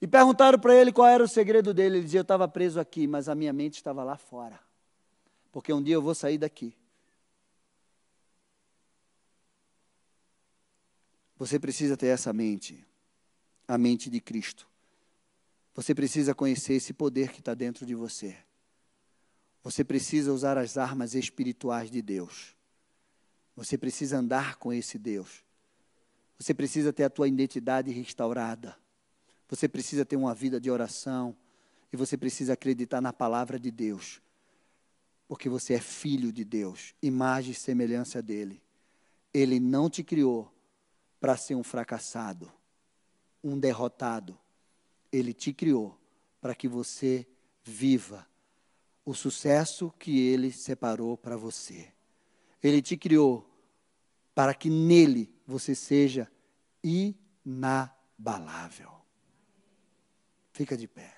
E 0.00 0.06
perguntaram 0.06 0.58
para 0.58 0.74
ele 0.74 0.92
qual 0.92 1.08
era 1.08 1.24
o 1.24 1.28
segredo 1.28 1.74
dele. 1.74 1.96
Ele 1.96 2.04
dizia: 2.04 2.20
Eu 2.20 2.22
estava 2.22 2.46
preso 2.46 2.78
aqui, 2.78 3.06
mas 3.06 3.28
a 3.28 3.34
minha 3.34 3.52
mente 3.52 3.74
estava 3.74 4.04
lá 4.04 4.16
fora. 4.16 4.58
Porque 5.50 5.72
um 5.72 5.82
dia 5.82 5.94
eu 5.94 6.02
vou 6.02 6.14
sair 6.14 6.38
daqui. 6.38 6.74
Você 11.36 11.58
precisa 11.58 11.96
ter 11.96 12.08
essa 12.08 12.32
mente, 12.32 12.84
a 13.66 13.78
mente 13.78 14.10
de 14.10 14.20
Cristo. 14.20 14.68
Você 15.74 15.94
precisa 15.94 16.34
conhecer 16.34 16.74
esse 16.74 16.92
poder 16.92 17.30
que 17.30 17.38
está 17.38 17.54
dentro 17.54 17.86
de 17.86 17.94
você. 17.94 18.36
Você 19.62 19.84
precisa 19.84 20.32
usar 20.32 20.58
as 20.58 20.76
armas 20.76 21.14
espirituais 21.14 21.90
de 21.90 22.02
Deus. 22.02 22.57
Você 23.58 23.76
precisa 23.76 24.18
andar 24.18 24.54
com 24.54 24.72
esse 24.72 24.96
Deus. 24.96 25.42
Você 26.38 26.54
precisa 26.54 26.92
ter 26.92 27.02
a 27.02 27.10
tua 27.10 27.26
identidade 27.26 27.90
restaurada. 27.90 28.78
Você 29.48 29.66
precisa 29.66 30.04
ter 30.04 30.14
uma 30.14 30.32
vida 30.32 30.60
de 30.60 30.70
oração. 30.70 31.36
E 31.92 31.96
você 31.96 32.16
precisa 32.16 32.52
acreditar 32.52 33.00
na 33.00 33.12
palavra 33.12 33.58
de 33.58 33.72
Deus. 33.72 34.22
Porque 35.26 35.48
você 35.48 35.74
é 35.74 35.80
filho 35.80 36.32
de 36.32 36.44
Deus, 36.44 36.94
imagem 37.02 37.50
e 37.50 37.54
semelhança 37.54 38.22
dele. 38.22 38.62
Ele 39.34 39.58
não 39.58 39.90
te 39.90 40.04
criou 40.04 40.48
para 41.18 41.36
ser 41.36 41.56
um 41.56 41.64
fracassado, 41.64 42.48
um 43.42 43.58
derrotado. 43.58 44.38
Ele 45.10 45.34
te 45.34 45.52
criou 45.52 45.98
para 46.40 46.54
que 46.54 46.68
você 46.68 47.26
viva 47.64 48.24
o 49.04 49.14
sucesso 49.14 49.92
que 49.98 50.20
Ele 50.20 50.52
separou 50.52 51.16
para 51.16 51.36
você. 51.36 51.88
Ele 52.62 52.80
te 52.80 52.96
criou 52.96 53.47
para 54.38 54.54
que 54.54 54.70
nele 54.70 55.34
você 55.44 55.74
seja 55.74 56.30
inabalável. 57.44 58.92
Fica 60.52 60.76
de 60.76 60.86
pé. 60.86 61.12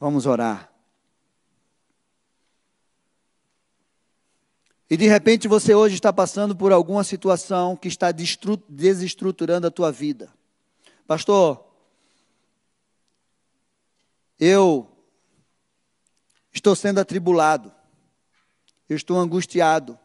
Vamos 0.00 0.24
orar. 0.24 0.72
E 4.88 4.96
de 4.96 5.06
repente 5.06 5.46
você 5.46 5.74
hoje 5.74 5.96
está 5.96 6.10
passando 6.10 6.56
por 6.56 6.72
alguma 6.72 7.04
situação 7.04 7.76
que 7.76 7.88
está 7.88 8.10
desestruturando 8.10 9.66
a 9.66 9.70
tua 9.70 9.92
vida. 9.92 10.32
Pastor, 11.06 11.62
eu 14.40 14.90
estou 16.54 16.74
sendo 16.74 17.00
atribulado, 17.00 17.70
eu 18.88 18.96
estou 18.96 19.18
angustiado, 19.18 20.00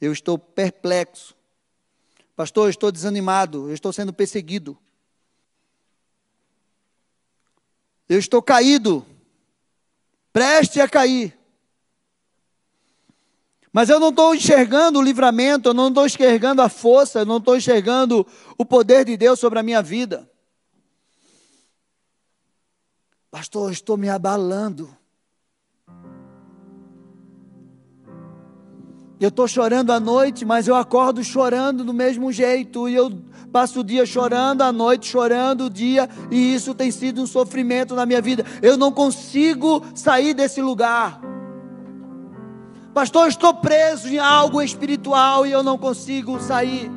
eu 0.00 0.12
estou 0.12 0.38
perplexo. 0.38 1.34
Pastor, 2.36 2.66
eu 2.66 2.70
estou 2.70 2.92
desanimado, 2.92 3.68
eu 3.68 3.74
estou 3.74 3.92
sendo 3.92 4.12
perseguido. 4.12 4.78
Eu 8.08 8.18
estou 8.18 8.40
caído, 8.40 9.04
preste 10.32 10.80
a 10.80 10.88
cair. 10.88 11.38
Mas 13.72 13.90
eu 13.90 14.00
não 14.00 14.08
estou 14.08 14.34
enxergando 14.34 14.98
o 14.98 15.02
livramento, 15.02 15.68
eu 15.68 15.74
não 15.74 15.88
estou 15.88 16.06
enxergando 16.06 16.62
a 16.62 16.68
força, 16.68 17.20
eu 17.20 17.26
não 17.26 17.36
estou 17.36 17.56
enxergando 17.56 18.26
o 18.56 18.64
poder 18.64 19.04
de 19.04 19.16
Deus 19.16 19.38
sobre 19.38 19.58
a 19.58 19.62
minha 19.62 19.82
vida. 19.82 20.28
Pastor, 23.30 23.68
eu 23.68 23.72
estou 23.72 23.96
me 23.96 24.08
abalando. 24.08 24.97
Eu 29.20 29.30
estou 29.30 29.48
chorando 29.48 29.90
à 29.90 29.98
noite, 29.98 30.44
mas 30.44 30.68
eu 30.68 30.76
acordo 30.76 31.24
chorando 31.24 31.84
do 31.84 31.92
mesmo 31.92 32.30
jeito. 32.30 32.88
E 32.88 32.94
eu 32.94 33.10
passo 33.50 33.80
o 33.80 33.84
dia 33.84 34.06
chorando, 34.06 34.62
a 34.62 34.70
noite 34.70 35.08
chorando 35.08 35.64
o 35.64 35.70
dia. 35.70 36.08
E 36.30 36.54
isso 36.54 36.72
tem 36.72 36.90
sido 36.92 37.20
um 37.20 37.26
sofrimento 37.26 37.96
na 37.96 38.06
minha 38.06 38.22
vida. 38.22 38.44
Eu 38.62 38.76
não 38.76 38.92
consigo 38.92 39.84
sair 39.92 40.34
desse 40.34 40.62
lugar. 40.62 41.20
Pastor, 42.94 43.24
eu 43.24 43.28
estou 43.28 43.54
preso 43.54 44.08
em 44.08 44.18
algo 44.18 44.62
espiritual 44.62 45.44
e 45.44 45.50
eu 45.50 45.64
não 45.64 45.76
consigo 45.76 46.40
sair. 46.40 46.88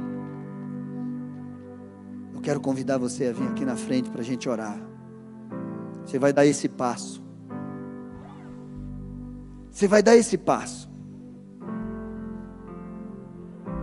Eu 2.36 2.42
quero 2.42 2.60
convidar 2.60 3.00
você 3.00 3.28
a 3.28 3.34
vir 3.34 3.48
aqui 3.48 3.66
na 3.66 3.76
frente 3.76 4.12
para 4.12 4.22
a 4.22 4.24
gente 4.24 4.48
orar. 4.48 4.80
Você 6.06 6.20
vai 6.20 6.32
dar 6.32 6.46
esse 6.46 6.70
passo. 6.70 7.22
Você 9.72 9.88
vai 9.88 10.04
dar 10.04 10.16
esse 10.16 10.38
passo. 10.38 10.91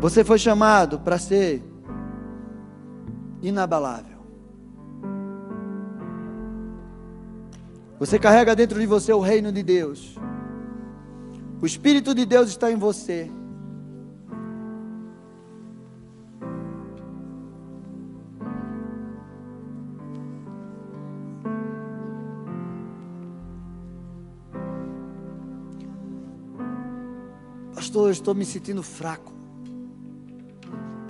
Você 0.00 0.22
foi 0.22 0.38
chamado 0.38 1.00
para 1.00 1.18
ser 1.18 1.60
inabalável. 3.42 4.18
Você 7.98 8.16
carrega 8.16 8.54
dentro 8.54 8.78
de 8.78 8.86
você 8.86 9.12
o 9.12 9.18
reino 9.18 9.50
de 9.50 9.60
Deus. 9.60 10.16
O 11.60 11.66
Espírito 11.66 12.14
de 12.14 12.24
Deus 12.24 12.48
está 12.48 12.70
em 12.70 12.76
você. 12.76 13.28
Pastor, 27.74 28.06
eu 28.06 28.12
estou 28.12 28.34
me 28.34 28.44
sentindo 28.44 28.82
fraco. 28.82 29.37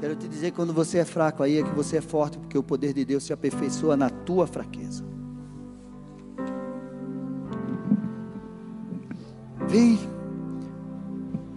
Quero 0.08 0.20
te 0.20 0.26
dizer 0.26 0.52
que 0.52 0.56
quando 0.56 0.72
você 0.72 0.96
é 0.96 1.04
fraco 1.04 1.42
aí 1.42 1.58
é 1.58 1.62
que 1.62 1.68
você 1.74 1.98
é 1.98 2.00
forte, 2.00 2.38
porque 2.38 2.56
o 2.56 2.62
poder 2.62 2.94
de 2.94 3.04
Deus 3.04 3.24
se 3.24 3.30
aperfeiçoa 3.30 3.94
na 3.94 4.08
tua 4.08 4.46
fraqueza. 4.46 5.04
Vem. 9.68 9.98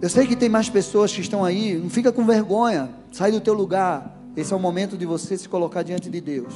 Eu 0.02 0.08
sei 0.10 0.26
que 0.26 0.36
tem 0.36 0.50
mais 0.50 0.68
pessoas 0.68 1.10
que 1.14 1.22
estão 1.22 1.42
aí, 1.42 1.78
não 1.78 1.88
fica 1.88 2.12
com 2.12 2.26
vergonha, 2.26 2.90
sai 3.10 3.32
do 3.32 3.40
teu 3.40 3.54
lugar. 3.54 4.20
Esse 4.36 4.52
é 4.52 4.56
o 4.56 4.60
momento 4.60 4.98
de 4.98 5.06
você 5.06 5.38
se 5.38 5.48
colocar 5.48 5.82
diante 5.82 6.10
de 6.10 6.20
Deus. 6.20 6.52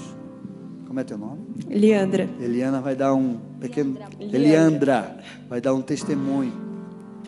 Como 0.86 1.00
é 1.00 1.04
teu 1.04 1.16
nome? 1.16 1.46
Eliandra. 1.70 2.28
Eliana 2.38 2.82
vai 2.82 2.94
dar 2.94 3.14
um 3.14 3.38
pequeno. 3.58 3.96
Eliandra, 4.20 4.36
Eliandra 4.36 5.18
vai 5.48 5.62
dar 5.62 5.72
um 5.72 5.80
testemunho. 5.80 6.52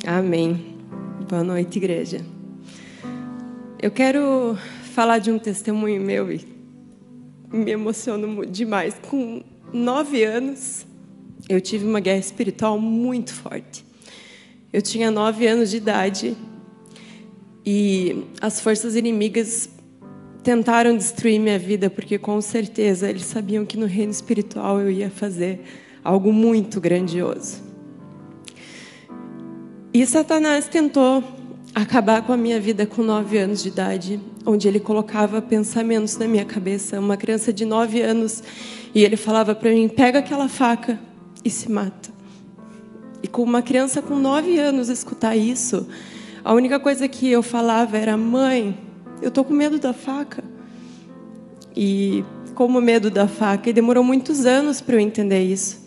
Amém. 0.07 0.77
Boa 1.27 1.43
noite, 1.43 1.79
igreja. 1.79 2.21
Eu 3.81 3.93
quero 3.93 4.59
falar 4.93 5.18
de 5.18 5.31
um 5.31 5.39
testemunho 5.39 6.01
meu 6.01 6.33
e 6.33 6.45
me 7.53 7.70
emociono 7.70 8.45
demais. 8.45 8.97
Com 9.09 9.41
nove 9.72 10.24
anos, 10.24 10.85
eu 11.49 11.61
tive 11.61 11.87
uma 11.87 12.01
guerra 12.01 12.18
espiritual 12.18 12.76
muito 12.81 13.33
forte. 13.33 13.85
Eu 14.72 14.83
tinha 14.83 15.12
nove 15.12 15.47
anos 15.47 15.70
de 15.70 15.76
idade 15.76 16.37
e 17.64 18.24
as 18.41 18.61
forças 18.61 18.97
inimigas 18.97 19.70
tentaram 20.43 20.97
destruir 20.97 21.39
minha 21.39 21.59
vida, 21.59 21.89
porque 21.89 22.18
com 22.18 22.41
certeza 22.41 23.09
eles 23.09 23.26
sabiam 23.26 23.64
que 23.64 23.76
no 23.76 23.87
reino 23.87 24.11
espiritual 24.11 24.81
eu 24.81 24.91
ia 24.91 25.09
fazer 25.09 25.61
algo 26.03 26.33
muito 26.33 26.81
grandioso. 26.81 27.62
E 29.95 30.05
Satanás 30.05 30.66
tentou 30.66 31.22
acabar 31.75 32.23
com 32.23 32.33
a 32.33 32.37
minha 32.37 32.61
vida 32.61 32.87
com 32.87 33.03
nove 33.03 33.39
anos 33.39 33.62
de 33.62 33.69
idade, 33.69 34.21
onde 34.45 34.69
ele 34.69 34.81
colocava 34.81 35.41
pensamentos 35.41 36.16
na 36.16 36.27
minha 36.27 36.45
cabeça, 36.45 36.99
uma 36.99 37.16
criança 37.16 37.53
de 37.53 37.64
nove 37.64 38.01
anos, 38.01 38.43
e 38.95 39.05
ele 39.05 39.16
falava 39.16 39.55
para 39.55 39.71
mim: 39.71 39.89
pega 39.89 40.19
aquela 40.19 40.49
faca 40.49 40.99
e 41.45 41.51
se 41.51 41.71
mata. 41.71 42.11
E 43.23 43.29
com 43.29 43.43
uma 43.43 43.62
criança 43.62 44.01
com 44.01 44.16
nove 44.16 44.59
anos 44.59 44.89
escutar 44.89 45.37
isso, 45.37 45.87
a 46.45 46.53
única 46.53 46.79
coisa 46.79 47.09
que 47.09 47.29
eu 47.29 47.43
falava 47.43 47.97
era: 47.97 48.16
mãe, 48.16 48.77
eu 49.21 49.31
tô 49.31 49.45
com 49.45 49.55
medo 49.55 49.79
da 49.79 49.93
faca. 49.93 50.43
E 51.77 52.25
como 52.55 52.81
medo 52.81 53.11
da 53.11 53.29
faca, 53.29 53.71
e 53.71 53.73
demorou 53.73 54.03
muitos 54.03 54.47
anos 54.47 54.81
para 54.81 54.97
eu 54.97 55.01
entender 55.01 55.45
isso. 55.45 55.87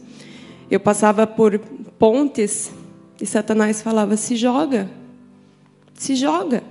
Eu 0.69 0.79
passava 0.79 1.27
por 1.27 1.59
pontes 1.99 2.71
e 3.19 3.25
Satanás 3.25 3.81
falava: 3.81 4.15
se 4.15 4.35
joga 4.35 4.89
se 6.01 6.15
joga. 6.15 6.63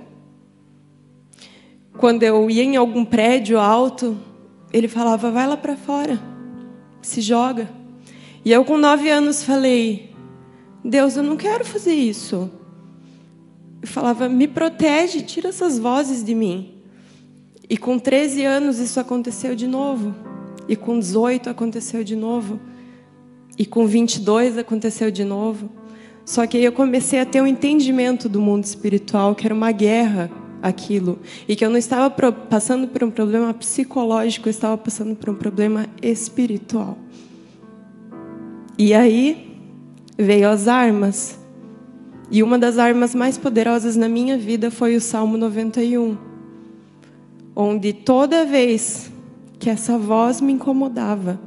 Quando 1.97 2.21
eu 2.23 2.49
ia 2.49 2.63
em 2.63 2.75
algum 2.75 3.05
prédio 3.05 3.57
alto, 3.57 4.17
ele 4.73 4.89
falava: 4.89 5.31
vai 5.31 5.47
lá 5.47 5.55
para 5.55 5.77
fora, 5.77 6.21
se 7.01 7.21
joga. 7.21 7.69
E 8.43 8.51
eu, 8.51 8.65
com 8.65 8.77
nove 8.77 9.09
anos, 9.09 9.41
falei: 9.41 10.13
Deus, 10.83 11.15
eu 11.15 11.23
não 11.23 11.37
quero 11.37 11.63
fazer 11.63 11.93
isso. 11.93 12.51
Eu 13.81 13.87
falava: 13.87 14.27
me 14.27 14.49
protege, 14.49 15.21
tira 15.21 15.47
essas 15.47 15.79
vozes 15.79 16.25
de 16.25 16.35
mim. 16.35 16.73
E 17.69 17.77
com 17.77 17.97
13 17.97 18.43
anos 18.43 18.79
isso 18.79 18.99
aconteceu 18.99 19.55
de 19.55 19.65
novo. 19.65 20.13
E 20.67 20.75
com 20.75 20.99
18 20.99 21.49
aconteceu 21.49 22.03
de 22.03 22.17
novo. 22.17 22.59
E 23.57 23.65
com 23.65 23.87
22 23.87 24.57
aconteceu 24.57 25.09
de 25.09 25.23
novo. 25.23 25.69
Só 26.25 26.45
que 26.45 26.57
aí 26.57 26.63
eu 26.63 26.71
comecei 26.71 27.19
a 27.19 27.25
ter 27.25 27.41
um 27.41 27.47
entendimento 27.47 28.29
do 28.29 28.39
mundo 28.39 28.63
espiritual, 28.63 29.35
que 29.35 29.45
era 29.45 29.53
uma 29.53 29.71
guerra 29.71 30.29
aquilo, 30.61 31.19
e 31.47 31.55
que 31.55 31.65
eu 31.65 31.69
não 31.69 31.77
estava 31.77 32.09
passando 32.31 32.87
por 32.87 33.03
um 33.03 33.09
problema 33.09 33.53
psicológico, 33.53 34.47
eu 34.47 34.51
estava 34.51 34.77
passando 34.77 35.15
por 35.15 35.29
um 35.29 35.35
problema 35.35 35.87
espiritual. 36.01 36.97
E 38.77 38.93
aí 38.93 39.57
veio 40.17 40.49
as 40.49 40.67
armas. 40.67 41.39
E 42.29 42.41
uma 42.41 42.57
das 42.57 42.77
armas 42.77 43.13
mais 43.13 43.37
poderosas 43.37 43.95
na 43.95 44.07
minha 44.07 44.37
vida 44.37 44.71
foi 44.71 44.95
o 44.95 45.01
Salmo 45.01 45.37
91, 45.37 46.17
onde 47.55 47.91
toda 47.91 48.45
vez 48.45 49.11
que 49.59 49.69
essa 49.69 49.97
voz 49.97 50.39
me 50.39 50.53
incomodava 50.53 51.39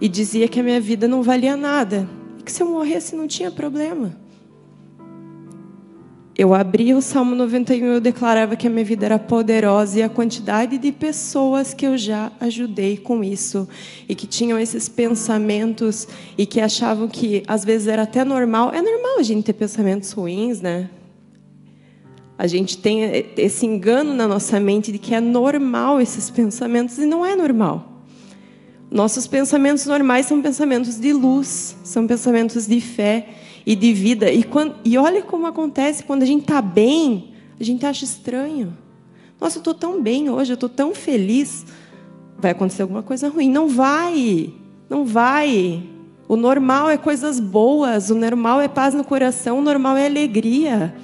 e 0.00 0.08
dizia 0.08 0.46
que 0.46 0.60
a 0.60 0.62
minha 0.62 0.80
vida 0.80 1.08
não 1.08 1.22
valia 1.22 1.56
nada, 1.56 2.06
que 2.44 2.52
se 2.52 2.62
eu 2.62 2.68
morresse 2.68 3.16
não 3.16 3.26
tinha 3.26 3.50
problema. 3.50 4.24
Eu 6.36 6.52
abria 6.52 6.96
o 6.96 7.02
Salmo 7.02 7.36
91 7.36 7.76
e 7.76 7.94
eu 7.94 8.00
declarava 8.00 8.56
que 8.56 8.66
a 8.66 8.70
minha 8.70 8.84
vida 8.84 9.06
era 9.06 9.20
poderosa 9.20 10.00
e 10.00 10.02
a 10.02 10.08
quantidade 10.08 10.78
de 10.78 10.90
pessoas 10.90 11.72
que 11.72 11.86
eu 11.86 11.96
já 11.96 12.32
ajudei 12.40 12.96
com 12.96 13.22
isso 13.22 13.68
e 14.08 14.16
que 14.16 14.26
tinham 14.26 14.58
esses 14.58 14.88
pensamentos 14.88 16.08
e 16.36 16.44
que 16.44 16.60
achavam 16.60 17.06
que 17.06 17.44
às 17.46 17.64
vezes 17.64 17.86
era 17.86 18.02
até 18.02 18.24
normal. 18.24 18.72
É 18.74 18.82
normal 18.82 19.20
a 19.20 19.22
gente 19.22 19.44
ter 19.44 19.52
pensamentos 19.52 20.10
ruins, 20.10 20.60
né? 20.60 20.90
A 22.36 22.48
gente 22.48 22.78
tem 22.78 23.26
esse 23.36 23.64
engano 23.64 24.12
na 24.12 24.26
nossa 24.26 24.58
mente 24.58 24.90
de 24.90 24.98
que 24.98 25.14
é 25.14 25.20
normal 25.20 26.00
esses 26.00 26.30
pensamentos 26.30 26.98
e 26.98 27.06
não 27.06 27.24
é 27.24 27.36
normal. 27.36 27.93
Nossos 28.94 29.26
pensamentos 29.26 29.86
normais 29.86 30.26
são 30.26 30.40
pensamentos 30.40 31.00
de 31.00 31.12
luz, 31.12 31.76
são 31.82 32.06
pensamentos 32.06 32.64
de 32.68 32.80
fé 32.80 33.26
e 33.66 33.74
de 33.74 33.92
vida. 33.92 34.30
E, 34.30 34.44
quando, 34.44 34.76
e 34.84 34.96
olha 34.96 35.20
como 35.20 35.48
acontece 35.48 36.04
quando 36.04 36.22
a 36.22 36.24
gente 36.24 36.42
está 36.42 36.62
bem, 36.62 37.34
a 37.58 37.64
gente 37.64 37.84
acha 37.84 38.04
estranho. 38.04 38.72
Nossa, 39.40 39.56
eu 39.56 39.62
estou 39.62 39.74
tão 39.74 40.00
bem 40.00 40.30
hoje, 40.30 40.52
eu 40.52 40.54
estou 40.54 40.68
tão 40.68 40.94
feliz. 40.94 41.66
Vai 42.38 42.52
acontecer 42.52 42.82
alguma 42.82 43.02
coisa 43.02 43.28
ruim. 43.28 43.50
Não 43.50 43.66
vai, 43.66 44.54
não 44.88 45.04
vai. 45.04 45.82
O 46.28 46.36
normal 46.36 46.88
é 46.88 46.96
coisas 46.96 47.40
boas, 47.40 48.10
o 48.10 48.14
normal 48.14 48.60
é 48.60 48.68
paz 48.68 48.94
no 48.94 49.02
coração, 49.02 49.58
o 49.58 49.60
normal 49.60 49.96
é 49.96 50.06
alegria. 50.06 50.94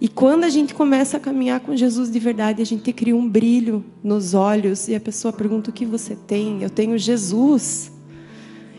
E 0.00 0.08
quando 0.08 0.44
a 0.44 0.48
gente 0.48 0.72
começa 0.72 1.18
a 1.18 1.20
caminhar 1.20 1.60
com 1.60 1.76
Jesus 1.76 2.10
de 2.10 2.18
verdade, 2.18 2.62
a 2.62 2.64
gente 2.64 2.90
cria 2.92 3.14
um 3.14 3.28
brilho 3.28 3.84
nos 4.02 4.32
olhos 4.32 4.88
e 4.88 4.94
a 4.94 5.00
pessoa 5.00 5.30
pergunta: 5.30 5.70
O 5.70 5.72
que 5.72 5.84
você 5.84 6.16
tem? 6.16 6.62
Eu 6.62 6.70
tenho 6.70 6.96
Jesus. 6.96 7.92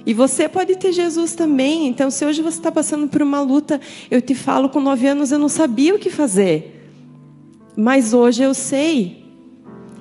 E 0.04 0.16
você 0.16 0.50
pode 0.50 0.76
ter 0.78 0.92
Jesus 0.92 1.36
também. 1.36 1.88
Então, 1.88 2.10
se 2.10 2.26
hoje 2.26 2.42
você 2.42 2.58
está 2.58 2.72
passando 2.72 3.08
por 3.08 3.22
uma 3.22 3.40
luta, 3.40 3.80
eu 4.10 4.20
te 4.20 4.34
falo, 4.34 4.68
com 4.68 4.80
nove 4.80 5.06
anos 5.06 5.32
eu 5.32 5.38
não 5.38 5.50
sabia 5.50 5.94
o 5.94 6.00
que 6.00 6.10
fazer. 6.10 6.90
Mas 7.78 8.12
hoje 8.12 8.42
eu 8.42 8.56
sei. 8.56 9.24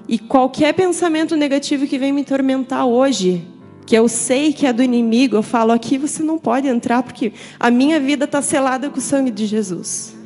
E 0.09 0.19
qualquer 0.19 0.73
pensamento 0.73 1.37
negativo 1.37 1.87
que 1.87 1.99
vem 1.99 2.13
me 2.13 2.25
tormentar 2.25 2.87
hoje, 2.87 3.47
que 3.87 3.95
eu 3.95 4.09
sei 4.09 4.55
que 4.55 4.67
é 4.67 4.73
do 4.73 4.83
inimigo, 4.83 5.37
eu 5.37 5.43
falo 5.43 5.71
aqui, 5.71 5.99
você 5.99 6.23
não 6.23 6.39
pode 6.39 6.67
entrar, 6.67 7.03
porque 7.03 7.33
a 7.61 7.71
minha 7.71 8.01
vida 8.01 8.25
está 8.25 8.41
selada 8.41 8.89
com 8.89 8.99
o 8.99 9.03
sangue 9.03 9.31
de 9.31 9.45
Jesus. 9.45 10.20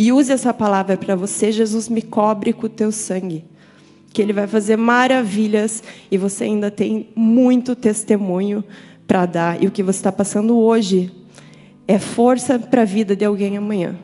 E 0.00 0.10
use 0.12 0.32
essa 0.32 0.54
palavra 0.54 0.96
para 0.96 1.14
você, 1.14 1.52
Jesus 1.52 1.86
me 1.86 2.00
cobre 2.00 2.54
com 2.54 2.64
o 2.64 2.70
teu 2.70 2.90
sangue. 2.90 3.44
Que 4.14 4.22
ele 4.22 4.32
vai 4.32 4.46
fazer 4.46 4.78
maravilhas 4.78 5.82
e 6.10 6.16
você 6.16 6.44
ainda 6.44 6.70
tem 6.70 7.10
muito 7.14 7.76
testemunho 7.76 8.64
para 9.06 9.26
dar. 9.26 9.62
E 9.62 9.66
o 9.66 9.70
que 9.70 9.82
você 9.82 9.98
está 9.98 10.10
passando 10.10 10.58
hoje 10.58 11.12
é 11.86 11.98
força 11.98 12.58
para 12.58 12.80
a 12.80 12.84
vida 12.86 13.14
de 13.14 13.26
alguém 13.26 13.58
amanhã. 13.58 13.94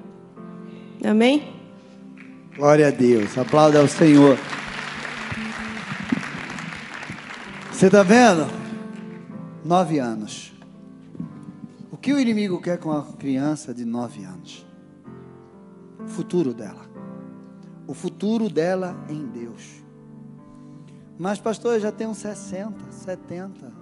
Amém? 1.03 1.45
Glória 2.55 2.89
a 2.89 2.91
Deus. 2.91 3.39
Aplauda 3.39 3.81
ao 3.81 3.89
Senhor. 3.89 4.39
Você 7.73 7.87
está 7.87 8.03
vendo? 8.03 8.47
Nove 9.65 9.99
anos. 9.99 10.53
O 11.91 11.97
que 11.97 12.13
o 12.13 12.21
inimigo 12.21 12.61
quer 12.61 12.77
com 12.77 12.93
a 12.93 13.03
criança 13.03 13.73
de 13.73 13.87
nove 13.87 14.25
anos? 14.25 14.66
Futuro 16.07 16.55
dela. 16.55 16.87
O 17.87 17.95
futuro 17.95 18.49
dela 18.49 18.97
em 19.09 19.27
Deus. 19.27 19.85
Mas, 21.19 21.39
pastor, 21.39 21.75
eu 21.75 21.81
já 21.81 21.93
tenho 21.93 22.15
60, 22.15 22.93
70, 22.93 23.73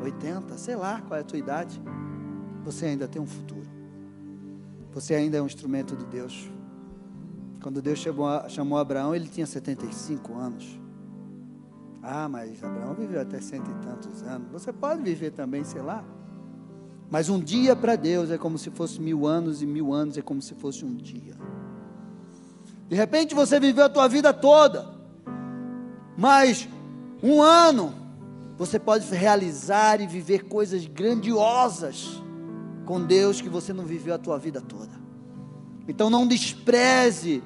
80, 0.00 0.58
sei 0.58 0.76
lá 0.76 1.00
qual 1.00 1.18
é 1.18 1.22
a 1.22 1.24
tua 1.24 1.38
idade. 1.38 1.80
Você 2.64 2.86
ainda 2.86 3.08
tem 3.08 3.20
um 3.20 3.26
futuro. 3.26 3.66
Você 4.92 5.14
ainda 5.14 5.36
é 5.38 5.42
um 5.42 5.46
instrumento 5.46 5.96
de 5.96 6.06
Deus. 6.06 6.50
Quando 7.62 7.82
Deus 7.82 7.98
chamou, 7.98 8.48
chamou 8.48 8.78
Abraão, 8.78 9.14
ele 9.14 9.28
tinha 9.28 9.46
75 9.46 10.34
anos. 10.34 10.78
Ah, 12.02 12.28
mas 12.28 12.62
Abraão 12.62 12.94
viveu 12.94 13.20
até 13.20 13.40
cento 13.40 13.68
e 13.68 13.74
tantos 13.84 14.22
anos. 14.22 14.48
Você 14.52 14.72
pode 14.72 15.02
viver 15.02 15.32
também, 15.32 15.64
sei 15.64 15.82
lá. 15.82 16.04
Mas 17.10 17.28
um 17.28 17.38
dia 17.38 17.76
para 17.76 17.94
Deus 17.94 18.30
é 18.30 18.38
como 18.38 18.58
se 18.58 18.70
fosse 18.70 19.00
mil 19.00 19.26
anos, 19.26 19.62
e 19.62 19.66
mil 19.66 19.92
anos 19.92 20.18
é 20.18 20.22
como 20.22 20.42
se 20.42 20.54
fosse 20.54 20.84
um 20.84 20.94
dia. 20.94 21.34
De 22.88 22.96
repente 22.96 23.34
você 23.34 23.58
viveu 23.60 23.84
a 23.84 23.88
tua 23.88 24.08
vida 24.08 24.32
toda, 24.32 24.88
mas 26.16 26.68
um 27.22 27.42
ano 27.42 27.94
você 28.56 28.78
pode 28.78 29.06
realizar 29.14 30.00
e 30.00 30.06
viver 30.06 30.44
coisas 30.44 30.86
grandiosas 30.86 32.22
com 32.84 33.04
Deus 33.04 33.40
que 33.40 33.48
você 33.48 33.72
não 33.72 33.84
viveu 33.84 34.14
a 34.14 34.18
tua 34.18 34.38
vida 34.38 34.60
toda. 34.60 34.92
Então 35.88 36.08
não 36.08 36.26
despreze 36.26 37.42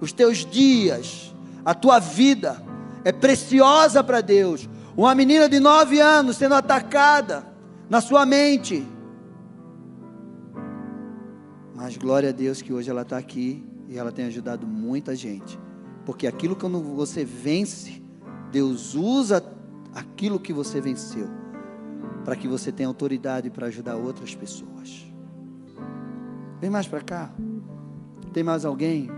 os 0.00 0.12
teus 0.12 0.44
dias, 0.44 1.34
a 1.64 1.74
tua 1.74 1.98
vida 1.98 2.62
é 3.04 3.12
preciosa 3.12 4.02
para 4.02 4.20
Deus. 4.20 4.68
Uma 4.96 5.14
menina 5.14 5.48
de 5.48 5.58
nove 5.58 6.00
anos 6.00 6.36
sendo 6.36 6.54
atacada 6.54 7.53
na 7.88 8.00
sua 8.00 8.24
mente, 8.24 8.86
mas 11.74 11.96
glória 11.98 12.30
a 12.30 12.32
Deus 12.32 12.62
que 12.62 12.72
hoje 12.72 12.88
ela 12.88 13.02
está 13.02 13.18
aqui 13.18 13.62
e 13.88 13.98
ela 13.98 14.10
tem 14.10 14.24
ajudado 14.24 14.66
muita 14.66 15.14
gente. 15.14 15.58
Porque 16.06 16.26
aquilo 16.26 16.56
que 16.56 16.66
você 16.66 17.24
vence, 17.24 18.02
Deus 18.50 18.94
usa 18.94 19.44
aquilo 19.94 20.40
que 20.40 20.52
você 20.52 20.80
venceu 20.80 21.28
para 22.24 22.36
que 22.36 22.48
você 22.48 22.72
tenha 22.72 22.88
autoridade 22.88 23.50
para 23.50 23.66
ajudar 23.66 23.96
outras 23.96 24.34
pessoas. 24.34 25.04
Vem 26.60 26.70
mais 26.70 26.86
para 26.86 27.02
cá. 27.02 27.30
Tem 28.32 28.42
mais 28.42 28.64
alguém? 28.64 29.10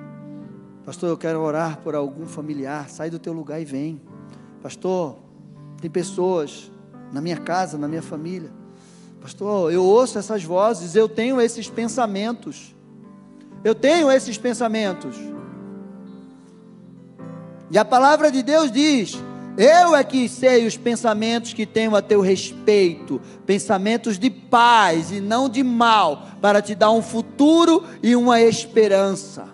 Pastor, 0.84 1.08
eu 1.08 1.16
quero 1.16 1.40
orar 1.40 1.78
por 1.78 1.94
algum 1.94 2.26
familiar. 2.26 2.88
Sai 2.88 3.10
do 3.10 3.18
teu 3.18 3.32
lugar 3.32 3.60
e 3.60 3.64
vem. 3.64 4.00
Pastor, 4.60 5.18
tem 5.80 5.90
pessoas 5.90 6.72
na 7.12 7.20
minha 7.20 7.36
casa, 7.36 7.78
na 7.78 7.86
minha 7.86 8.02
família 8.02 8.50
Pastor, 9.26 9.72
eu 9.72 9.82
ouço 9.82 10.20
essas 10.20 10.44
vozes, 10.44 10.94
eu 10.94 11.08
tenho 11.08 11.40
esses 11.40 11.68
pensamentos. 11.68 12.72
Eu 13.64 13.74
tenho 13.74 14.08
esses 14.08 14.38
pensamentos. 14.38 15.16
E 17.68 17.76
a 17.76 17.84
palavra 17.84 18.30
de 18.30 18.40
Deus 18.40 18.70
diz: 18.70 19.20
Eu 19.58 19.96
é 19.96 20.04
que 20.04 20.28
sei 20.28 20.64
os 20.64 20.76
pensamentos 20.76 21.52
que 21.52 21.66
tenho 21.66 21.96
a 21.96 22.00
teu 22.00 22.20
respeito, 22.20 23.20
pensamentos 23.44 24.16
de 24.16 24.30
paz 24.30 25.10
e 25.10 25.20
não 25.20 25.48
de 25.48 25.64
mal, 25.64 26.28
para 26.40 26.62
te 26.62 26.76
dar 26.76 26.92
um 26.92 27.02
futuro 27.02 27.82
e 28.04 28.14
uma 28.14 28.40
esperança. 28.40 29.48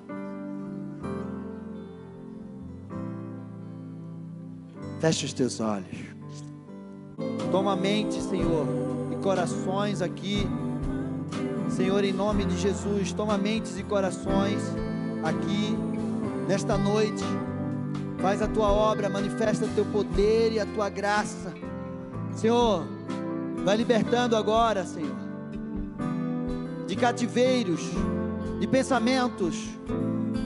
Feche 5.00 5.24
os 5.24 5.32
teus 5.32 5.60
olhos. 5.60 6.12
Toma 7.50 7.72
a 7.72 7.76
mente, 7.76 8.20
Senhor 8.20 8.92
corações 9.22 10.02
aqui. 10.02 10.46
Senhor, 11.68 12.04
em 12.04 12.12
nome 12.12 12.44
de 12.44 12.58
Jesus, 12.58 13.12
toma 13.12 13.38
mentes 13.38 13.78
e 13.78 13.82
corações 13.82 14.60
aqui 15.22 15.76
nesta 16.46 16.76
noite. 16.76 17.24
Faz 18.20 18.42
a 18.42 18.48
tua 18.48 18.70
obra, 18.70 19.08
manifesta 19.08 19.64
o 19.64 19.68
teu 19.68 19.84
poder 19.86 20.52
e 20.52 20.60
a 20.60 20.66
tua 20.66 20.88
graça. 20.88 21.52
Senhor, 22.34 22.84
vai 23.64 23.76
libertando 23.76 24.36
agora, 24.36 24.84
Senhor, 24.84 25.16
de 26.86 26.96
cativeiros, 26.96 27.80
de 28.60 28.66
pensamentos. 28.66 29.56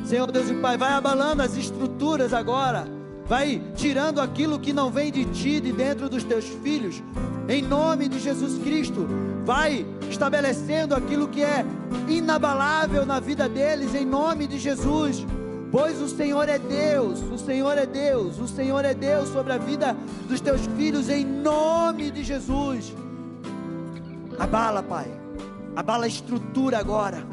Senhor 0.05 0.31
Deus 0.31 0.49
e 0.49 0.55
Pai, 0.55 0.77
vai 0.77 0.93
abalando 0.93 1.43
as 1.43 1.57
estruturas 1.57 2.33
agora 2.33 2.97
vai 3.29 3.61
tirando 3.75 4.21
aquilo 4.21 4.59
que 4.59 4.73
não 4.73 4.91
vem 4.91 5.11
de 5.11 5.25
ti, 5.27 5.61
de 5.61 5.73
dentro 5.73 6.09
dos 6.09 6.23
teus 6.23 6.45
filhos, 6.63 7.03
em 7.49 7.63
nome 7.63 8.09
de 8.09 8.19
Jesus 8.19 8.59
Cristo, 8.63 9.07
vai 9.45 9.87
estabelecendo 10.11 10.95
aquilo 10.95 11.29
que 11.29 11.43
é 11.43 11.65
inabalável 12.09 13.07
na 13.07 13.21
vida 13.21 13.49
deles, 13.49 13.95
em 13.95 14.05
nome 14.05 14.47
de 14.47 14.59
Jesus. 14.59 15.25
Pois 15.71 16.01
o 16.01 16.09
Senhor 16.09 16.49
é 16.49 16.59
Deus, 16.59 17.21
o 17.23 17.39
Senhor 17.39 17.77
é 17.77 17.87
Deus, 17.87 18.39
o 18.39 18.49
Senhor 18.49 18.85
é 18.85 18.95
Deus 18.95 19.29
sobre 19.29 19.53
a 19.53 19.59
vida 19.59 19.97
dos 20.29 20.41
teus 20.41 20.61
filhos, 20.77 21.09
em 21.09 21.25
nome 21.25 22.11
de 22.11 22.25
Jesus. 22.25 22.95
Abala, 24.39 24.83
Pai, 24.83 25.11
abala 25.75 26.05
a 26.05 26.09
estrutura 26.09 26.79
agora, 26.79 27.25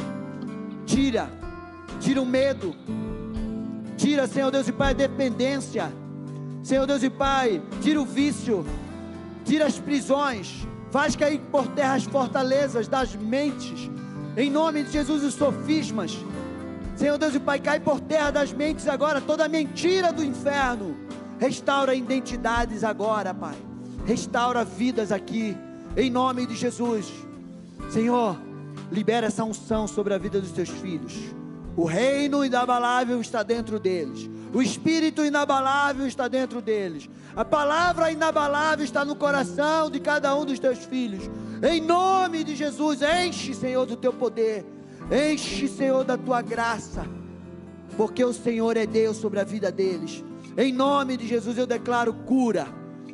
tira, 0.86 1.30
tira 1.99 2.22
o 2.22 2.26
medo, 2.26 2.76
Tira, 4.03 4.28
Senhor 4.28 4.51
Deus 4.51 4.68
e 4.68 4.72
Pai, 4.74 4.91
a 4.91 4.93
dependência. 4.93 5.89
Senhor 6.61 6.86
Deus 6.86 7.03
e 7.03 7.09
Pai, 7.09 7.61
tira 7.82 8.01
o 8.01 8.05
vício. 8.05 8.66
Tira 9.44 9.66
as 9.66 9.80
prisões. 9.80 10.68
Faz 10.91 11.16
cair 11.16 11.39
por 11.52 11.68
terra 11.70 11.96
as 11.96 12.04
fortalezas 12.04 12.88
das 12.88 13.16
mentes. 13.16 13.89
Em 14.38 14.50
nome 14.50 14.84
de 14.84 14.91
Jesus, 14.91 15.24
os 15.24 15.34
sofismas. 15.34 16.18
Senhor 16.96 17.18
Deus 17.18 17.36
e 17.36 17.39
Pai, 17.39 17.60
cai 17.60 17.80
por 17.80 18.00
terra 18.00 18.32
das 18.32 18.54
mentes 18.54 18.88
agora 18.88 19.20
toda 19.20 19.46
a 19.46 19.50
mentira 19.50 20.14
do 20.14 20.24
inferno. 20.24 20.96
Restaura 21.39 21.96
identidades 21.96 22.84
agora, 22.84 23.34
Pai. 23.34 23.56
Restaura 24.06 24.64
vidas 24.64 25.12
aqui. 25.12 25.58
Em 25.98 26.10
nome 26.10 26.46
de 26.46 26.56
Jesus. 26.56 27.12
Senhor, 27.89 28.38
libera 28.91 29.28
essa 29.28 29.44
unção 29.44 29.88
sobre 29.88 30.14
a 30.14 30.18
vida 30.18 30.39
dos 30.39 30.52
teus 30.52 30.70
filhos. 30.70 31.14
O 31.76 31.86
reino 31.86 32.46
inabalável 32.46 33.20
está 33.20 33.41
dentro 33.41 33.80
deles. 33.80 34.30
O 34.54 34.62
espírito 34.62 35.26
inabalável 35.26 36.06
está 36.06 36.28
dentro 36.28 36.62
deles. 36.62 37.10
A 37.36 37.44
palavra 37.44 38.12
inabalável 38.12 38.86
está 38.86 39.04
no 39.04 39.16
coração 39.16 39.90
de 39.90 40.00
cada 40.00 40.36
um 40.36 40.46
dos 40.46 40.60
teus 40.60 40.80
filhos. 40.80 41.30
Em 41.64 41.82
nome 41.82 42.44
de 42.44 42.56
Jesus, 42.56 43.00
enche, 43.02 43.56
Senhor, 43.56 43.86
do 43.86 43.96
teu 43.96 44.14
poder. 44.14 44.66
Enche, 45.12 45.68
Senhor, 45.68 46.04
da 46.04 46.16
tua 46.18 46.42
graça. 46.42 47.06
Porque 47.98 48.24
o 48.24 48.34
Senhor 48.34 48.78
é 48.78 48.86
Deus 48.86 49.18
sobre 49.18 49.40
a 49.40 49.44
vida 49.44 49.72
deles. 49.72 50.24
Em 50.56 50.72
nome 50.72 51.18
de 51.18 51.28
Jesus, 51.28 51.58
eu 51.58 51.66
declaro 51.66 52.14
cura. 52.14 52.68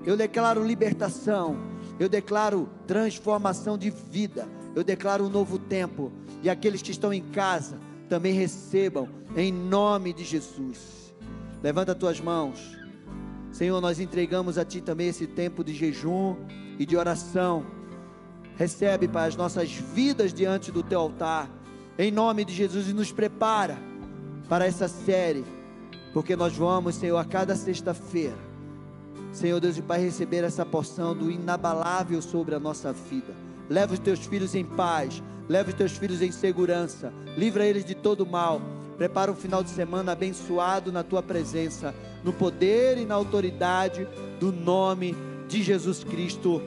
Eu 0.05 0.17
declaro 0.17 0.65
libertação. 0.65 1.57
Eu 1.97 2.09
declaro 2.09 2.69
transformação 2.85 3.77
de 3.77 3.89
vida. 3.89 4.47
Eu 4.75 4.83
declaro 4.83 5.25
um 5.25 5.29
novo 5.29 5.57
tempo. 5.57 6.11
E 6.43 6.49
aqueles 6.49 6.81
que 6.81 6.91
estão 6.91 7.13
em 7.13 7.21
casa 7.21 7.77
também 8.09 8.33
recebam 8.33 9.07
em 9.35 9.51
nome 9.51 10.11
de 10.11 10.25
Jesus. 10.25 11.13
Levanta 11.61 11.95
tuas 11.95 12.19
mãos. 12.19 12.78
Senhor, 13.59 13.81
nós 13.81 13.99
entregamos 13.99 14.57
a 14.57 14.63
Ti 14.63 14.79
também 14.79 15.09
esse 15.09 15.27
tempo 15.27 15.65
de 15.65 15.75
jejum 15.75 16.37
e 16.79 16.85
de 16.85 16.95
oração. 16.95 17.65
Recebe, 18.55 19.05
Pai, 19.05 19.27
as 19.27 19.35
nossas 19.35 19.69
vidas 19.69 20.33
diante 20.33 20.71
do 20.71 20.81
Teu 20.81 21.01
altar. 21.01 21.51
Em 21.97 22.09
nome 22.09 22.45
de 22.45 22.53
Jesus 22.53 22.87
e 22.87 22.93
nos 22.93 23.11
prepara 23.11 23.77
para 24.47 24.65
essa 24.65 24.87
série. 24.87 25.43
Porque 26.13 26.37
nós 26.37 26.55
vamos, 26.55 26.95
Senhor, 26.95 27.17
a 27.17 27.25
cada 27.25 27.53
sexta-feira. 27.53 28.37
Senhor 29.33 29.59
Deus 29.59 29.77
e 29.77 29.81
Pai, 29.81 29.99
receber 29.99 30.45
essa 30.45 30.65
porção 30.65 31.13
do 31.13 31.29
inabalável 31.29 32.21
sobre 32.21 32.55
a 32.55 32.61
nossa 32.61 32.93
vida. 32.93 33.33
Leva 33.69 33.91
os 33.91 33.99
teus 33.99 34.25
filhos 34.25 34.55
em 34.55 34.63
paz, 34.63 35.21
leva 35.49 35.67
os 35.67 35.75
teus 35.75 35.97
filhos 35.97 36.21
em 36.21 36.31
segurança, 36.31 37.11
livra 37.35 37.65
eles 37.65 37.83
de 37.83 37.93
todo 37.93 38.25
mal 38.25 38.61
Prepara 38.99 39.31
um 39.31 39.35
final 39.35 39.63
de 39.63 39.69
semana 39.69 40.11
abençoado 40.11 40.91
na 40.91 41.05
tua 41.05 41.23
presença, 41.23 41.95
no 42.23 42.33
poder 42.33 42.97
e 42.97 43.05
na 43.05 43.15
autoridade 43.15 44.07
do 44.39 44.51
nome 44.51 45.15
de 45.47 45.63
Jesus 45.63 46.03
Cristo. 46.03 46.61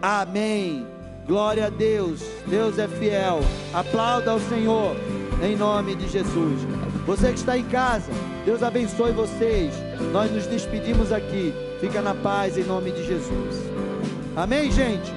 Amém. 0.00 0.86
Glória 1.26 1.66
a 1.66 1.70
Deus. 1.70 2.20
Deus 2.46 2.78
é 2.78 2.86
fiel. 2.86 3.40
Aplauda 3.72 4.32
ao 4.32 4.40
Senhor 4.40 4.94
em 5.42 5.56
nome 5.56 5.94
de 5.94 6.08
Jesus. 6.08 6.60
Você 7.06 7.28
que 7.28 7.38
está 7.38 7.56
em 7.56 7.64
casa, 7.64 8.12
Deus 8.44 8.62
abençoe 8.62 9.12
vocês. 9.12 9.74
Nós 10.12 10.30
nos 10.30 10.46
despedimos 10.46 11.12
aqui. 11.12 11.52
Fica 11.80 12.00
na 12.00 12.14
paz 12.14 12.56
em 12.56 12.64
nome 12.64 12.90
de 12.92 13.04
Jesus. 13.06 13.56
Amém, 14.36 14.70
gente. 14.70 15.12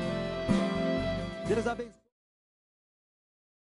Deus 1.47 1.65
abençoe. 1.67 1.96